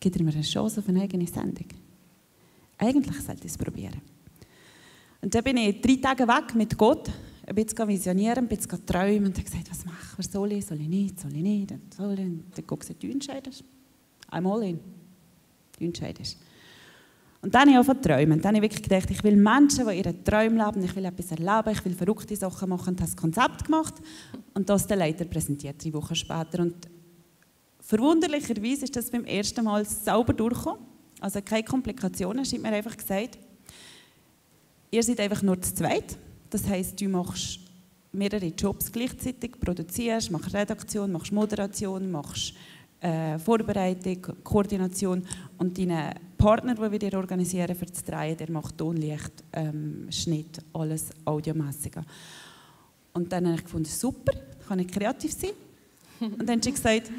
gibt 0.00 0.16
er 0.16 0.22
mir 0.22 0.32
eine 0.32 0.42
Chance 0.42 0.80
auf 0.80 0.88
eine 0.88 1.02
eigene 1.02 1.26
Sendung. 1.26 1.66
Eigentlich 2.76 3.20
sollte 3.20 3.46
ich 3.46 3.52
es 3.52 3.58
probieren. 3.58 4.02
Und 5.20 5.34
dann 5.34 5.44
bin 5.44 5.56
ich 5.56 5.80
drei 5.80 5.96
Tage 5.96 6.26
weg 6.28 6.54
mit 6.54 6.76
Gott, 6.78 7.10
ein 7.46 7.54
bisschen 7.54 7.88
visionieren, 7.88 8.44
ein 8.44 8.48
bisschen 8.48 8.84
träumen 8.84 9.26
und 9.26 9.34
habe 9.34 9.44
gesagt, 9.44 9.70
was 9.70 9.84
machen 9.84 10.16
wir, 10.16 10.24
soll 10.24 10.52
ich, 10.52 10.66
soll 10.66 10.80
ich 10.80 10.88
nicht, 10.88 11.20
soll 11.20 11.34
ich 11.34 11.42
nicht, 11.42 11.74
soll 11.94 12.12
ich. 12.12 12.20
Und 12.20 12.44
dann 12.54 12.66
Gott 12.66 12.80
gesagt, 12.80 13.02
du 13.02 13.10
entscheidest. 13.10 13.64
I'm 14.30 14.46
all 14.52 14.62
in. 14.62 14.78
Du 15.78 15.84
entscheidest. 15.84 16.36
Und 17.40 17.54
dann 17.54 17.62
habe 17.62 17.70
ich 17.70 17.76
angefangen 17.76 18.02
zu 18.02 18.08
träumen. 18.08 18.40
Dann 18.40 18.56
habe 18.56 18.66
ich 18.66 18.72
wirklich 18.72 18.82
gedacht, 18.82 19.10
ich 19.10 19.22
will 19.22 19.36
Menschen, 19.36 19.86
die 19.88 19.98
ihre 19.98 20.24
Träume 20.24 20.64
leben, 20.64 20.82
ich 20.82 20.94
will 20.94 21.04
etwas 21.04 21.30
erleben, 21.30 21.70
ich 21.70 21.84
will 21.84 21.94
verrückte 21.94 22.36
Sachen 22.36 22.68
machen 22.68 22.90
und 22.90 23.00
habe 23.00 23.10
das 23.10 23.16
Konzept 23.16 23.64
gemacht 23.64 23.94
und 24.54 24.68
das 24.68 24.86
der 24.86 24.96
Leiter 24.96 25.24
präsentiert, 25.24 25.82
drei 25.82 25.92
Wochen 25.94 26.16
später. 26.16 26.62
Und 26.62 26.74
verwunderlicherweise 27.80 28.84
ist 28.84 28.96
das 28.96 29.10
beim 29.10 29.24
ersten 29.24 29.64
Mal 29.64 29.84
sauber 29.84 30.32
durchgekommen. 30.32 30.82
Also 31.20 31.40
keine 31.42 31.64
Komplikationen, 31.64 32.44
hat 32.44 32.58
mir 32.58 32.68
einfach 32.68 32.96
gesagt, 32.96 33.38
ihr 34.90 35.02
seid 35.02 35.20
einfach 35.20 35.42
nur 35.42 35.60
zu 35.60 35.74
zweit. 35.74 36.16
Das 36.50 36.66
heisst, 36.66 37.00
du 37.00 37.08
machst 37.08 37.60
mehrere 38.12 38.46
Jobs 38.46 38.90
gleichzeitig, 38.90 39.52
produzierst, 39.60 40.30
machst 40.30 40.54
Redaktion, 40.54 41.12
machst 41.12 41.32
Moderation, 41.32 42.10
machst 42.10 42.54
äh, 43.00 43.38
Vorbereitung, 43.38 44.34
Koordination 44.42 45.24
und 45.58 45.78
dein 45.78 46.14
Partner, 46.36 46.74
den 46.74 46.92
wir 46.92 46.98
dir 46.98 47.14
organisieren 47.14 47.74
für 47.74 47.86
das 47.86 48.02
Drehen, 48.02 48.36
der 48.36 48.50
macht 48.50 48.78
Tonlicht, 48.78 49.44
ähm, 49.52 50.06
Schnitt, 50.10 50.58
alles 50.72 51.10
audiomässig. 51.24 51.94
Und 53.12 53.32
dann 53.32 53.46
habe 53.46 53.56
ich 53.56 53.64
gefunden, 53.64 53.88
super, 53.88 54.32
kann 54.66 54.78
ich 54.78 54.88
kreativ 54.88 55.32
sein. 55.32 55.50
Und 56.20 56.48
dann 56.48 56.56
hat 56.56 56.64
sie 56.64 56.72
gesagt, 56.72 57.10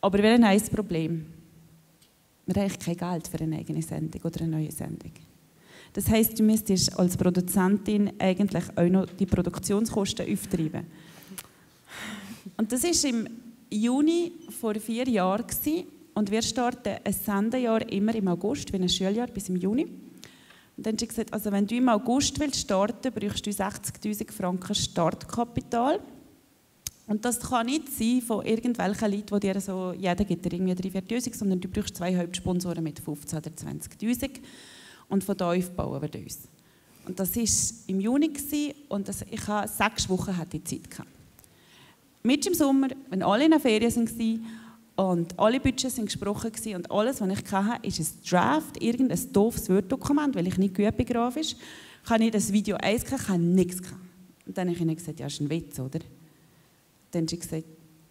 aber 0.00 0.22
wir 0.22 0.32
haben 0.32 0.44
ein 0.44 0.60
Problem. 0.62 1.26
Wir 2.46 2.62
haben 2.62 2.78
kein 2.78 2.96
Geld 2.96 3.28
für 3.28 3.40
eine 3.40 3.56
eigene 3.56 3.82
Sendung 3.82 4.22
oder 4.22 4.42
eine 4.42 4.50
neue 4.50 4.70
Sendung. 4.70 5.12
Das 5.92 6.08
heisst, 6.08 6.38
du 6.38 6.42
müsstest 6.42 6.98
als 6.98 7.16
Produzentin 7.16 8.12
eigentlich 8.18 8.64
auch 8.76 8.88
noch 8.88 9.06
die 9.06 9.26
Produktionskosten 9.26 10.30
auftreiben. 10.30 10.86
Und 12.56 12.72
das 12.72 12.84
war 12.84 13.10
im 13.10 13.28
Juni 13.70 14.32
vor 14.60 14.74
vier 14.74 15.08
Jahren. 15.08 15.46
Und 16.14 16.30
wir 16.30 16.42
starten 16.42 16.96
ein 17.04 17.12
Sendejahr 17.12 17.86
immer 17.90 18.14
im 18.14 18.28
August, 18.28 18.72
wie 18.72 18.76
ein 18.76 18.88
Schuljahr 18.88 19.26
bis 19.26 19.48
im 19.48 19.56
Juni. 19.56 19.84
Und 20.76 20.84
dann 20.84 20.92
haben 20.92 20.98
sie 20.98 21.08
gesagt, 21.08 21.32
also 21.32 21.50
wenn 21.52 21.66
du 21.66 21.74
im 21.76 21.88
August 21.88 22.38
willst 22.38 22.60
starten 22.60 23.12
brauchst 23.12 23.46
du 23.46 23.50
60'000 23.50 24.30
Franken 24.30 24.74
Startkapital. 24.74 26.00
Und 27.06 27.24
das 27.24 27.40
kann 27.40 27.66
nicht 27.66 27.88
sein 27.88 28.20
von 28.20 28.44
irgendwelchen 28.44 29.10
Leuten, 29.12 29.40
die 29.40 29.52
dir 29.52 29.60
so, 29.60 29.94
jeder 29.96 30.24
gibt 30.24 30.44
dir 30.44 30.52
irgendwie 30.52 30.72
3'000, 30.72 31.34
sondern 31.36 31.60
du 31.60 31.68
brauchst 31.68 31.96
zwei 31.96 32.16
Hauptsponsoren 32.16 32.82
mit 32.82 32.98
15 32.98 33.38
oder 33.38 33.50
20'000 33.50 34.30
und 35.08 35.24
von 35.24 35.36
da 35.36 35.52
aufbauen 35.52 36.02
wir 36.02 36.20
uns. 36.20 36.48
Und 37.06 37.20
das 37.20 37.36
war 37.36 37.88
im 37.88 38.00
Juni 38.00 38.32
und 38.88 39.08
das, 39.08 39.24
ich 39.30 39.46
hatte 39.46 39.72
sechs 39.72 40.08
Wochen 40.08 40.36
hatte 40.36 40.56
ich 40.56 40.64
Zeit. 40.64 40.90
Gehabt. 40.90 41.08
Mit 42.22 42.44
im 42.46 42.54
Sommer, 42.54 42.88
wenn 43.08 43.22
alle 43.22 43.44
in 43.44 43.52
der 43.52 43.60
Ferien 43.60 43.94
waren 43.94 44.44
und 44.96 45.38
alle 45.38 45.60
Budgets 45.60 45.94
sind 45.94 46.06
gesprochen 46.06 46.50
waren 46.52 46.76
und 46.76 46.90
alles, 46.90 47.20
was 47.20 47.38
ich 47.38 47.52
hatte, 47.52 47.86
ist 47.86 48.00
ein 48.00 48.28
Draft, 48.28 48.82
irgendein 48.82 49.32
doofes 49.32 49.68
Word-Dokument, 49.68 50.34
weil 50.34 50.48
ich 50.48 50.58
nicht 50.58 50.74
geübt 50.74 50.96
bin 50.96 51.06
grafisch, 51.06 51.54
kann 52.04 52.22
ich 52.22 52.32
das 52.32 52.52
Video 52.52 52.76
1 52.76 53.04
ich 53.04 53.28
habe 53.28 53.38
nichts 53.38 53.80
gehabt. 53.80 54.00
Und 54.46 54.58
dann 54.58 54.68
habe 54.68 54.76
ich 54.76 54.82
ihnen 54.82 54.96
gesagt, 54.96 55.20
ja, 55.20 55.26
das 55.26 55.34
ist 55.34 55.40
ein 55.40 55.50
Witz, 55.50 55.78
oder? 55.78 56.00
Dann 57.10 57.22
haben 57.22 57.28
sie 57.28 57.38
gesagt, 57.38 57.64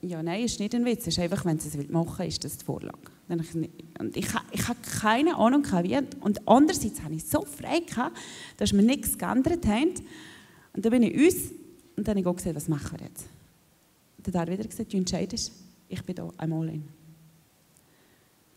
ja, 0.08 0.22
nein, 0.22 0.44
ist 0.44 0.60
nicht 0.60 0.76
ein 0.76 0.86
Witz, 0.86 1.08
ist 1.08 1.20
einfach, 1.20 1.46
wenn 1.46 1.60
sie 1.60 1.70
es 1.78 1.90
machen 1.90 2.20
will, 2.20 2.28
ist 2.28 2.44
das 2.44 2.58
die 2.58 2.66
Vorlage. 2.66 2.98
Und 3.28 4.16
ich, 4.16 4.28
ich, 4.52 4.68
habe 4.68 4.80
keine 5.02 5.36
Ahnung, 5.36 5.66
wie. 5.82 5.98
Und 6.20 6.48
andererseits 6.48 7.02
hatte 7.02 7.14
ich 7.14 7.26
so 7.26 7.42
frei, 7.42 7.82
dass 8.58 8.74
wir 8.74 8.82
nichts 8.82 9.18
geändert 9.18 9.66
haben. 9.66 9.94
Und 10.74 10.86
dann 10.86 10.92
bin 10.92 11.04
ich 11.04 11.16
uns 11.16 11.52
und 11.96 12.08
dann 12.08 12.18
habe 12.18 12.30
ich 12.30 12.36
gesagt, 12.36 12.56
was 12.56 12.68
machen 12.68 13.00
wir 13.00 13.08
jetzt? 13.08 13.26
Und 14.18 14.28
dann 14.28 14.42
hat 14.42 14.50
er 14.50 14.58
wieder 14.58 14.68
gesagt, 14.68 14.92
du 14.92 14.98
entscheidest, 14.98 15.52
ich 15.88 16.04
bin 16.04 16.16
da, 16.16 16.30
einmal 16.38 16.70
in. 16.70 16.84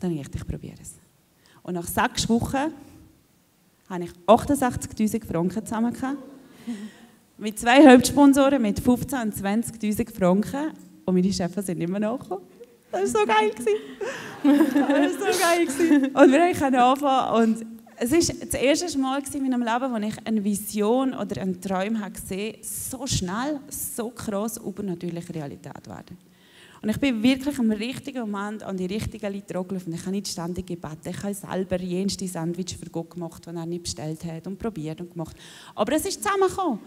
Dann 0.00 0.10
habe 0.10 0.20
ich 0.20 0.26
gedacht, 0.26 0.42
ich 0.44 0.48
probiere 0.48 0.76
es. 0.80 0.94
Und 1.62 1.74
nach 1.74 1.86
sechs 1.86 2.28
Wochen 2.28 2.72
habe 3.88 4.04
ich 4.04 4.10
68'000 4.26 5.24
Franken 5.24 5.64
zusammen 5.64 5.94
mit 7.38 7.58
zwei 7.58 7.86
Hauptsponsoren 7.86 8.60
mit 8.60 8.80
15.000 8.80 9.22
und 9.22 9.34
20'000 9.34 10.12
Franken. 10.12 10.72
Und 11.08 11.14
meine 11.14 11.32
Chefs 11.32 11.64
sind 11.64 11.80
immer 11.80 11.98
nachgekommen. 11.98 12.44
Das 12.92 13.14
war 13.14 13.20
so 13.22 13.26
geil. 13.26 13.50
das 13.56 15.20
war 15.20 15.32
so 15.32 15.40
geil. 15.40 16.10
Und 16.12 16.32
wir 16.32 16.54
konnten 16.54 16.74
anfangen. 16.74 17.42
Und 17.42 17.66
es 17.96 18.12
war 18.12 18.36
das 18.46 18.60
erste 18.60 18.98
Mal 18.98 19.22
in 19.32 19.42
meinem 19.42 19.62
Leben, 19.62 19.90
wo 19.90 20.06
ich 20.06 20.26
eine 20.26 20.44
Vision 20.44 21.14
oder 21.14 21.40
einen 21.40 21.58
Traum 21.62 21.98
gesehen 22.12 22.56
habe, 22.56 22.62
so 22.62 23.06
schnell, 23.06 23.58
so 23.70 24.10
krass 24.10 24.58
übernatürliche 24.58 25.34
Realität 25.34 25.86
werden. 25.88 26.18
Und 26.82 26.90
ich 26.90 27.00
bin 27.00 27.22
wirklich 27.22 27.58
am 27.58 27.70
richtigen 27.70 28.30
Moment 28.30 28.62
an 28.62 28.76
die 28.76 28.86
richtigen 28.86 29.32
Leute 29.32 29.58
angelaufen. 29.58 29.94
Ich 29.94 30.02
habe 30.02 30.10
nicht 30.10 30.28
ständig 30.28 30.66
gebeten. 30.66 31.08
Ich 31.08 31.22
habe 31.22 31.32
selber 31.32 31.80
jenste 31.80 32.28
Sandwich 32.28 32.76
für 32.76 32.90
Gott 32.90 33.10
gemacht, 33.10 33.46
die 33.46 33.56
er 33.56 33.64
nicht 33.64 33.84
bestellt 33.84 34.22
hat 34.26 34.46
und 34.46 34.58
probiert 34.58 35.00
und 35.00 35.10
gemacht. 35.12 35.36
Aber 35.74 35.94
es 35.94 36.04
ist 36.04 36.22
zusammengekommen. 36.22 36.80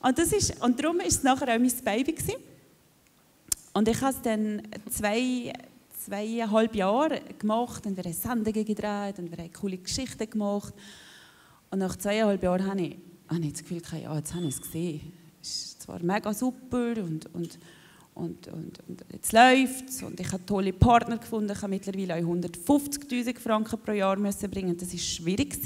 Und, 0.00 0.18
das 0.18 0.32
ist, 0.32 0.62
und 0.62 0.82
darum 0.82 0.98
war 0.98 1.06
es 1.06 1.22
nachher 1.22 1.54
auch 1.54 1.58
mein 1.58 1.72
Baby. 1.84 2.12
Gewesen. 2.12 2.36
Und 3.72 3.88
ich 3.88 4.00
habe 4.00 4.14
es 4.14 4.22
dann 4.22 4.62
zwei, 4.90 5.52
zweieinhalb 6.04 6.74
Jahre 6.74 7.20
gemacht 7.38 7.86
und 7.86 7.96
wir 7.96 8.04
haben 8.04 8.12
Sendungen 8.12 8.64
gedreht 8.64 9.18
und 9.18 9.30
wir 9.30 9.38
haben 9.38 9.52
coole 9.52 9.78
Geschichten 9.78 10.28
gemacht. 10.28 10.74
Und 11.70 11.78
nach 11.78 11.96
zweieinhalb 11.96 12.42
Jahren 12.42 12.66
habe 12.66 12.80
ich, 12.80 12.96
habe 13.28 13.40
ich 13.40 13.52
das 13.52 13.62
Gefühl, 13.62 13.82
ja, 14.02 14.16
jetzt 14.16 14.34
habe 14.34 14.46
ich 14.46 14.54
es 14.54 14.60
gesehen. 14.60 15.12
Es 15.40 15.78
zwar 15.78 16.02
mega 16.02 16.32
super 16.34 16.94
und, 16.98 17.32
und, 17.34 17.58
und, 18.14 18.48
und, 18.48 18.78
und 18.88 19.04
jetzt 19.12 19.32
läuft 19.32 19.88
es 19.88 20.02
und 20.02 20.18
ich 20.18 20.32
habe 20.32 20.44
tolle 20.44 20.72
Partner 20.72 21.18
gefunden. 21.18 21.52
Ich 21.52 21.62
habe 21.62 21.70
mittlerweile 21.70 22.14
150'000 22.14 23.38
Franken 23.38 23.78
pro 23.78 23.92
Jahr 23.92 24.16
müssen 24.16 24.50
bringen. 24.50 24.76
Das 24.76 24.92
war 24.92 24.98
schwierig 24.98 25.56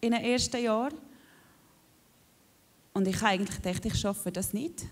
in 0.00 0.12
den 0.12 0.24
ersten 0.24 0.62
Jahren. 0.62 0.94
Und 2.92 3.06
ich 3.06 3.16
habe 3.16 3.28
eigentlich 3.28 3.62
gedacht, 3.62 3.84
ich 3.84 3.94
schaffe 3.94 4.32
das 4.32 4.52
nicht. 4.52 4.86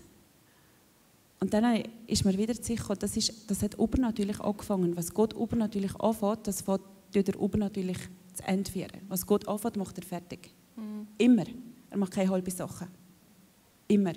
Und 1.39 1.53
dann 1.53 1.83
ist 2.07 2.25
mir 2.25 2.37
wieder 2.37 2.53
sicher, 2.53 2.95
das, 2.95 3.15
ist, 3.15 3.49
das 3.49 3.61
hat 3.63 3.75
übernatürlich 3.75 4.39
angefangen. 4.39 4.95
Was 4.95 5.13
Gott 5.13 5.33
übernatürlich 5.33 5.95
anfängt, 5.95 6.47
das 6.47 6.61
fängt 6.61 6.81
er 7.13 7.39
übernatürlich 7.39 7.97
zu 8.33 8.43
Ende 8.43 8.69
führen. 8.69 9.01
Was 9.07 9.25
Gott 9.25 9.47
anfängt, 9.47 9.77
macht 9.77 9.97
er 9.97 10.03
fertig. 10.03 10.53
Mhm. 10.75 11.07
Immer. 11.17 11.45
Er 11.89 11.97
macht 11.97 12.11
keine 12.11 12.29
halben 12.29 12.51
Sachen. 12.51 12.87
Immer. 13.87 14.13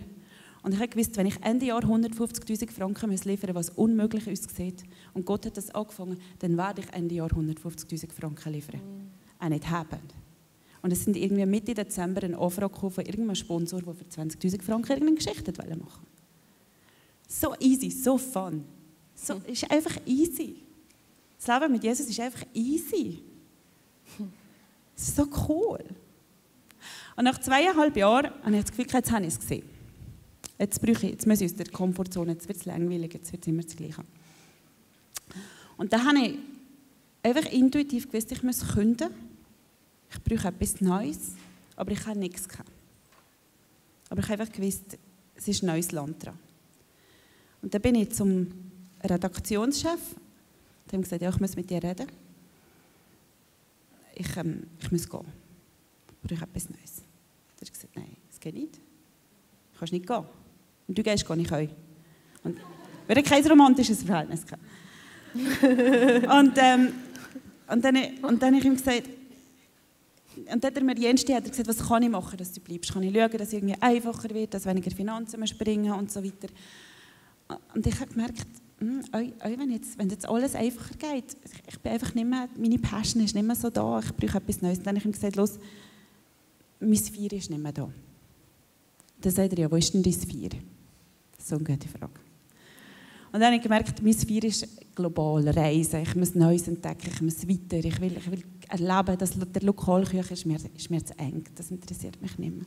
Und 0.63 0.73
ich 0.73 0.79
habe 0.79 0.89
gewusst, 0.89 1.17
wenn 1.17 1.27
ich 1.27 1.43
Ende 1.43 1.67
Jahr 1.67 1.83
150'000 1.83 2.71
Franken 2.71 3.11
muss 3.11 3.25
liefern 3.25 3.55
was 3.55 3.71
unmöglich 3.71 4.29
aussieht, 4.31 4.85
und 5.13 5.27
Gott 5.27 5.47
hat 5.47 5.57
das 5.57 5.71
angefangen, 5.71 6.19
dann 6.39 6.57
werde 6.57 6.83
ich 6.83 6.93
Ende 6.93 7.17
Jahr 7.17 7.31
150'000 7.31 8.13
Franken 8.13 8.53
liefern. 8.53 8.81
Mhm. 8.81 9.11
Auch 9.45 9.49
nicht 9.49 9.69
haben. 9.69 9.99
Und 10.83 10.93
es 10.93 11.05
sind 11.05 11.17
irgendwie 11.17 11.47
Mitte 11.47 11.75
Dezember 11.75 12.25
eine 12.25 12.37
Anfrage 12.37 12.91
von 12.91 13.05
irgendeinem 13.05 13.37
Sponsor, 13.37 13.81
der 13.81 13.95
für 13.95 14.05
20'000 14.05 14.63
Franken 14.63 14.93
irgendeine 14.93 15.17
Geschichte 15.17 15.53
machen 15.53 15.81
wollte. 15.81 16.13
So 17.29 17.55
easy, 17.61 17.91
so 17.91 18.19
fun. 18.19 18.65
So, 19.15 19.41
es 19.47 19.63
ist 19.63 19.71
einfach 19.71 19.97
easy. 20.05 20.57
Das 21.39 21.47
Leben 21.61 21.73
mit 21.73 21.85
Jesus 21.85 22.07
ist 22.07 22.21
einfach 22.21 22.45
easy. 22.53 23.23
Es 24.97 25.09
ist 25.09 25.17
so 25.17 25.27
cool. 25.49 25.79
Und 27.17 27.25
nach 27.25 27.41
zweieinhalb 27.41 27.97
Jahren 27.97 28.33
habe 28.43 28.57
ich 28.57 28.63
das 28.63 28.71
Gefühl, 28.73 28.87
jetzt 28.93 29.11
habe 29.13 29.23
ich 29.23 29.29
es 29.29 29.41
gesehen. 29.41 29.65
Jetzt, 30.59 30.81
brauche 30.81 31.07
ich, 31.07 31.13
jetzt 31.13 31.27
muss 31.27 31.41
ich 31.41 31.51
aus 31.51 31.57
der 31.57 31.67
Komfortzone, 31.67 32.33
jetzt 32.33 32.49
wird 32.49 32.59
es 32.59 32.65
langweilig, 32.65 33.15
jetzt 33.15 33.33
wird 33.33 33.43
es 33.43 33.49
immer 33.49 33.63
das 33.63 33.77
Gleiche. 33.77 34.05
Und 35.77 35.93
dann 35.93 36.07
habe 36.07 36.19
ich 36.19 36.39
einfach 37.23 37.51
intuitiv 37.51 38.11
gewusst, 38.11 38.31
ich 38.33 38.43
muss 38.43 38.67
künden. 38.69 39.11
Ich 40.13 40.23
brauche 40.23 40.49
etwas 40.49 40.81
Neues, 40.81 41.33
aber 41.77 41.93
ich 41.93 42.07
habe 42.07 42.19
nichts 42.19 42.49
gehabt. 42.49 42.71
Aber 44.11 44.21
ich 44.21 44.29
habe 44.29 44.43
einfach 44.43 44.55
gewusst, 44.55 44.99
es 45.35 45.49
ist 45.49 45.63
ein 45.63 45.67
neues 45.67 45.91
Land 45.93 46.25
dran. 46.25 46.39
Und 47.63 47.73
dann 47.73 47.81
bin 47.81 47.95
ich 47.95 48.11
zum 48.13 48.49
Redaktionschef, 49.03 50.01
der 50.91 50.99
hat 50.99 51.05
gesagt, 51.05 51.23
ja, 51.23 51.31
ich 51.31 51.41
muss 51.41 51.57
mit 51.57 51.71
dir 51.71 51.83
reden. 51.83 52.07
Ich, 54.15 54.37
ähm, 54.37 54.67
ich 54.79 54.93
muss 54.93 55.09
gehen. 55.09 55.25
Ich 56.23 56.29
brauche 56.29 56.45
etwas 56.45 56.69
Neues. 56.69 57.03
Er 57.59 57.67
hat 57.67 57.73
gesagt, 57.73 57.97
nein, 57.97 58.17
es 58.31 58.39
geht 58.39 58.55
nicht. 58.55 58.75
Du 58.75 59.79
kannst 59.79 59.93
nicht 59.93 60.07
gehen. 60.07 60.25
Und 60.89 60.99
du 60.99 61.03
gehst, 61.03 61.27
gehe 61.27 61.37
ich 61.37 61.53
auch. 61.53 61.69
Und 62.45 62.59
wir 63.07 63.17
hatten 63.17 63.29
kein 63.29 63.47
romantisches 63.47 64.03
Verhältnis. 64.03 64.43
und, 65.35 66.53
ähm, 66.59 66.93
und, 67.69 67.85
dann, 67.85 67.97
und 68.23 68.43
dann 68.43 68.55
habe 68.55 68.59
ich 68.59 68.65
ihm 68.65 68.77
gesagt, 68.77 69.09
und 70.51 70.65
dann 70.65 70.71
hat 70.71 70.77
er 70.77 70.85
mir 70.85 70.97
Jenste 70.99 71.35
hat 71.35 71.45
er 71.45 71.51
gesagt, 71.51 71.69
was 71.69 71.87
kann 71.89 72.03
ich 72.03 72.09
machen, 72.09 72.37
dass 72.37 72.53
du 72.53 72.61
bleibst? 72.61 72.93
Kann 72.93 73.03
ich 73.03 73.15
schauen, 73.15 73.31
dass 73.33 73.49
es 73.49 73.53
irgendwie 73.53 73.77
einfacher 73.81 74.31
wird, 74.31 74.55
dass 74.55 74.67
weniger 74.67 74.91
Finanzen 74.91 75.47
springen 75.47 75.93
und 75.93 76.11
so 76.11 76.23
weiter. 76.23 76.49
Und 77.75 77.87
ich 77.87 78.01
habe 78.01 78.11
gemerkt, 78.11 78.47
hm, 78.79 79.03
wenn, 79.13 79.71
jetzt, 79.71 79.99
wenn 79.99 80.11
jetzt 80.11 80.29
alles 80.29 80.55
einfacher 80.55 80.95
geht, 80.95 81.37
ich 81.69 81.79
bin 81.79 81.93
einfach 81.93 82.15
nicht 82.15 82.27
mehr, 82.27 82.49
meine 82.59 82.79
Passion 82.79 83.23
ist 83.23 83.35
nicht 83.35 83.47
mehr 83.47 83.57
so 83.57 83.71
da, 83.71 84.01
ich 84.01 84.13
brauche 84.15 84.39
etwas 84.39 84.61
Neues. 84.61 84.79
Und 84.79 84.87
dann 84.87 84.97
habe 84.97 84.99
ich 84.99 85.05
ihm 85.05 85.13
gesagt, 85.13 85.37
los, 85.37 85.59
mein 86.81 86.97
Vier 86.97 87.33
ist 87.33 87.51
nicht 87.51 87.63
mehr 87.63 87.73
da. 87.73 87.89
Dann 89.21 89.33
sagt 89.33 89.53
er, 89.53 89.59
ja, 89.61 89.71
wo 89.71 89.77
ist 89.77 89.95
denn 89.95 90.03
dein 90.03 90.13
Vier? 90.13 90.51
So 91.39 91.57
eine 91.57 91.65
gute 91.65 91.89
Frage. 91.89 92.21
Und 93.33 93.41
dann 93.41 93.45
habe 93.45 93.57
ich 93.57 93.63
gemerkt, 93.63 94.03
mein 94.03 94.15
Vier 94.15 94.45
ist 94.45 94.67
global, 94.95 95.49
reisen. 95.49 96.03
Ich 96.03 96.15
muss 96.17 96.35
Neues 96.35 96.69
entdecken, 96.69 97.11
ich 97.15 97.23
muss 97.23 97.49
weiter, 97.49 97.85
ich 97.85 98.01
will, 98.01 98.17
ich 98.17 98.31
will 98.31 98.43
erleben, 98.69 99.19
dass 99.19 99.33
der 99.39 99.63
Lokalküche 99.63 100.35
ist 100.35 100.47
mir, 100.47 100.59
ist 100.77 100.91
mir 100.91 101.05
zu 101.05 101.19
eng, 101.19 101.45
das 101.55 101.71
interessiert 101.71 102.21
mich 102.21 102.39
nicht 102.39 102.55
mehr. 102.55 102.67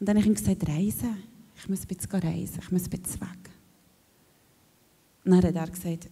Und 0.00 0.08
dann 0.08 0.16
habe 0.18 0.28
ich 0.28 0.36
gesagt, 0.36 0.68
reisen. 0.68 1.16
Ich 1.56 1.68
muss 1.68 1.82
ein 1.82 1.86
bisschen 1.86 2.20
reisen, 2.20 2.58
ich 2.60 2.70
muss 2.70 2.84
ein 2.84 2.90
bisschen 2.90 3.20
weg. 3.20 3.50
Und 5.24 5.30
dann 5.30 5.42
hat 5.42 5.54
er 5.54 5.66
gesagt, 5.68 6.08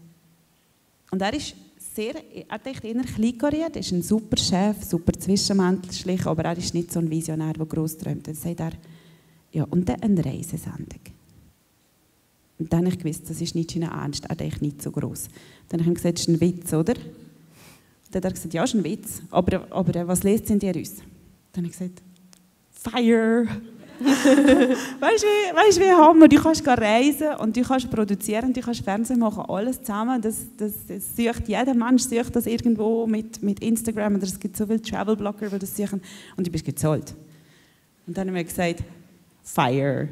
und 1.10 1.20
er 1.20 1.34
ist 1.34 1.54
sehr, 1.94 2.14
er 2.48 2.58
denkt 2.58 2.84
eher 2.84 3.76
ist 3.76 3.92
ein 3.92 4.02
super 4.02 4.38
Chef, 4.38 4.82
super 4.82 5.12
zwischenmenschlich, 5.12 6.24
aber 6.26 6.44
er 6.44 6.56
ist 6.56 6.72
nicht 6.72 6.90
so 6.90 7.00
ein 7.00 7.10
Visionär, 7.10 7.52
der 7.52 7.66
gross 7.66 7.98
träumt. 7.98 8.26
Dann 8.26 8.34
sagt 8.34 8.60
er, 8.60 8.72
ja, 9.52 9.64
und 9.64 9.86
dann 9.88 10.02
eine 10.02 10.24
Reisesendung. 10.24 11.00
Und 12.58 12.72
dann 12.72 12.86
habe 12.86 12.94
ich 12.94 12.98
gewusst, 12.98 13.28
das 13.28 13.40
ist 13.40 13.54
nicht 13.54 13.72
sein 13.72 13.82
Ernst, 13.82 14.24
er 14.24 14.36
denkt 14.36 14.62
nicht 14.62 14.80
so 14.80 14.90
gross. 14.90 15.28
Dann 15.68 15.80
habe 15.80 15.90
ich 15.90 15.96
gesagt, 15.96 16.18
das 16.18 16.26
ist 16.26 16.28
ein 16.28 16.40
Witz, 16.40 16.72
oder? 16.72 16.94
Dann 18.12 18.20
hat 18.20 18.24
er 18.24 18.32
gesagt, 18.32 18.54
ja, 18.54 18.62
ist 18.62 18.74
ein 18.74 18.84
Witz, 18.84 19.22
aber, 19.30 19.66
aber 19.70 20.06
was 20.06 20.22
lest 20.22 20.50
in 20.50 20.58
dir 20.58 20.76
aus? 20.76 20.96
Dann 21.52 21.64
habe 21.64 21.66
ich 21.66 21.72
gesagt, 21.72 22.02
Fire! 22.70 23.46
weißt 24.02 25.22
du, 25.22 25.26
wie, 25.26 25.56
weißt, 25.56 25.80
wie 25.80 25.92
Hammer? 25.92 26.28
Du 26.28 26.36
kannst 26.36 26.66
reisen 26.66 27.34
und 27.38 27.56
du 27.56 27.62
kannst 27.62 27.90
produzieren, 27.90 28.52
du 28.52 28.60
kannst 28.60 28.82
Fernsehen 28.82 29.20
machen, 29.20 29.44
alles 29.48 29.80
zusammen. 29.80 30.20
Das, 30.20 30.44
das, 30.56 30.72
das 30.88 31.16
sucht, 31.16 31.48
jeder 31.48 31.74
Mensch 31.74 32.02
sucht 32.02 32.34
das 32.34 32.46
irgendwo 32.46 33.06
mit, 33.06 33.42
mit 33.42 33.60
Instagram 33.60 34.16
oder 34.16 34.24
es 34.24 34.38
gibt 34.38 34.56
so 34.56 34.66
viele 34.66 34.82
Travel-Blogger, 34.82 35.48
die 35.50 35.58
das 35.58 35.76
suchen 35.76 36.02
und 36.36 36.46
du 36.46 36.50
bist 36.50 36.64
gezahlt. 36.64 37.14
Und 38.06 38.16
dann 38.16 38.28
haben 38.28 38.34
wir 38.34 38.44
gesagt, 38.44 38.82
Fire. 39.44 40.08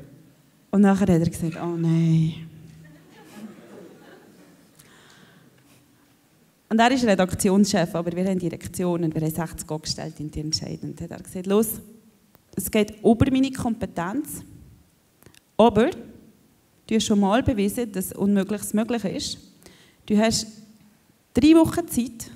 Und 0.70 0.82
nachher 0.82 1.00
hat 1.00 1.08
er 1.08 1.28
gesagt, 1.28 1.56
oh 1.60 1.76
nein. 1.76 2.49
Und 6.70 6.78
er 6.78 6.92
ist 6.92 7.04
Redaktionschef, 7.04 7.92
aber 7.96 8.12
wir 8.12 8.24
haben 8.24 8.38
Direktion 8.38 9.02
und 9.02 9.12
wir 9.12 9.20
haben 9.20 9.34
60 9.34 9.66
gestellt 9.82 10.20
in 10.20 10.30
die 10.30 10.38
Entscheidung. 10.38 10.90
Und 10.90 11.00
hat 11.00 11.10
er 11.10 11.20
gesagt, 11.20 11.46
los, 11.46 11.80
es 12.54 12.70
geht 12.70 12.94
über 13.02 13.30
meine 13.30 13.50
Kompetenz, 13.50 14.44
aber 15.56 15.90
du 16.86 16.94
hast 16.94 17.04
schon 17.06 17.18
mal 17.18 17.42
bewiesen, 17.42 17.90
dass 17.90 18.12
Unmögliches 18.12 18.72
möglich 18.72 19.04
ist. 19.04 19.38
Du 20.06 20.16
hast 20.16 20.46
drei 21.34 21.54
Wochen 21.56 21.88
Zeit, 21.88 22.30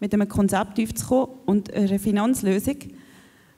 mit 0.00 0.12
einem 0.12 0.28
Konzept 0.28 0.78
aufzukommen 0.78 1.36
und 1.46 1.72
einer 1.72 1.98
Finanzlösung 1.98 2.76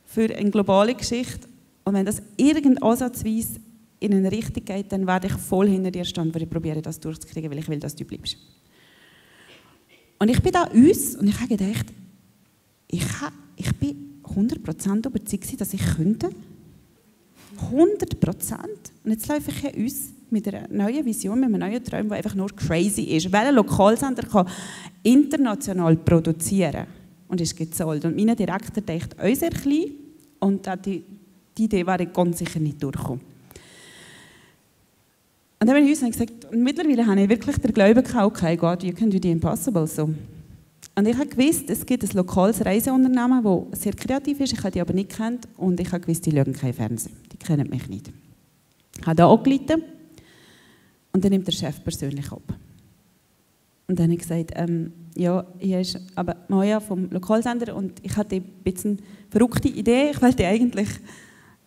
für 0.04 0.32
eine 0.32 0.50
globale 0.50 0.94
Geschichte. 0.94 1.48
Und 1.84 1.94
wenn 1.94 2.06
das 2.06 2.22
irgend 2.36 2.80
ansatzweise 2.82 3.60
in 3.98 4.14
eine 4.14 4.30
Richtung 4.30 4.64
geht, 4.64 4.92
dann 4.92 5.06
werde 5.08 5.26
ich 5.26 5.32
voll 5.32 5.68
hinter 5.68 5.90
dir 5.90 6.04
stehen, 6.04 6.32
weil 6.32 6.42
ich 6.42 6.50
probiere, 6.50 6.82
das 6.82 7.00
durchzukriegen, 7.00 7.50
weil 7.50 7.58
ich 7.58 7.68
will, 7.68 7.80
dass 7.80 7.96
du 7.96 8.04
bleibst. 8.04 8.36
Und 10.18 10.28
ich 10.30 10.40
bin 10.42 10.52
da 10.52 10.64
uns 10.64 11.16
und 11.16 11.28
ich 11.28 11.38
habe 11.40 11.56
gedacht, 11.56 11.86
ich, 12.88 13.04
ich 13.56 13.74
bin 13.76 14.20
100% 14.24 15.06
überzeugt, 15.06 15.60
dass 15.60 15.74
ich 15.74 15.84
könnte. 15.96 16.30
100%. 17.70 18.56
Und 19.04 19.10
jetzt 19.10 19.28
laufe 19.28 19.50
ich 19.50 19.58
hier 19.58 19.76
uns 19.76 20.12
mit 20.30 20.48
einer 20.48 20.66
neuen 20.68 21.04
Vision, 21.04 21.38
mit 21.38 21.48
einem 21.48 21.60
neuen 21.60 21.84
Traum, 21.84 22.08
der 22.08 22.18
einfach 22.18 22.34
nur 22.34 22.48
crazy 22.54 23.02
ist. 23.02 23.30
Welcher 23.30 23.52
Lokalsender 23.52 24.24
kann 24.24 24.48
international 25.02 25.96
produzieren 25.96 26.86
und 27.28 27.40
ist 27.40 27.56
gezahlt. 27.56 28.04
Und 28.04 28.16
mein 28.16 28.34
Direktor 28.36 28.82
denkt 28.82 29.18
auch 29.18 29.34
sehr 29.34 29.50
klein 29.50 29.90
und 30.40 30.68
die, 30.84 31.04
die 31.56 31.64
Idee 31.64 31.86
wäre 31.86 32.06
ganz 32.06 32.38
sicher 32.38 32.60
nicht 32.60 32.82
durchgekommen. 32.82 33.33
Und 35.60 35.68
dann 35.68 35.76
habe 35.76 35.80
ich 35.80 36.02
uns 36.02 36.12
gesagt, 36.12 36.44
und 36.52 36.62
mittlerweile 36.62 37.06
habe 37.06 37.22
ich 37.22 37.28
wirklich 37.28 37.56
den 37.58 37.72
Glauben 37.72 38.02
gehabt, 38.02 38.26
okay, 38.26 38.56
God, 38.56 38.82
you 38.82 38.92
can 38.92 39.10
do 39.10 39.18
the 39.20 39.30
impossible. 39.30 39.86
So. 39.86 40.10
Und 40.96 41.08
ich 41.08 41.16
habe 41.16 41.26
gewusst, 41.26 41.68
es 41.70 41.84
gibt 41.84 42.04
ein 42.04 42.10
lokales 42.14 42.64
Reiseunternehmen, 42.64 43.70
das 43.70 43.82
sehr 43.82 43.94
kreativ 43.94 44.40
ist, 44.40 44.52
ich 44.52 44.58
habe 44.58 44.70
die 44.70 44.80
aber 44.80 44.92
nicht 44.92 45.10
kennt 45.10 45.48
und 45.56 45.80
ich 45.80 45.90
habe 45.90 46.00
gewusst, 46.00 46.24
die 46.26 46.30
schauen 46.30 46.52
kein 46.52 46.72
Fernsehen, 46.72 47.16
die 47.32 47.36
kennen 47.36 47.68
mich 47.68 47.88
nicht. 47.88 48.12
Ich 49.00 49.06
habe 49.06 49.16
da 49.16 49.28
angerufen 49.28 49.82
und 51.12 51.24
dann 51.24 51.32
nimmt 51.32 51.46
der 51.46 51.52
Chef 51.52 51.82
persönlich 51.82 52.30
ab. 52.30 52.42
Und 53.88 53.98
dann 53.98 54.04
habe 54.04 54.14
ich 54.14 54.20
gesagt, 54.20 54.52
ähm, 54.54 54.92
ja, 55.16 55.44
hier 55.58 55.80
ist 55.80 55.98
aber 56.14 56.36
Maja 56.48 56.80
vom 56.80 57.10
Lokalsender 57.10 57.74
und 57.74 57.92
ich 58.02 58.16
hatte 58.16 58.36
ein 58.36 58.44
bisschen 58.62 59.00
verrückte 59.30 59.68
Idee, 59.68 60.10
ich 60.12 60.22
wollte 60.22 60.46
eigentlich 60.46 60.88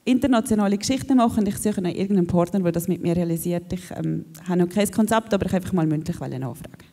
internationale 0.08 0.78
Geschichten 0.78 1.18
machen 1.18 1.39
und 1.39 1.47
ich 1.47 1.58
suche 1.58 1.82
nach 1.82 1.91
irgendeinem 1.91 2.28
Partner, 2.28 2.60
der 2.62 2.72
das 2.72 2.88
mit 2.88 3.01
mir 3.01 3.16
realisiert. 3.16 3.72
Ich 3.74 3.91
ähm, 3.91 4.26
habe 4.47 4.60
noch 4.60 4.70
kein 4.70 4.89
Konzept, 4.89 5.34
aber 5.34 5.45
ich 5.45 5.53
einfach 5.53 5.74
mal 5.74 5.86
mündlich 5.86 6.18
nachfragen. 6.20 6.88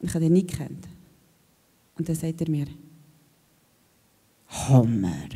Und 0.00 0.08
ich 0.08 0.14
habe 0.14 0.24
den 0.24 0.34
nicht 0.34 0.50
gekannt. 0.50 0.86
Und 1.96 2.08
dann 2.08 2.16
sagt 2.16 2.40
er 2.40 2.50
mir, 2.50 2.66
Hammer. 4.48 5.28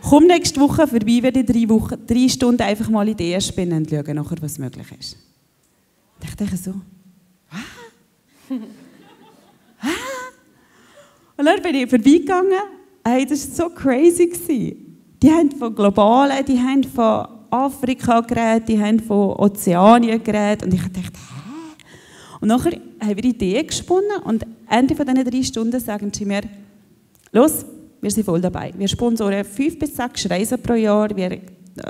Komm 0.00 0.26
nächste 0.26 0.60
Woche 0.60 0.86
vorbei, 0.86 1.22
werde 1.22 1.44
drei, 1.44 1.68
Wochen, 1.68 2.06
drei 2.06 2.28
Stunden 2.28 2.62
einfach 2.62 2.88
mal 2.88 3.08
Ideen 3.08 3.40
spinnen 3.40 3.78
und 3.78 3.90
schauen 3.90 4.16
nachher, 4.16 4.36
was 4.40 4.58
möglich 4.58 4.86
ist. 4.98 5.16
Und 6.18 6.28
ich 6.28 6.34
dachte 6.34 6.56
so, 6.56 6.74
ah? 7.50 7.56
ah? 9.80 9.88
Und 11.36 11.44
dann 11.44 11.62
bin 11.62 11.74
ich 11.74 11.90
vorbeigegangen. 11.90 12.77
Hey, 13.10 13.24
das 13.24 13.58
war 13.58 13.68
so 13.68 13.74
crazy. 13.74 14.76
Die 15.22 15.30
haben 15.30 15.50
von 15.52 15.74
Globalen, 15.74 16.44
die 16.44 16.58
haben 16.58 16.84
von 16.84 17.26
Afrika 17.48 18.20
geredet, 18.20 18.68
die 18.68 18.78
haben 18.78 19.00
von 19.00 19.30
Ozeanien 19.30 20.22
geredet. 20.22 20.64
Und 20.64 20.74
ich 20.74 20.82
dachte, 20.82 21.00
hä? 21.00 21.84
Und 22.42 22.48
nachher 22.48 22.72
haben 23.00 23.16
wir 23.16 23.24
Ideen 23.24 23.66
gesponnen 23.66 24.22
und 24.24 24.44
Ende 24.68 24.94
von 24.94 25.06
diesen 25.06 25.24
drei 25.24 25.42
Stunden 25.42 25.80
sagen 25.80 26.12
sie 26.12 26.26
mir, 26.26 26.42
los, 27.32 27.64
wir 28.02 28.10
sind 28.10 28.24
voll 28.24 28.42
dabei. 28.42 28.74
Wir 28.76 28.88
sponsoren 28.88 29.42
fünf 29.42 29.78
bis 29.78 29.96
sechs 29.96 30.28
Reisen 30.28 30.60
pro 30.60 30.74
Jahr, 30.74 31.08
wir 31.16 31.40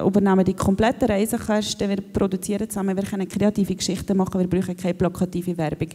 übernehmen 0.00 0.44
die 0.44 0.54
kompletten 0.54 1.08
Reisekosten, 1.08 1.88
wir 1.88 2.00
produzieren 2.00 2.70
zusammen, 2.70 2.96
wir 2.96 3.02
können 3.02 3.26
kreative 3.26 3.74
Geschichten 3.74 4.16
machen, 4.16 4.38
wir 4.38 4.48
brauchen 4.48 4.76
keine 4.76 4.94
plakative 4.94 5.58
Werbung. 5.58 5.88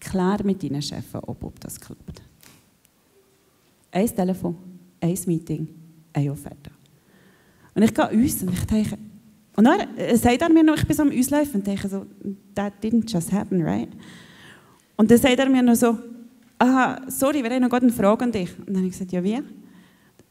Klär 0.00 0.38
mit 0.44 0.62
deinen 0.62 0.80
Chefs, 0.80 1.14
ob, 1.14 1.44
ob 1.44 1.60
das 1.60 1.78
klappt. 1.78 2.31
Ein 3.92 4.08
Telefon, 4.08 4.56
ein 5.00 5.18
Meeting, 5.26 5.68
eine 6.12 6.32
Offerte. 6.32 6.70
Und 7.74 7.82
ich 7.82 7.94
gehe 7.94 8.08
uns 8.08 8.42
und 8.42 8.52
ich 8.52 8.64
denke, 8.64 8.98
und 9.54 9.64
dann 9.64 9.80
sagt 10.16 10.40
er 10.40 10.48
mir 10.50 10.62
noch, 10.62 10.76
ich 10.76 10.86
bin 10.86 10.96
so 10.96 11.02
am 11.02 11.10
Auslaufen 11.10 11.56
und 11.56 11.66
denke 11.66 11.88
so, 11.88 12.06
that 12.54 12.72
didn't 12.82 13.10
just 13.10 13.30
happen, 13.30 13.62
right? 13.62 13.88
Und 14.96 15.10
dann 15.10 15.18
sagt 15.18 15.38
er 15.38 15.48
mir 15.48 15.62
noch 15.62 15.74
so, 15.74 15.98
aha, 16.58 17.02
sorry, 17.08 17.42
wir 17.42 17.50
haben 17.50 17.62
noch 17.62 17.68
gerade 17.68 17.86
eine 17.86 17.94
Frage 17.94 18.24
an 18.24 18.32
dich. 18.32 18.50
Und 18.58 18.68
dann 18.68 18.76
habe 18.76 18.86
ich 18.86 18.92
gesagt, 18.92 19.12
ja 19.12 19.22
wie? 19.22 19.34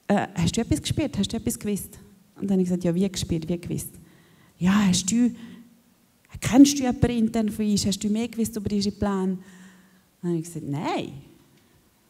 Äh, 0.07 0.28
hast 0.34 0.57
du 0.57 0.62
etwas 0.62 0.82
gespielt? 0.82 1.18
Hast 1.18 1.32
du 1.32 1.38
etwas 1.38 1.59
gewusst? 1.59 1.99
Und 2.36 2.49
dann 2.49 2.51
habe 2.51 2.62
ich 2.62 2.68
gesagt, 2.68 2.84
ja 2.84 2.95
wie 2.95 3.07
gespielt, 3.07 3.47
wie 3.47 3.59
gewusst? 3.59 3.91
Ja, 4.57 4.88
hast 4.88 5.12
du, 5.12 5.32
kennst 6.39 6.80
du 6.80 6.84
jemanden 6.84 7.12
intern 7.12 7.49
von 7.49 7.66
uns? 7.66 7.86
Hast 7.86 8.03
du 8.03 8.09
mehr 8.09 8.28
gewusst 8.28 8.55
über 8.55 8.74
unsere 8.74 8.95
Pläne? 8.95 9.38
Dann 10.22 10.32
habe 10.32 10.38
ich 10.38 10.45
gesagt, 10.45 10.68
nein, 10.68 11.14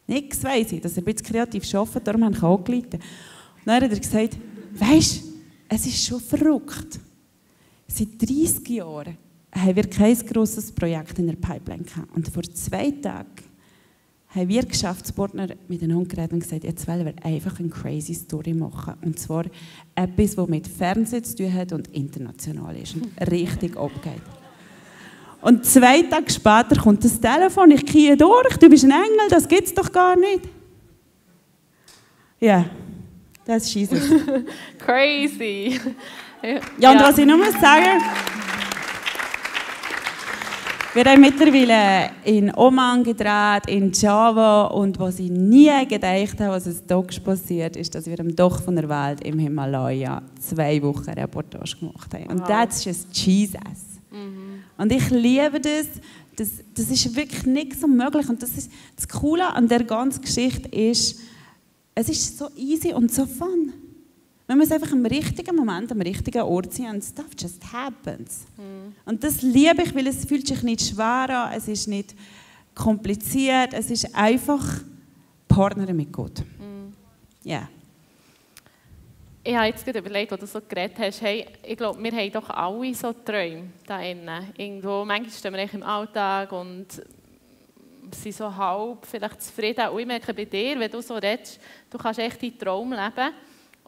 nichts 0.06 0.42
weiss 0.44 0.72
ich, 0.72 0.80
dass 0.80 0.96
er 0.96 1.02
ein 1.02 1.04
bisschen 1.04 1.26
kreativ 1.26 1.74
arbeitet, 1.74 2.06
darum 2.06 2.24
habe 2.24 2.34
ich 2.34 2.42
angeleitet. 2.42 2.94
Und 2.94 3.66
dann 3.66 3.82
hat 3.82 3.90
er 3.90 3.98
gesagt, 3.98 4.34
du, 4.34 4.86
es 5.68 5.86
ist 5.86 6.04
schon 6.04 6.20
verrückt. 6.20 7.00
Seit 7.86 8.20
30 8.20 8.68
Jahren 8.68 9.16
haben 9.54 9.76
wir 9.76 9.88
kein 9.88 10.16
grosses 10.26 10.72
Projekt 10.72 11.18
in 11.18 11.26
der 11.26 11.36
Pipeline 11.36 11.84
gehabt. 11.84 12.14
Und 12.14 12.28
vor 12.28 12.42
zwei 12.42 12.90
Tagen 12.90 13.44
haben 14.28 14.48
wir 14.48 14.64
Geschäftspartner 14.64 15.48
miteinander 15.68 16.08
geredet 16.08 16.32
und 16.32 16.40
gesagt, 16.40 16.64
jetzt 16.64 16.88
wollen 16.88 17.04
wir 17.04 17.24
einfach 17.24 17.58
eine 17.58 17.68
crazy 17.68 18.14
Story 18.14 18.54
machen. 18.54 18.94
Und 19.02 19.18
zwar 19.18 19.44
etwas, 19.94 20.36
das 20.36 20.48
mit 20.48 20.66
Fernsehen 20.66 21.24
zu 21.24 21.36
tun 21.36 21.52
hat 21.52 21.72
und 21.72 21.88
international 21.88 22.76
ist 22.76 22.94
und 22.94 23.30
richtig 23.30 23.76
abgeht. 23.76 24.22
Und 25.42 25.66
zwei 25.66 26.02
Tage 26.02 26.30
später 26.30 26.80
kommt 26.80 27.04
das 27.04 27.20
Telefon, 27.20 27.72
ich 27.72 27.84
gehe 27.84 28.16
durch, 28.16 28.56
du 28.58 28.68
bist 28.68 28.84
ein 28.84 28.92
Engel, 28.92 29.28
das 29.28 29.46
gibt 29.46 29.64
es 29.64 29.74
doch 29.74 29.90
gar 29.90 30.16
nicht. 30.16 30.48
Ja, 32.40 32.64
das 33.44 33.64
ist 33.64 33.74
Jesus. 33.74 34.00
Crazy. 34.78 35.80
Ja, 36.78 36.92
und 36.92 37.00
was 37.00 37.18
ich 37.18 37.26
noch 37.26 37.36
muss 37.36 37.52
sagen 37.60 38.00
wir 40.94 41.04
haben 41.04 41.22
mittlerweile 41.22 42.10
in 42.22 42.54
Oman 42.54 43.02
gedreht, 43.02 43.66
in 43.66 43.92
Java 43.92 44.64
und 44.66 44.98
was 44.98 45.18
ich 45.20 45.30
nie 45.30 45.70
gedacht 45.88 46.38
habe, 46.38 46.50
was 46.50 46.66
es 46.66 46.84
dort 46.86 47.24
passiert, 47.24 47.76
ist, 47.76 47.94
dass 47.94 48.04
wir 48.04 48.20
am 48.20 48.36
Doch 48.36 48.60
von 48.62 48.76
der 48.76 48.86
Welt 48.90 49.24
im 49.24 49.38
Himalaya 49.38 50.22
zwei 50.38 50.82
Wochen 50.82 51.08
Reportage 51.08 51.78
gemacht 51.78 52.12
haben. 52.12 52.26
Und 52.26 52.40
wow. 52.40 52.46
that's 52.46 52.84
just 52.84 53.16
Jesus. 53.16 54.00
Mhm. 54.10 54.51
Und 54.82 54.90
ich 54.90 55.10
liebe 55.10 55.60
das. 55.60 55.86
das. 56.36 56.48
Das 56.74 56.90
ist 56.90 57.14
wirklich 57.14 57.44
nicht 57.44 57.80
so 57.80 57.86
möglich. 57.86 58.28
Und 58.28 58.42
das, 58.42 58.50
ist, 58.56 58.70
das 58.96 59.08
Coole 59.08 59.46
an 59.54 59.68
der 59.68 59.84
ganzen 59.84 60.22
Geschichte 60.22 60.68
ist, 60.68 61.20
es 61.94 62.08
ist 62.08 62.38
so 62.38 62.48
easy 62.56 62.92
und 62.92 63.12
so 63.12 63.26
fun. 63.26 63.72
Man 64.48 64.58
muss 64.58 64.72
einfach 64.72 64.92
im 64.92 65.06
richtigen 65.06 65.54
Moment, 65.54 65.92
am 65.92 66.00
richtigen 66.00 66.42
Ort 66.42 66.74
sein 66.74 66.96
und 66.96 67.04
stuff 67.04 67.28
just 67.38 67.72
happens. 67.72 68.40
Mhm. 68.56 68.94
Und 69.04 69.22
das 69.22 69.40
liebe 69.40 69.82
ich, 69.82 69.94
weil 69.94 70.08
es 70.08 70.24
fühlt 70.24 70.46
sich 70.46 70.62
nicht 70.62 70.82
schwer 70.82 71.30
an, 71.30 71.52
es 71.56 71.68
ist 71.68 71.86
nicht 71.86 72.14
kompliziert, 72.74 73.72
es 73.72 73.90
ist 73.90 74.14
einfach 74.14 74.80
Partner 75.46 75.92
mit 75.92 76.12
Gott. 76.12 76.40
Mhm. 76.40 76.92
Ja. 77.44 77.60
Mhm. 77.60 77.66
Yeah. 77.68 77.68
Ich 79.44 79.56
habe 79.56 79.66
jetzt 79.66 79.84
gerade 79.84 79.98
überlegt, 79.98 80.30
als 80.30 80.40
du 80.40 80.46
so 80.46 80.60
geredet 80.60 80.96
hast, 81.00 81.20
hey, 81.20 81.44
ich 81.64 81.76
glaube, 81.76 82.00
wir 82.00 82.12
haben 82.12 82.30
doch 82.30 82.48
alle 82.48 82.94
so 82.94 83.12
Träume 83.12 83.70
da 83.84 84.00
innen. 84.00 84.52
Irgendwo, 84.56 85.04
manchmal 85.04 85.32
stehen 85.32 85.52
wir 85.54 85.74
im 85.74 85.82
Alltag 85.82 86.52
und 86.52 86.86
sind 88.12 88.34
so 88.36 88.54
halb 88.54 89.04
vielleicht 89.04 89.42
zufrieden. 89.42 89.88
Und 89.88 89.98
ich 89.98 90.06
merke 90.06 90.32
bei 90.32 90.44
dir, 90.44 90.78
wenn 90.78 90.88
du 90.88 91.02
so 91.02 91.14
redest, 91.14 91.60
du 91.90 91.98
kannst 91.98 92.20
echt 92.20 92.40
deinen 92.40 92.56
Traum 92.56 92.92
leben. 92.92 93.34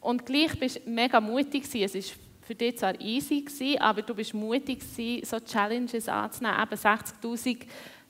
Und 0.01 0.27
gleich 0.27 0.59
bist 0.59 0.85
du 0.85 0.91
mega 0.91 1.21
mutig 1.21 1.63
gewesen. 1.63 1.99
Es 2.01 2.11
war 2.11 2.17
für 2.43 2.55
dich 2.57 2.77
zwar 2.77 3.01
easy, 3.01 3.43
gewesen, 3.43 3.81
aber 3.81 4.03
du 4.03 4.13
bist 4.13 4.35
mutig 4.35 4.81
gewesen, 4.81 5.25
so 5.25 5.39
Challenges 5.39 6.09
anzunehmen. 6.09 6.61
Eben 6.61 6.77
60'000 6.77 7.59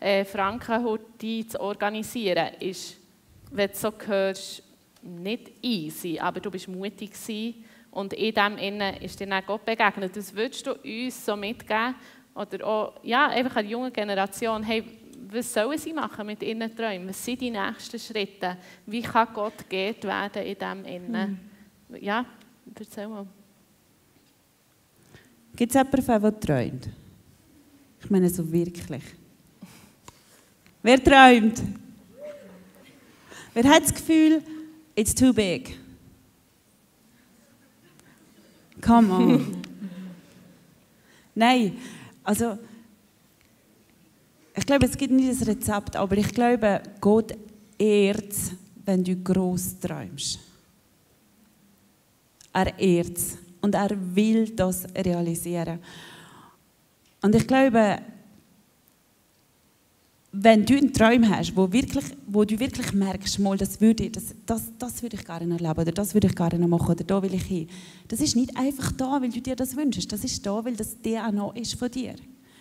äh, 0.01 0.25
Franken 0.25 0.83
heute 0.83 1.47
zu 1.47 1.61
organisieren, 1.61 2.55
ist, 2.59 2.97
wenn 3.51 3.69
du 3.69 3.77
so 3.77 3.93
hörst, 4.07 4.64
nicht 5.05 5.53
easy, 5.63 6.19
aber 6.19 6.41
du 6.41 6.51
bist 6.51 6.69
mutig 6.69 7.13
gewesen. 7.13 7.65
Und 7.91 8.13
in 8.15 8.35
dem 8.35 8.59
Innen 8.59 8.97
ist 8.97 9.21
dir 9.21 9.27
dann 9.27 9.45
Gott 9.47 9.65
begegnet. 9.65 10.17
Das 10.17 10.35
würdest 10.35 10.67
du 10.67 10.73
uns 10.75 11.25
so 11.25 11.37
mitgeben? 11.37 11.95
Oder 12.35 12.67
auch, 12.67 12.95
ja, 13.05 13.29
einfach 13.29 13.57
eine 13.57 13.69
junge 13.69 13.93
Generation, 13.93 14.63
hey, 14.65 14.83
was 15.31 15.53
sollen 15.53 15.79
sie 15.79 15.93
machen 15.93 16.27
mit 16.27 16.43
ihren 16.43 16.75
Träumen? 16.75 17.09
Was 17.09 17.25
sind 17.25 17.41
die 17.41 17.51
nächsten 17.51 17.99
Schritte? 17.99 18.57
Wie 18.87 19.03
kann 19.03 19.29
Gott 19.33 19.69
geehrt 19.69 20.03
werden 20.05 20.43
in 20.43 20.59
dem 20.59 20.85
Innen? 20.85 21.51
Mhm. 21.89 21.97
Ja, 22.01 22.25
erzähl 22.75 23.07
mal. 23.07 23.27
Gibt 25.55 25.75
es 25.75 25.81
jemanden, 25.81 26.23
der 26.23 26.41
träumt? 26.41 26.89
Ich 28.01 28.11
meine 28.11 28.29
so 28.29 28.51
wirklich. 28.51 29.03
Wer 30.83 31.03
träumt? 31.03 31.63
Wer 33.55 33.65
hat 33.65 33.85
das 33.85 33.95
Gefühl, 33.95 34.43
it's 34.95 35.15
too 35.15 35.33
big? 35.33 35.77
Come 38.81 39.11
on. 39.11 39.63
Nein, 41.35 41.79
also 42.23 42.59
ich 44.57 44.67
glaube, 44.67 44.87
es 44.87 44.97
gibt 44.97 45.13
nicht 45.13 45.41
ein 45.41 45.47
Rezept, 45.49 45.97
aber 45.97 46.17
ich 46.17 46.29
glaube, 46.29 46.81
Gott 47.01 47.33
ehrt 47.79 48.35
wenn 48.85 49.03
du 49.03 49.17
groß 49.17 49.79
träumst. 49.81 50.39
Er 52.53 52.79
ehrt 52.79 53.19
und 53.61 53.75
er 53.75 53.91
will 54.15 54.51
das 54.51 54.87
realisieren. 54.95 55.81
Und 57.23 57.35
ich 57.35 57.47
glaube, 57.47 57.99
wenn 60.37 60.65
du 60.65 60.77
einen 60.77 60.93
Traum 60.93 61.29
hast, 61.29 61.57
wo, 61.57 61.73
wirklich, 61.73 62.05
wo 62.27 62.45
du 62.45 62.59
wirklich 62.59 62.93
merkst, 62.93 63.39
mal, 63.39 63.57
das, 63.57 63.81
würde, 63.81 64.11
das, 64.11 64.35
das, 64.45 64.73
das 64.79 65.03
würde 65.03 65.17
ich 65.17 65.25
gerne 65.25 65.55
erleben 65.55 65.81
oder 65.81 65.93
das 65.93 66.13
würde 66.13 66.27
ich 66.27 66.35
gerne 66.35 66.67
machen 66.67 66.91
oder 66.91 67.05
da 67.05 67.23
will 67.23 67.35
ich 67.35 67.45
hin. 67.45 67.69
Das 68.09 68.21
ist 68.21 68.35
nicht 68.35 68.57
einfach 68.57 68.91
da, 68.93 69.23
weil 69.23 69.31
du 69.31 69.41
dir 69.41 69.55
das 69.55 69.77
wünschst. 69.77 70.13
Das 70.13 70.25
ist 70.25 70.45
da, 70.45 70.65
weil 70.65 70.75
das 70.75 70.97
DNA 71.01 71.53
ist 71.55 71.75
von 71.75 71.91
dir 71.91 72.15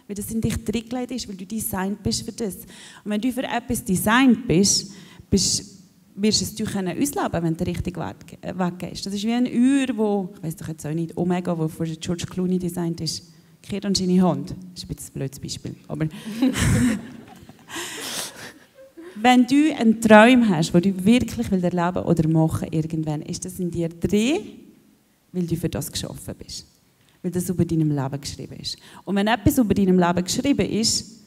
weil 0.06 0.16
das 0.16 0.32
in 0.32 0.42
dich 0.42 0.62
dringelegt 0.66 1.12
ist, 1.12 1.30
weil 1.30 1.38
du 1.38 1.46
designt 1.46 2.04
bist 2.04 2.24
für 2.24 2.34
das. 2.34 2.56
Und 2.56 3.12
wenn 3.12 3.22
du 3.22 3.32
für 3.32 3.44
etwas 3.44 3.86
designt 3.86 4.46
bist, 4.46 4.92
bist 5.30 5.74
wirst 6.16 6.42
du 6.42 6.46
es 6.46 6.56
du 6.56 6.64
können 6.66 6.90
ausleben, 6.90 7.44
wenn 7.44 7.58
du 7.58 7.66
richtig 7.66 7.98
weggehst. 7.98 9.06
Das 9.06 9.14
ist 9.14 9.24
wie 9.24 9.32
ein 9.32 9.46
Uhr, 9.46 9.98
wo, 9.98 10.30
ich 10.36 10.44
weiß 10.44 10.56
doch 10.58 10.68
jetzt 10.68 10.86
auch 10.86 10.94
nicht, 10.94 11.18
Omega, 11.18 11.58
wo 11.58 11.68
von 11.68 11.88
George 12.00 12.26
Clooney 12.30 12.60
designt 12.60 13.02
ist, 13.02 13.32
kehrt 13.62 13.86
an 13.86 13.96
seine 13.96 14.22
Hand. 14.22 14.52
Das 14.74 14.84
ist 14.84 14.90
ein, 14.90 14.96
ein 14.96 15.14
blödes 15.14 15.40
Beispiel, 15.40 15.76
aber... 15.88 16.08
wenn 19.24 19.46
du 19.48 19.74
einen 19.76 20.02
Traum 20.02 20.48
hast, 20.50 20.74
den 20.74 20.82
du 20.82 21.06
wirklich 21.06 21.52
erleben 21.52 22.04
oder 22.04 22.28
machen 22.28 22.68
irgendwann, 22.72 23.22
ist 23.22 23.46
das 23.46 23.60
in 23.60 23.72
dir 23.72 23.90
drin, 23.90 24.40
weil 25.32 25.48
du 25.48 25.56
für 25.56 25.70
das 25.70 25.92
geschaffen 25.92 26.36
bist 26.38 26.68
weil 27.24 27.32
das 27.32 27.50
über 27.50 27.66
deinem 27.66 27.90
Leben 27.90 28.22
geschrieben 28.22 28.60
ist. 28.60 28.78
Und 29.06 29.16
wenn 29.16 29.28
etwas 29.28 29.58
über 29.58 29.74
deinem 29.74 29.98
Leben 29.98 30.24
geschrieben 30.24 30.70
ist, 30.70 31.22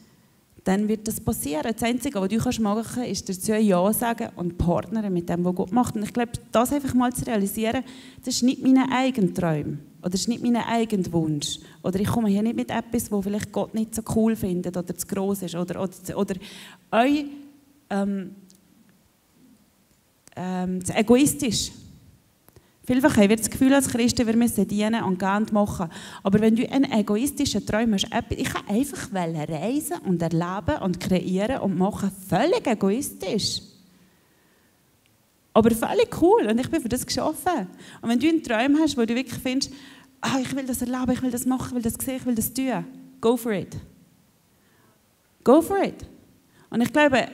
dann 0.63 0.87
wird 0.87 1.07
das 1.07 1.19
passieren. 1.19 1.73
Das 1.73 1.81
Einzige, 1.81 2.21
was 2.21 2.29
du 2.29 2.61
machen 2.61 2.83
kannst, 2.93 3.09
ist 3.09 3.29
dazu 3.29 3.53
Ja 3.53 3.91
sagen 3.93 4.29
und 4.35 4.57
partnern 4.57 5.11
mit 5.11 5.27
dem, 5.27 5.43
was 5.43 5.55
Gott 5.55 5.71
macht. 5.71 5.95
Und 5.95 6.03
ich 6.03 6.13
glaube, 6.13 6.33
das 6.51 6.71
einfach 6.71 6.93
mal 6.93 7.11
zu 7.13 7.25
realisieren, 7.25 7.83
das 8.23 8.35
ist 8.35 8.43
nicht 8.43 8.61
mein 8.61 8.77
eigener 8.91 9.33
Traum 9.33 9.79
oder 10.01 10.11
das 10.11 10.21
ist 10.21 10.27
nicht 10.27 10.43
mein 10.43 10.57
eigener 10.57 11.11
Wunsch. 11.13 11.59
Oder 11.81 11.99
ich 11.99 12.07
komme 12.07 12.29
hier 12.29 12.43
nicht 12.43 12.55
mit 12.55 12.69
etwas, 12.69 13.11
wo 13.11 13.21
vielleicht 13.21 13.51
Gott 13.51 13.73
nicht 13.73 13.95
so 13.95 14.03
cool 14.15 14.35
findet 14.35 14.77
oder 14.77 14.95
zu 14.95 15.07
groß 15.07 15.43
ist 15.43 15.55
oder, 15.55 15.81
oder, 15.81 16.17
oder 16.17 16.35
euch 16.91 17.25
ähm, 17.89 18.35
ähm, 20.35 20.83
zu 20.83 20.93
egoistisch. 20.93 21.71
Vielfach 22.87 23.17
haben 23.17 23.27
wir 23.27 23.35
das 23.35 23.49
Gefühl 23.49 23.73
als 23.73 23.89
Christen, 23.89 24.25
wir 24.25 24.37
müssen 24.37 24.65
dienen 24.65 25.03
und 25.03 25.19
gern 25.19 25.45
machen. 25.51 25.89
Aber 26.23 26.39
wenn 26.39 26.55
du 26.55 26.71
einen 26.71 26.89
egoistischen 26.89 27.65
Traum 27.65 27.93
hast, 27.93 28.07
ich 28.29 28.45
kann 28.45 28.65
einfach 28.69 29.13
reisen 29.13 29.97
und 30.05 30.21
erleben 30.21 30.81
und 30.81 30.97
kreieren 30.97 31.59
und 31.59 31.77
machen, 31.77 32.09
völlig 32.29 32.65
egoistisch. 32.65 33.59
Aber 35.53 35.71
völlig 35.71 36.21
cool 36.21 36.45
und 36.47 36.59
ich 36.59 36.69
bin 36.69 36.79
für 36.79 36.87
das 36.87 37.05
geschaffen. 37.05 37.67
Und 38.01 38.09
wenn 38.09 38.19
du 38.19 38.29
einen 38.29 38.41
Traum 38.41 38.77
hast, 38.79 38.95
wo 38.95 39.03
du 39.03 39.15
wirklich 39.15 39.41
findest, 39.41 39.73
ah, 40.21 40.37
ich 40.39 40.55
will 40.55 40.65
das 40.65 40.81
erleben, 40.81 41.11
ich 41.11 41.21
will 41.21 41.31
das 41.31 41.45
machen, 41.45 41.67
ich 41.69 41.75
will 41.75 41.81
das 41.81 41.95
sehen, 41.95 42.15
ich 42.15 42.25
will 42.25 42.35
das 42.35 42.53
tun, 42.53 42.85
go 43.19 43.35
for 43.35 43.51
it. 43.51 43.75
Go 45.43 45.61
for 45.61 45.83
it. 45.83 46.05
Und 46.69 46.79
ich 46.79 46.93
glaube, 46.93 47.27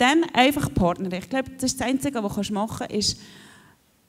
dann 0.00 0.24
einfach 0.32 0.72
Partner. 0.72 1.12
Ich 1.12 1.28
glaube, 1.28 1.50
das 1.58 1.76
das 1.76 1.86
Einzige, 1.86 2.22
was 2.22 2.46
du 2.46 2.54
machen 2.54 2.78
kannst, 2.78 2.94
ist, 2.94 3.20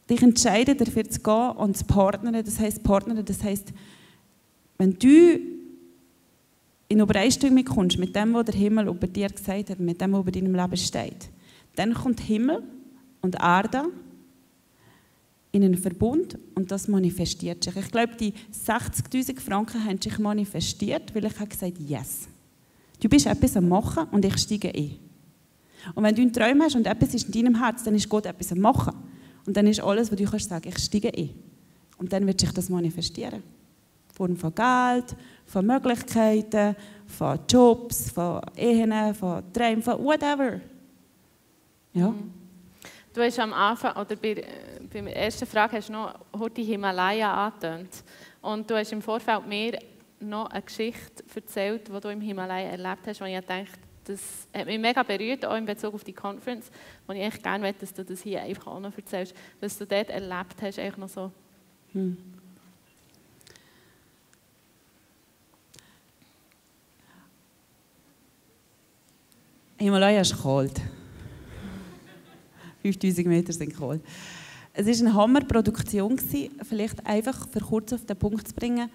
dich 0.09 0.21
entscheiden, 0.21 0.77
dafür 0.77 1.09
zu 1.09 1.19
gehen 1.19 1.51
und 1.51 1.77
zu 1.77 1.85
partnern. 1.85 2.43
Das 2.43 2.59
heißt, 2.59 2.83
partnern, 2.83 3.23
das 3.23 3.43
heißt, 3.43 3.73
wenn 4.77 4.97
du 4.97 5.39
in 6.87 6.99
Übereinstimmung 6.99 7.63
kommst 7.63 7.97
mit 7.97 8.15
dem, 8.15 8.33
was 8.33 8.45
der 8.45 8.55
Himmel 8.55 8.87
über 8.87 9.07
dir 9.07 9.29
gesagt 9.29 9.69
hat, 9.69 9.79
mit 9.79 10.01
dem, 10.01 10.11
was 10.13 10.21
über 10.21 10.31
deinem 10.31 10.55
Leben 10.55 10.77
steht, 10.77 11.29
dann 11.75 11.93
kommt 11.93 12.19
Himmel 12.19 12.63
und 13.21 13.35
Erde 13.35 13.83
in 15.53 15.63
einen 15.63 15.77
Verbund 15.77 16.37
und 16.55 16.71
das 16.71 16.87
manifestiert 16.87 17.63
sich. 17.63 17.75
Ich 17.75 17.91
glaube, 17.91 18.15
die 18.15 18.33
60'000 18.53 19.39
Franken 19.39 19.83
haben 19.85 20.01
sich 20.01 20.17
manifestiert, 20.19 21.13
weil 21.13 21.25
ich 21.25 21.35
habe 21.39 21.47
gesagt, 21.47 21.77
yes. 21.79 22.27
Du 22.99 23.09
bist 23.09 23.25
etwas 23.25 23.57
am 23.57 23.67
Machen 23.67 24.07
und 24.11 24.23
ich 24.25 24.37
steige 24.37 24.73
ein. 24.73 25.10
Und 25.95 26.03
wenn 26.03 26.15
du 26.15 26.21
einen 26.21 26.33
Traum 26.33 26.61
hast 26.61 26.75
und 26.75 26.85
etwas 26.85 27.13
ist 27.13 27.33
in 27.33 27.43
deinem 27.43 27.61
Herz, 27.61 27.83
dann 27.83 27.95
ist 27.95 28.07
Gott 28.07 28.25
etwas 28.25 28.51
am 28.51 28.59
Machen. 28.59 28.93
Und 29.45 29.57
dann 29.57 29.67
ist 29.67 29.81
alles, 29.81 30.11
was 30.11 30.17
du 30.17 30.25
kannst 30.25 30.49
sagen, 30.49 30.69
ich 30.69 30.77
steige 30.77 31.11
ein. 31.15 31.31
Und 31.97 32.13
dann 32.13 32.25
wird 32.25 32.39
sich 32.39 32.51
das 32.51 32.69
manifestieren. 32.69 33.43
Form 34.13 34.35
von 34.35 34.53
Geld, 34.53 35.15
von 35.45 35.65
Möglichkeiten, 35.65 36.75
von 37.07 37.39
Jobs, 37.49 38.11
von 38.11 38.41
Ehen, 38.55 39.15
von 39.15 39.43
Träumen, 39.53 39.81
von 39.81 40.03
whatever. 40.03 40.61
Ja. 41.93 42.09
Mhm. 42.09 42.41
Du 43.13 43.21
hast 43.21 43.39
am 43.39 43.51
Anfang, 43.51 43.97
oder 43.97 44.15
bei, 44.15 44.29
äh, 44.29 44.45
bei 44.91 45.01
der 45.01 45.15
ersten 45.17 45.45
Frage, 45.45 45.77
hast 45.77 45.89
du 45.89 45.93
noch 45.93 46.15
die 46.55 46.63
Himalaya 46.63 47.47
angetönt. 47.47 48.03
Und 48.41 48.69
du 48.69 48.75
hast 48.75 48.93
im 48.93 49.01
Vorfeld 49.01 49.45
mir 49.47 49.77
noch 50.21 50.49
eine 50.49 50.61
Geschichte 50.61 51.23
erzählt, 51.35 51.89
die 51.89 51.99
du 51.99 52.07
im 52.07 52.21
Himalaya 52.21 52.69
erlebt 52.69 53.07
hast, 53.07 53.19
wo 53.19 53.25
ich 53.25 53.37
dachte, 53.39 53.67
das 54.11 54.47
hat 54.53 54.65
mich 54.65 54.79
mega 54.79 55.03
berührt, 55.03 55.45
auch 55.45 55.55
in 55.55 55.65
Bezug 55.65 55.93
auf 55.93 56.03
die 56.03 56.13
Conference, 56.13 56.71
wo 57.07 57.13
ich 57.13 57.21
echt 57.21 57.43
gerne 57.43 57.59
möchte, 57.59 57.81
dass 57.81 57.93
du 57.93 58.03
das 58.03 58.21
hier 58.21 58.41
einfach 58.41 58.67
auch 58.67 58.79
noch 58.79 58.95
erzählst, 58.95 59.33
was 59.59 59.77
du 59.77 59.85
dort 59.85 60.09
erlebt 60.09 60.61
hast, 60.61 60.79
eigentlich 60.79 60.97
noch 60.97 61.09
so. 61.09 61.31
Hm. 61.93 62.17
Himalaya 69.77 70.21
ist 70.21 70.41
kalt. 70.41 70.79
5000 72.83 73.27
Meter 73.27 73.51
sind 73.51 73.75
kalt. 73.75 74.01
Es 74.73 74.87
war 74.87 75.07
eine 75.07 75.15
Hammerproduktion, 75.15 76.17
vielleicht 76.63 77.05
einfach 77.05 77.47
für 77.49 77.59
kurz 77.59 77.91
auf 77.91 78.05
den 78.05 78.15
Punkt 78.15 78.47
zu 78.47 78.53
bringen. 78.53 78.89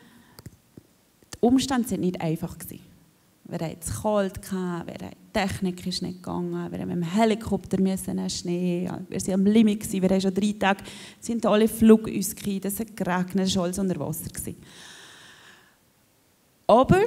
Die 1.34 1.38
Umstände 1.40 1.90
waren 1.90 2.00
nicht 2.00 2.20
einfach. 2.20 2.56
Gewesen. 2.56 2.95
Wir 3.48 3.60
hatten 3.60 3.76
es 3.80 4.02
kalt, 4.02 4.40
die 4.42 5.32
Technik 5.32 5.86
ist 5.86 6.02
nicht 6.02 6.22
gegangen, 6.22 6.50
wir 6.50 6.80
haben 6.80 6.88
mit 6.88 6.96
dem 6.96 7.02
Helikopter 7.02 7.80
müssen 7.80 8.28
Schnee, 8.28 8.90
wir 9.08 9.20
waren 9.20 9.34
am 9.34 9.46
Limit, 9.46 9.92
wir 9.92 10.08
haben 10.08 10.20
schon 10.20 10.34
drei 10.34 10.54
Tage, 10.58 10.82
sind 11.20 11.46
alle 11.46 11.68
Flug 11.68 12.08
uns 12.08 12.34
es 12.34 12.80
hat 12.80 12.96
geregnet, 12.96 13.46
es 13.46 13.56
war 13.56 13.64
alles 13.64 13.78
unter 13.78 14.00
Wasser. 14.00 14.30
Aber 16.66 17.04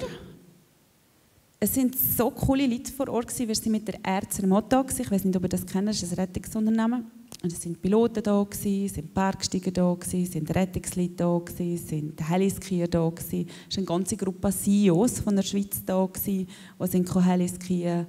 es 1.59 1.73
sind 1.73 1.97
so 1.97 2.31
coole 2.31 2.67
Leute 2.67 2.91
vor 2.93 3.09
Ort, 3.09 3.37
wir 3.37 3.49
waren 3.49 3.71
mit 3.71 3.87
der 3.87 3.99
Erzer 4.01 4.47
Motto, 4.47 4.85
ich 4.97 5.11
weiß 5.11 5.25
nicht, 5.25 5.35
ob 5.35 5.43
ihr 5.43 5.49
das 5.49 5.65
kennt, 5.65 5.89
das 5.89 6.01
ist 6.01 6.13
ein 6.13 6.19
Rettungsunternehmen. 6.19 7.18
Und 7.41 7.53
es 7.53 7.61
sind 7.61 7.81
Piloten 7.81 8.21
da, 8.21 8.43
gewesen, 8.43 8.85
es 8.85 8.93
sind 8.95 9.13
Bergsteiger 9.13 9.71
da, 9.71 9.93
gewesen, 9.93 10.23
es 10.23 10.31
sind 10.33 10.53
Rettungsleute 10.53 11.15
da, 11.15 11.37
gewesen, 11.37 11.73
es 11.73 11.87
sind 11.87 12.29
Heliskier 12.29 12.87
da. 12.87 13.09
Gewesen. 13.09 13.47
Es 13.69 13.77
war 13.77 13.79
eine 13.79 13.85
ganze 13.85 14.17
Gruppe 14.17 14.51
CEOs 14.51 15.19
von 15.21 15.35
der 15.35 15.43
Schweiz 15.43 15.81
da, 15.85 16.05
gewesen, 16.05 16.47
die 16.81 16.87
sind 16.87 17.25
Heliskier 17.25 18.05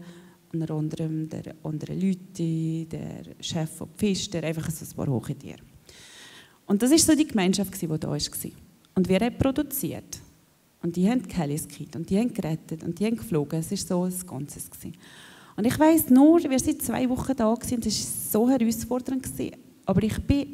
unter 0.53 0.75
anderem 0.75 1.29
der 1.29 1.55
andere 1.63 1.95
Leute, 1.95 2.87
der 2.87 3.23
Chef 3.41 3.71
von 3.71 3.89
Pfister, 3.97 4.43
einfach 4.43 4.69
so 4.71 4.85
ein 4.85 4.97
paar 4.97 5.07
hohe 5.07 5.35
Tiere. 5.37 5.61
Und 6.67 6.83
das 6.83 6.91
war 6.91 6.99
so 6.99 7.15
die 7.15 7.27
Gemeinschaft, 7.27 7.81
die 7.81 7.87
da 7.87 8.11
war. 8.11 8.19
Und 8.97 9.09
wir 9.09 9.21
haben 9.21 9.39
produziert. 9.39 10.21
Und 10.83 10.97
die 10.97 11.09
haben 11.09 11.23
geheliskiert 11.23 11.95
und 11.95 12.09
die 12.09 12.19
haben 12.19 12.33
gerettet 12.33 12.83
und 12.83 12.99
die 12.99 13.05
haben 13.05 13.17
geflogen. 13.17 13.61
Es 13.61 13.71
war 13.71 13.77
so 13.79 14.05
ein 14.05 14.27
Ganzes. 14.27 14.71
Und 15.61 15.67
ich 15.67 15.79
weiss 15.79 16.09
nur, 16.09 16.43
wir 16.43 16.51
waren 16.51 16.81
zwei 16.81 17.07
Wochen 17.11 17.37
da 17.37 17.49
und 17.49 17.63
es 17.63 17.71
war 17.71 18.31
so 18.47 18.49
herausfordernd. 18.49 19.29
Aber 19.85 20.03
ich 20.03 20.19
bin 20.23 20.47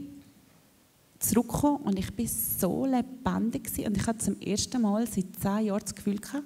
zurückgekommen 1.20 1.84
und 1.84 1.96
ich 1.96 2.12
bin 2.12 2.26
so 2.26 2.84
lebendig 2.84 3.70
und 3.86 3.96
ich 3.96 4.04
hatte 4.04 4.18
zum 4.18 4.40
ersten 4.40 4.82
Mal 4.82 5.06
seit 5.06 5.26
zehn 5.40 5.66
Jahren 5.66 5.80
das 5.80 5.94
Gefühl 5.94 6.18
gehabt, 6.18 6.42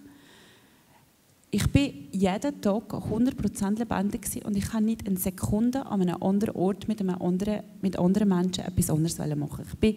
ich 1.51 1.73
bin 1.73 2.09
jeden 2.13 2.61
Tag 2.61 2.93
100% 2.93 3.79
lebendig 3.79 4.45
und 4.45 4.55
ich 4.55 4.71
kann 4.71 4.85
nicht 4.85 5.09
eine 5.09 5.17
Sekunde 5.17 5.87
an 5.87 6.03
einem 6.03 6.23
anderen 6.23 6.55
Ort 6.55 6.87
mit, 6.87 7.01
einem 7.01 7.17
anderen, 7.19 7.63
mit 7.81 7.99
anderen 7.99 8.29
Menschen 8.29 8.65
etwas 8.65 8.91
anderes 8.91 9.17
machen. 9.37 9.65
Ich 9.73 9.79
bin 9.79 9.97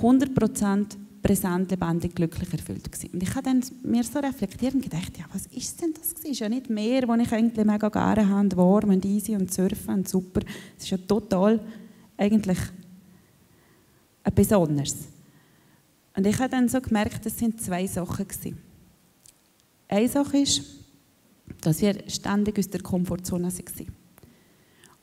100% 0.00 0.96
präsent, 1.22 1.70
lebendig, 1.70 2.14
glücklich 2.14 2.52
erfüllt 2.52 2.90
gewesen. 2.90 3.10
Und 3.12 3.22
ich 3.22 3.30
habe 3.30 3.42
dann 3.42 3.62
mir 3.82 4.02
so 4.04 4.18
reflektiert 4.18 4.74
und 4.74 4.82
gedacht, 4.82 5.16
ja, 5.18 5.24
was 5.32 5.46
ist 5.46 5.80
denn 5.80 5.92
das? 5.92 6.12
Es 6.12 6.24
ist 6.24 6.40
ja 6.40 6.48
nicht 6.48 6.70
mehr, 6.70 7.06
wo 7.06 7.14
ich 7.14 7.32
eigentlich 7.32 7.66
mega 7.66 7.88
gerne 7.88 8.28
habe, 8.28 8.56
warm 8.56 8.90
und 8.90 9.04
easy 9.04 9.34
und 9.34 9.52
surfen 9.52 9.94
und 9.94 10.08
super. 10.08 10.40
Es 10.76 10.84
ist 10.84 10.90
ja 10.90 10.98
total 10.98 11.60
eigentlich 12.16 12.58
etwas 14.22 14.52
anderes. 14.52 14.96
Und 16.16 16.26
ich 16.26 16.38
habe 16.38 16.50
dann 16.50 16.68
so 16.68 16.80
gemerkt, 16.80 17.24
das 17.24 17.38
sind 17.38 17.60
zwei 17.60 17.86
Sachen 17.86 18.26
gewesen. 18.26 18.58
Eine 19.88 20.08
Sache 20.08 20.38
ist, 20.38 20.62
dass 21.60 21.80
wir 21.80 21.96
ständig 22.08 22.58
aus 22.58 22.68
der 22.68 22.82
Komfortzone 22.82 23.44
waren. 23.44 23.99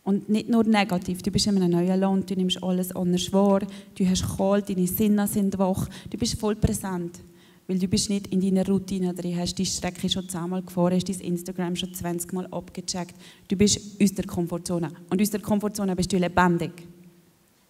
Und 0.08 0.30
nicht 0.30 0.48
nur 0.48 0.64
negativ, 0.64 1.22
du 1.22 1.30
bist 1.32 1.48
in 1.48 1.58
einem 1.58 1.70
neuen 1.70 2.00
Land, 2.00 2.30
du 2.30 2.36
nimmst 2.36 2.64
alles 2.64 2.96
anders 2.96 3.34
wahr, 3.34 3.60
du 3.94 4.10
hast 4.10 4.38
kalt, 4.38 4.70
deine 4.70 4.88
Sinne 4.88 5.28
sind 5.28 5.60
wach, 5.60 5.90
du 6.10 6.18
bist 6.18 6.40
voll 6.40 6.56
präsent. 6.56 7.20
Weil 7.68 7.78
du 7.78 7.90
bist 7.90 8.10
nicht 8.10 8.28
in 8.28 8.40
deiner 8.40 8.66
Routine 8.66 9.14
drin, 9.14 9.38
hast 9.38 9.56
die 9.56 9.66
Strecke 9.66 10.08
schon 10.08 10.30
zehnmal 10.30 10.62
gefahren, 10.62 10.96
hast 10.96 11.10
dein 11.10 11.20
Instagram 11.20 11.76
schon 11.76 11.94
20 11.94 12.32
Mal 12.32 12.48
abgecheckt. 12.48 13.16
Du 13.50 13.58
bist 13.58 14.02
aus 14.02 14.14
der 14.14 14.26
Komfortzone. 14.26 14.94
Und 15.10 15.22
aus 15.22 15.30
der 15.30 15.42
Komfortzone 15.42 15.94
bist 15.94 16.14
du 16.14 16.18
lebendig. 16.18 16.72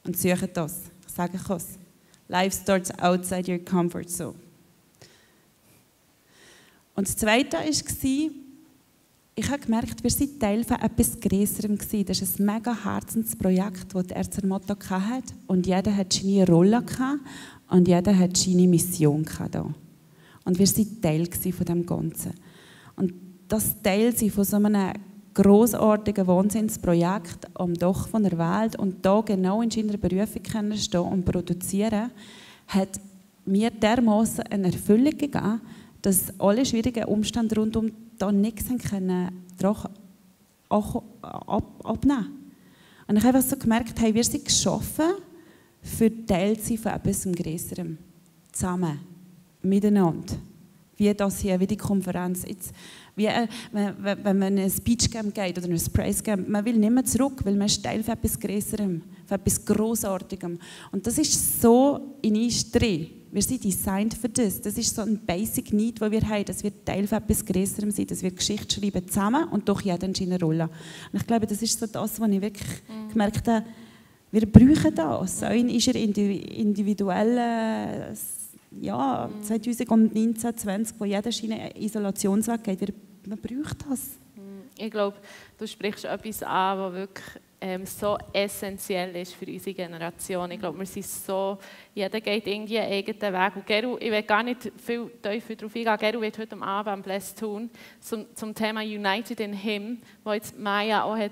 Und 0.03 0.15
suche 0.15 0.47
das. 0.47 0.91
Ich 1.07 1.15
sage 1.15 1.39
es. 1.55 1.79
Life 2.27 2.55
starts 2.61 2.91
outside 2.99 3.51
your 3.51 3.65
comfort 3.65 4.09
zone. 4.09 4.35
Und 6.93 7.07
das 7.07 7.17
Zweite 7.17 7.57
war, 7.57 8.46
ich 9.39 9.51
habe 9.51 9.59
gemerkt, 9.59 10.03
wir 10.03 10.09
sind 10.09 10.39
Teil 10.39 10.63
von 10.63 10.77
etwas 10.77 11.19
Größerem. 11.19 11.77
Das 11.77 12.21
ist 12.21 12.39
ein 12.39 12.45
mega 12.47 12.75
Herzensprojekt, 12.83 13.93
das 13.93 14.07
der 14.07 14.17
Erzermotto 14.17 14.75
hatte. 14.89 15.35
Und 15.45 15.67
jeder 15.67 15.95
hat 15.95 16.11
seine 16.11 16.47
Rolle 16.47 16.81
gehabt 16.81 17.19
und 17.69 17.87
jeder 17.87 18.17
hat 18.17 18.35
seine 18.35 18.67
Mission 18.67 19.23
gehabt. 19.23 19.55
Und 20.43 20.57
wir 20.57 20.65
sind 20.65 21.03
Teil 21.03 21.27
von 21.27 21.65
dem 21.67 21.85
Ganzen. 21.85 22.33
Und 22.95 23.13
das 23.47 23.79
Teil 23.83 24.11
von 24.11 24.43
so 24.43 24.57
einem 24.57 24.93
großartigen 25.35 26.25
Wahnsinnsprojekt 26.25 27.47
am 27.53 27.75
Dach 27.75 28.07
von 28.07 28.23
der 28.23 28.39
Welt 28.39 28.75
und 28.79 29.05
da 29.05 29.21
genau 29.21 29.61
in 29.61 29.69
seiner 29.69 29.97
Berufung 29.97 30.41
stehen 30.73 31.01
und 31.01 31.25
produzieren, 31.25 32.09
hat 32.65 32.99
mir 33.45 33.69
dermaßen 33.69 34.45
eine 34.45 34.71
Erfüllung 34.71 35.15
gegeben, 35.15 35.61
dass 36.01 36.33
alle 36.39 36.65
schwierigen 36.65 37.05
Umstände 37.05 37.55
rundum 37.55 37.91
da 38.17 38.31
nichts 38.31 38.65
können 38.89 39.43
abnehmen 40.69 42.51
Und 43.07 43.17
ich 43.17 43.23
habe 43.23 43.41
so 43.41 43.55
gemerkt, 43.55 43.99
hey, 43.99 44.13
wir 44.13 44.23
sind 44.23 44.45
geschaffen 44.45 45.13
für 45.81 46.25
Teil 46.25 46.59
zu 46.59 46.77
von 46.77 46.91
etwas 46.93 47.23
Größerem. 47.23 47.97
Zusammen, 48.51 48.99
miteinander. 49.61 50.35
Wie 50.97 51.13
das 51.13 51.39
hier, 51.39 51.59
wie 51.59 51.67
die 51.67 51.77
Konferenz. 51.77 52.43
Jetzt, 52.47 52.73
wie, 53.15 53.27
äh, 53.27 53.47
wenn, 53.71 54.23
wenn 54.23 54.39
man 54.39 54.57
ein 54.57 54.69
Speechcamp 54.69 55.33
geht 55.33 55.57
oder 55.57 55.67
ein 55.67 55.81
Praise 55.93 56.23
Camp, 56.23 56.49
man 56.49 56.65
will 56.65 56.77
nicht 56.77 56.91
mehr 56.91 57.05
zurück, 57.05 57.45
weil 57.45 57.55
man 57.55 57.67
ist 57.67 57.83
Teil 57.83 58.03
von 58.03 58.15
etwas 58.15 58.39
Größerem, 58.39 59.03
von 59.25 59.39
etwas 59.39 59.63
Großartigem. 59.63 60.57
Und 60.91 61.05
das 61.05 61.19
ist 61.19 61.61
so 61.61 62.17
in 62.21 62.35
uns 62.35 62.71
drin. 62.71 63.09
Wir 63.31 63.41
sind 63.41 63.63
designed 63.63 64.13
für 64.13 64.29
das. 64.29 64.61
Das 64.61 64.77
ist 64.77 64.95
so 64.95 65.01
ein 65.01 65.19
Basic 65.25 65.73
Need, 65.73 66.01
den 66.01 66.11
wir 66.11 66.21
haben, 66.21 66.45
dass 66.45 66.63
wir 66.63 66.71
Teil 66.85 67.07
von 67.07 67.17
etwas 67.17 67.45
Größerem 67.45 67.91
sind, 67.91 68.11
dass 68.11 68.23
wir 68.23 68.31
Geschichte 68.31 68.79
schreiben 68.79 69.07
zusammen 69.07 69.49
und 69.49 69.67
doch 69.67 69.81
jeder 69.81 70.07
in 70.07 70.15
seiner 70.15 70.39
Rolle. 70.39 70.69
Und 71.11 71.19
ich 71.19 71.27
glaube, 71.27 71.45
das 71.45 71.61
ist 71.61 71.77
so 71.77 71.87
das, 71.87 72.19
was 72.19 72.29
ich 72.29 72.41
wirklich 72.41 72.67
mhm. 72.87 73.11
gemerkt 73.11 73.47
habe, 73.47 73.65
wir 74.31 74.45
brauchen 74.45 74.95
das. 74.95 75.43
Auch 75.43 75.51
in 75.51 75.69
unserer 75.69 75.95
individuellen 75.95 78.15
ja, 78.81 79.29
2019, 79.41 80.37
2020, 80.37 80.99
wo 80.99 81.05
jeder 81.05 81.31
seinen 81.31 81.71
Isolationsweg 81.75 82.63
geht, 82.63 82.81
wir, 82.81 82.93
man 83.27 83.37
braucht 83.37 83.85
das. 83.89 84.17
Mhm. 84.35 84.63
Ich 84.77 84.91
glaube, 84.91 85.17
du 85.57 85.67
sprichst 85.67 86.05
etwas 86.05 86.43
an, 86.43 86.79
was 86.79 86.93
wirklich 86.93 87.25
ähm, 87.59 87.85
so 87.85 88.17
essentiell 88.31 89.15
ist 89.15 89.33
für 89.33 89.45
unsere 89.45 89.73
Generation. 89.73 90.51
Ich 90.51 90.59
glaube, 90.59 90.77
wir 90.77 90.85
sind 90.85 91.05
so, 91.05 91.57
jeder 91.93 92.21
geht 92.21 92.45
irgendwie 92.45 92.77
einen 92.77 92.91
eigenen 92.91 93.33
Weg. 93.33 93.55
Und 93.55 93.65
Geru, 93.65 93.97
ich 93.99 94.11
will 94.11 94.23
gar 94.23 94.43
nicht 94.43 94.71
viel 94.77 95.09
tiefer 95.21 95.55
darauf 95.55 95.75
eingehen, 95.75 95.97
Geru 95.97 96.21
wird 96.21 96.37
heute 96.37 96.61
Abend 96.61 96.93
am 96.93 97.01
Bless 97.01 97.33
tun, 97.33 97.69
zum, 97.99 98.27
zum 98.35 98.53
Thema 98.53 98.81
United 98.81 99.39
in 99.39 99.53
Him, 99.53 100.01
wo 100.23 100.33
jetzt 100.33 100.57
Maya 100.57 101.03
auch 101.03 101.17
hat 101.17 101.31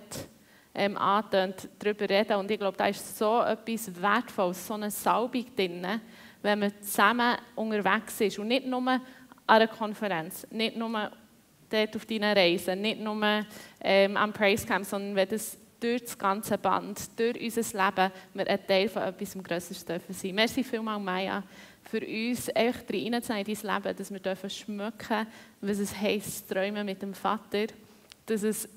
ähm, 0.73 0.97
angetönt, 0.97 1.69
darüber 1.79 2.09
reden. 2.09 2.37
Und 2.37 2.49
ich 2.49 2.59
glaube, 2.59 2.77
da 2.77 2.87
ist 2.87 3.17
so 3.17 3.41
etwas 3.41 4.01
Wertvolles, 4.01 4.67
so 4.67 4.73
eine 4.73 4.91
Salbung 4.91 5.45
drin, 5.55 5.85
wenn 6.41 6.59
man 6.59 6.81
zusammen 6.81 7.37
unterwegs 7.55 8.19
ist 8.21 8.39
und 8.39 8.47
nicht 8.47 8.65
nur 8.65 8.87
an 8.87 9.01
einer 9.47 9.67
Konferenz, 9.67 10.47
nicht 10.49 10.75
nur 10.75 11.11
dort 11.69 11.95
auf 11.95 12.05
deinen 12.05 12.35
Reisen, 12.35 12.81
nicht 12.81 12.99
nur 12.99 13.45
ähm, 13.81 14.17
am 14.17 14.33
Praise 14.33 14.65
Camp, 14.65 14.85
sondern 14.85 15.15
wenn 15.15 15.29
das 15.29 15.57
durch 15.85 16.01
das 16.03 16.17
ganze 16.17 16.57
Band, 16.57 16.99
durch 17.17 17.39
unser 17.39 17.85
Leben, 17.85 18.11
wir 18.33 18.47
ein 18.47 18.67
Teil 18.67 18.89
von 18.89 19.03
etwas 19.03 19.33
Größeres 19.33 19.85
dürfen 19.85 20.13
sein. 20.13 20.35
Merci 20.35 20.63
vielmals, 20.63 21.03
Maya, 21.03 21.43
für 21.83 21.99
uns 21.99 22.49
echt 22.49 22.91
reinzunehmen 22.91 23.45
in 23.45 23.55
Leben, 23.55 23.95
dass 23.95 24.11
wir 24.11 24.19
dürfen 24.19 24.49
schmücken, 24.49 25.27
was 25.61 25.77
es 25.77 25.95
heisst, 25.95 26.49
träumen 26.49 26.85
mit 26.85 27.01
dem 27.01 27.13
Vater, 27.13 27.67
dass 28.25 28.43
es 28.43 28.67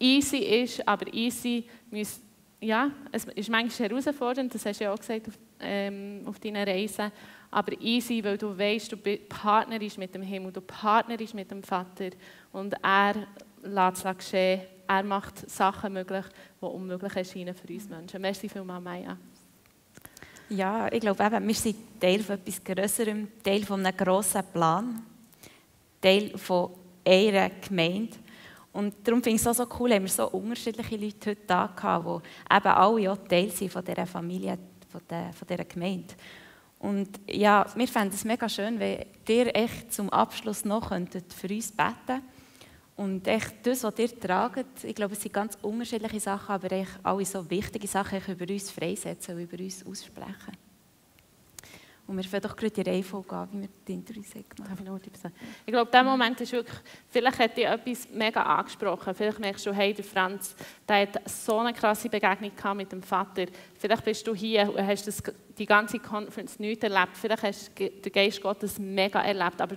easy 0.00 0.38
ist, 0.38 0.86
aber 0.86 1.12
easy 1.14 1.64
muss, 1.90 2.20
ja, 2.60 2.90
es 3.12 3.24
ist 3.24 3.48
manchmal 3.48 3.88
herausfordernd, 3.88 4.52
das 4.52 4.66
hast 4.66 4.80
du 4.80 4.84
ja 4.84 4.92
auch 4.92 4.98
gesagt 4.98 5.28
auf, 5.28 5.34
ähm, 5.60 6.22
auf 6.24 6.40
deinen 6.40 6.66
Reisen, 6.66 7.12
aber 7.50 7.80
easy, 7.80 8.22
weil 8.24 8.36
du 8.36 8.58
weißt, 8.58 8.92
du 8.92 8.96
partnerst 8.96 9.98
mit 9.98 10.14
dem 10.14 10.22
Himmel, 10.22 10.52
du 10.52 10.60
partnerst 10.60 11.34
mit 11.34 11.50
dem 11.50 11.62
Vater. 11.62 12.10
Und 12.52 12.74
er 12.82 13.14
lässt 13.62 14.04
es 14.04 14.16
geschehen 14.18 14.62
er 14.86 15.02
macht 15.02 15.48
Sachen 15.50 15.92
möglich, 15.92 16.24
die 16.60 16.64
unmöglich 16.64 17.16
erscheinen 17.16 17.54
für 17.54 17.72
uns 17.72 17.88
Menschen. 17.88 18.20
Merci 18.20 18.48
vielmals, 18.48 18.82
Maya. 18.82 19.16
Ja, 20.48 20.90
ich 20.92 21.00
glaube 21.00 21.24
eben, 21.24 21.46
wir 21.46 21.54
sind 21.54 22.00
Teil 22.00 22.22
von 22.22 22.36
etwas 22.36 22.62
Größerem, 22.62 23.28
Teil 23.42 23.64
von 23.64 23.84
einem 23.84 23.96
grossen 23.96 24.44
Plan, 24.52 25.02
Teil 26.00 26.36
von 26.38 26.70
einer 27.04 27.50
Gemeinde. 27.50 28.16
Und 28.72 28.94
darum 29.02 29.22
finde 29.22 29.36
ich 29.36 29.46
es 29.46 29.48
auch 29.48 29.54
so 29.54 29.66
cool, 29.80 29.92
haben 29.92 30.02
wir 30.02 30.08
so 30.08 30.28
unterschiedliche 30.28 30.96
Leute 30.96 31.30
heute 31.30 31.40
da 31.46 31.66
gehabt, 31.74 32.06
die 32.06 32.54
eben 32.54 32.66
alle 32.66 33.12
auch 33.12 33.16
Teil 33.28 33.50
sind 33.50 33.72
von 33.72 33.84
dieser 33.84 34.06
Familie, 34.06 34.58
von, 34.88 35.00
der, 35.08 35.32
von 35.32 35.48
dieser 35.48 35.64
Gemeinde. 35.64 36.14
Und 36.78 37.18
ja, 37.28 37.66
wir 37.74 37.88
fänden 37.88 38.14
es 38.14 38.24
mega 38.24 38.48
schön, 38.48 38.78
wenn 38.78 39.04
ihr 39.28 39.56
echt 39.56 39.92
zum 39.92 40.10
Abschluss 40.10 40.64
noch 40.64 40.90
könntet 40.90 41.32
für 41.32 41.48
uns 41.48 41.72
beten 41.72 41.94
könntet. 42.06 42.35
Und 42.96 43.28
echt 43.28 43.54
das, 43.66 43.84
was 43.84 43.98
ihr 43.98 44.18
tragt, 44.18 44.82
ich 44.82 44.94
glaube, 44.94 45.12
es 45.12 45.20
sind 45.20 45.34
ganz 45.34 45.58
unterschiedliche 45.60 46.18
Sachen, 46.18 46.54
aber 46.54 46.72
echt 46.72 46.98
alle 47.02 47.26
so 47.26 47.48
wichtige 47.50 47.86
Sachen 47.86 48.22
über 48.26 48.50
uns 48.50 48.70
freisetzen 48.70 49.36
und 49.36 49.42
über 49.42 49.62
uns 49.62 49.84
aussprechen. 49.84 50.56
Und 52.06 52.16
wir 52.16 52.24
fangen 52.24 52.42
doch 52.42 52.54
gerade 52.54 52.70
die 52.70 52.88
Reihenfolge 52.88 53.34
an, 53.34 53.48
wie 53.52 53.62
wir 53.62 53.68
die 53.86 53.94
Interviews 53.94 54.30
gemacht. 54.30 54.70
Ich 55.66 55.72
glaube, 55.72 55.90
dieser 55.90 56.04
Moment 56.04 56.40
ist 56.40 56.52
wirklich, 56.52 56.78
vielleicht 57.08 57.38
hat 57.40 57.56
dich 57.56 57.66
etwas 57.66 58.08
mega 58.10 58.42
angesprochen. 58.42 59.12
Vielleicht 59.12 59.40
merkst 59.40 59.66
du, 59.66 59.72
hey, 59.72 59.92
der 59.92 60.04
Franz, 60.04 60.54
der 60.88 61.02
hat 61.02 61.28
so 61.28 61.58
eine 61.58 61.72
krasse 61.72 62.08
Begegnung 62.08 62.54
gehabt 62.54 62.76
mit 62.76 62.92
dem 62.92 63.02
Vater. 63.02 63.46
Vielleicht 63.76 64.04
bist 64.04 64.24
du 64.24 64.36
hier 64.36 64.72
und 64.72 64.86
hast 64.86 65.08
das, 65.08 65.20
die 65.58 65.66
ganze 65.66 65.98
Conference 65.98 66.60
nicht 66.60 66.84
erlebt. 66.84 67.16
Vielleicht 67.16 67.42
hast 67.42 67.72
du 67.76 67.90
den 67.90 68.12
Geist 68.12 68.40
Gottes 68.40 68.78
mega 68.78 69.20
erlebt. 69.22 69.60
Aber 69.60 69.74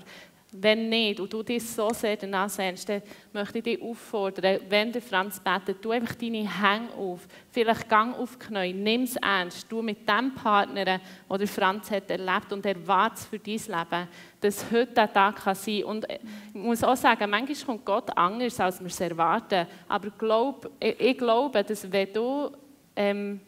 Wenn 0.52 0.90
nicht 0.90 1.20
und 1.20 1.32
du 1.32 1.44
dich 1.44 1.64
so 1.64 1.90
sehr 1.92 2.18
danach 2.18 2.50
sehnst, 2.50 2.90
dann 2.90 3.04
möchte 3.32 3.60
ich 3.60 3.64
dich 3.64 3.82
auffordern, 3.82 4.60
wenn 4.68 4.92
der 4.92 5.02
Franz 5.02 5.40
betet, 5.40 5.80
tu 5.80 5.92
einfach 5.92 6.16
deine 6.16 6.38
Hänge 6.38 6.92
auf. 6.98 7.28
Vielleicht 7.52 7.88
gang 7.88 8.18
auf 8.18 8.36
die 8.36 8.48
Knie, 8.48 8.74
nimm 8.74 9.04
es 9.04 9.16
ernst. 9.18 9.72
Du 9.72 9.84
mit 9.84 10.10
dem 10.10 10.34
Partner, 10.34 11.00
den 11.30 11.48
Franz 11.48 11.92
hat 11.92 12.10
erlebt 12.10 12.52
und 12.52 12.66
erwarte 12.66 13.22
für 13.22 13.38
dein 13.38 13.58
Leben, 13.58 14.08
dass 14.42 14.72
heute 14.72 14.94
der 14.94 15.14
Tag 15.14 15.36
kann 15.36 15.54
sein 15.54 15.82
kann. 15.82 15.90
Und 15.92 16.08
ich 16.10 16.20
muss 16.54 16.84
auch 16.84 16.98
sagen, 16.98 17.30
manchmal 17.30 17.66
kommt 17.66 17.86
Gott 17.86 18.18
anders, 18.18 18.60
als 18.60 18.80
wir 18.80 18.88
es 18.88 19.00
erwarten. 19.00 19.68
Aber 19.88 20.10
glaub, 20.10 20.72
ich 20.80 21.18
glaube, 21.18 21.64
dass 21.64 21.92
wenn 21.92 22.12
du 22.12 22.50
ähm, 22.96 23.40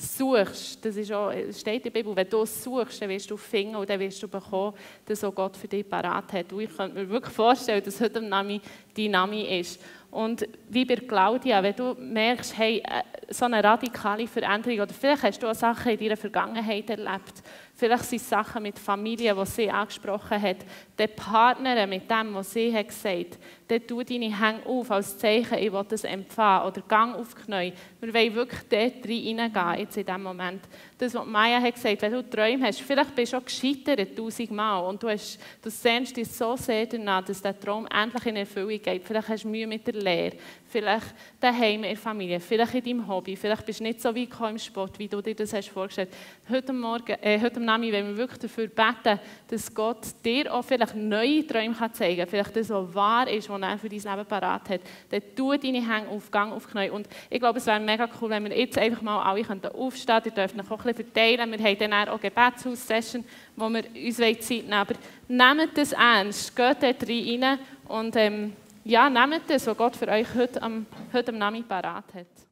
suchst, 0.00 0.84
das 0.84 0.96
ist 0.96 1.12
auch, 1.12 1.32
steht 1.52 1.76
in 1.76 1.82
der 1.82 1.90
Bibel, 1.90 2.16
wenn 2.16 2.28
du 2.28 2.44
suchst, 2.44 3.02
dann 3.02 3.08
wirst 3.10 3.30
du 3.30 3.36
finden 3.36 3.76
und 3.76 3.88
dann 3.88 4.00
wirst 4.00 4.22
du 4.22 4.28
bekommen, 4.28 4.74
dass 5.04 5.22
auch 5.22 5.34
Gott 5.34 5.56
für 5.56 5.68
dich 5.68 5.88
parat 5.88 6.32
hat. 6.32 6.52
Und 6.52 6.60
ich 6.60 6.74
könnte 6.74 6.98
mir 6.98 7.08
wirklich 7.08 7.34
vorstellen, 7.34 7.82
dass 7.84 8.00
heute 8.00 8.20
Nami 8.22 8.60
dein 8.96 9.10
Name 9.10 9.58
ist. 9.58 9.80
Und 10.10 10.46
wie 10.68 10.84
bei 10.84 10.96
Claudia, 10.96 11.62
wenn 11.62 11.76
du 11.76 11.94
merkst, 11.94 12.58
hey, 12.58 12.78
äh, 12.78 13.02
so 13.32 13.44
eine 13.44 13.62
radikale 13.62 14.26
Veränderung, 14.26 14.80
oder 14.80 14.92
vielleicht 14.92 15.22
hast 15.22 15.42
du 15.42 15.46
auch 15.46 15.54
Sachen 15.54 15.92
in 15.92 15.98
deiner 15.98 16.16
Vergangenheit 16.16 16.90
erlebt, 16.90 17.42
vielleicht 17.74 18.04
sind 18.04 18.20
es 18.20 18.28
Sachen 18.28 18.64
mit 18.64 18.76
Familie, 18.76 19.36
die 19.36 19.46
sie 19.46 19.70
angesprochen 19.70 20.42
hat, 20.42 20.56
der 20.98 21.06
Partner 21.06 21.86
mit 21.86 22.10
dem, 22.10 22.34
was 22.34 22.52
sie 22.52 22.74
hat 22.74 22.88
gesagt 22.88 23.34
hat, 23.34 23.38
dann 23.70 23.86
tu 23.86 24.02
deine 24.02 24.36
Hänge 24.36 24.66
auf 24.66 24.90
als 24.90 25.16
Zeichen, 25.16 25.58
ich 25.58 25.72
will 25.72 25.84
das 25.88 26.02
empfangen, 26.02 26.66
oder 26.66 26.80
gang 26.82 27.14
auf 27.14 27.34
die 27.34 27.42
Knie. 27.42 27.72
Wir 28.00 28.14
wollen 28.14 28.34
wirklich 28.34 28.60
dort 28.68 29.04
reingehen, 29.04 29.78
jetzt 29.78 29.96
in 29.96 30.04
diesem 30.04 30.22
Moment. 30.22 30.62
Das, 30.98 31.14
was 31.14 31.26
Maya 31.26 31.60
hat 31.60 31.74
gesagt, 31.74 32.02
wenn 32.02 32.12
du 32.12 32.28
Träume 32.28 32.66
hast, 32.66 32.80
vielleicht 32.80 33.14
bist 33.14 33.32
du 33.32 33.36
auch 33.36 33.44
gescheitert 33.44 34.16
tausendmal 34.16 34.84
und 34.84 35.02
du, 35.02 35.08
hast, 35.08 35.38
du 35.62 35.70
sehnst 35.70 36.16
dich 36.16 36.28
so 36.28 36.56
sehr 36.56 36.86
danach, 36.86 37.24
dass 37.24 37.40
der 37.40 37.58
Traum 37.58 37.86
endlich 37.86 38.26
in 38.26 38.36
Erfüllung 38.36 38.82
geht. 38.82 39.04
Vielleicht 39.04 39.28
hast 39.28 39.44
du 39.44 39.48
Mühe 39.48 39.66
mit 39.66 39.86
der 39.86 39.94
Lehre, 39.94 40.36
vielleicht 40.66 41.14
daheim 41.40 41.84
in 41.84 41.90
der 41.90 41.96
Familie, 41.96 42.40
vielleicht 42.40 42.74
in 42.74 42.84
deinem 42.84 43.08
Hobby, 43.08 43.36
vielleicht 43.36 43.64
bist 43.64 43.80
du 43.80 43.84
nicht 43.84 44.00
so 44.00 44.14
weit 44.14 44.50
im 44.50 44.58
Sport, 44.58 44.98
wie 44.98 45.08
du 45.08 45.20
dir 45.20 45.34
das 45.34 45.52
hast 45.52 45.68
vorgestellt. 45.68 46.10
Heute 46.48 46.72
Morgen, 46.72 47.16
äh, 47.20 47.40
heute 47.40 47.60
Nami, 47.60 47.92
wenn 47.92 48.08
wir 48.08 48.16
wirklich 48.16 48.40
dafür 48.40 48.66
beten, 48.66 49.20
dass 49.48 49.72
Gott 49.72 50.06
dir 50.24 50.52
auch 50.52 50.64
vielleicht 50.64 50.96
neue 50.96 51.46
Träume 51.46 51.74
kann 51.74 51.94
zeigen 51.94 52.18
kann, 52.18 52.28
vielleicht 52.28 52.56
das, 52.56 52.68
was 52.70 52.94
wahr 52.94 53.28
ist, 53.28 53.48
was 53.48 53.59
er 53.62 53.78
für 53.78 53.88
dein 53.88 53.98
Leben 53.98 54.26
parat 54.26 54.68
hat, 54.68 54.80
dann 55.10 55.22
tu 55.36 55.56
deine 55.56 55.78
Hänge 55.78 56.08
auf, 56.08 56.30
gang 56.30 56.52
auf 56.52 56.70
Knie. 56.70 56.90
Und 56.90 57.08
ich 57.28 57.40
glaube, 57.40 57.58
es 57.58 57.66
wäre 57.66 57.80
mega 57.80 58.08
cool, 58.20 58.30
wenn 58.30 58.44
wir 58.44 58.58
jetzt 58.58 58.78
einfach 58.78 59.02
mal 59.02 59.22
alle 59.22 59.40
aufstehen 59.74 60.22
könnten. 60.22 60.28
Ihr 60.28 60.46
dürft 60.46 60.54
auch 60.54 60.78
ein 60.78 60.92
bisschen 60.92 60.94
verteilen. 60.94 61.52
Wir 61.52 61.58
haben 61.58 61.78
dann 61.78 62.08
auch 62.08 62.20
Gebetshaus-Session, 62.20 63.24
wo 63.56 63.68
wir 63.68 63.84
uns 63.84 64.16
Zeit 64.16 64.48
nehmen 64.48 64.72
Aber 64.72 64.94
nehmt 65.28 65.76
das 65.76 65.92
ernst, 65.92 66.54
geht 66.54 66.82
dort 66.82 67.08
rein 67.08 67.58
und 67.88 68.16
ähm, 68.16 68.52
ja, 68.84 69.10
nehmt 69.10 69.48
das, 69.48 69.66
was 69.66 69.76
Gott 69.76 69.96
für 69.96 70.08
euch 70.08 70.34
heute 70.34 70.62
am, 70.62 70.86
heute 71.12 71.32
am 71.32 71.38
Nachmittag 71.38 71.82
parat 71.82 72.14
hat. 72.14 72.49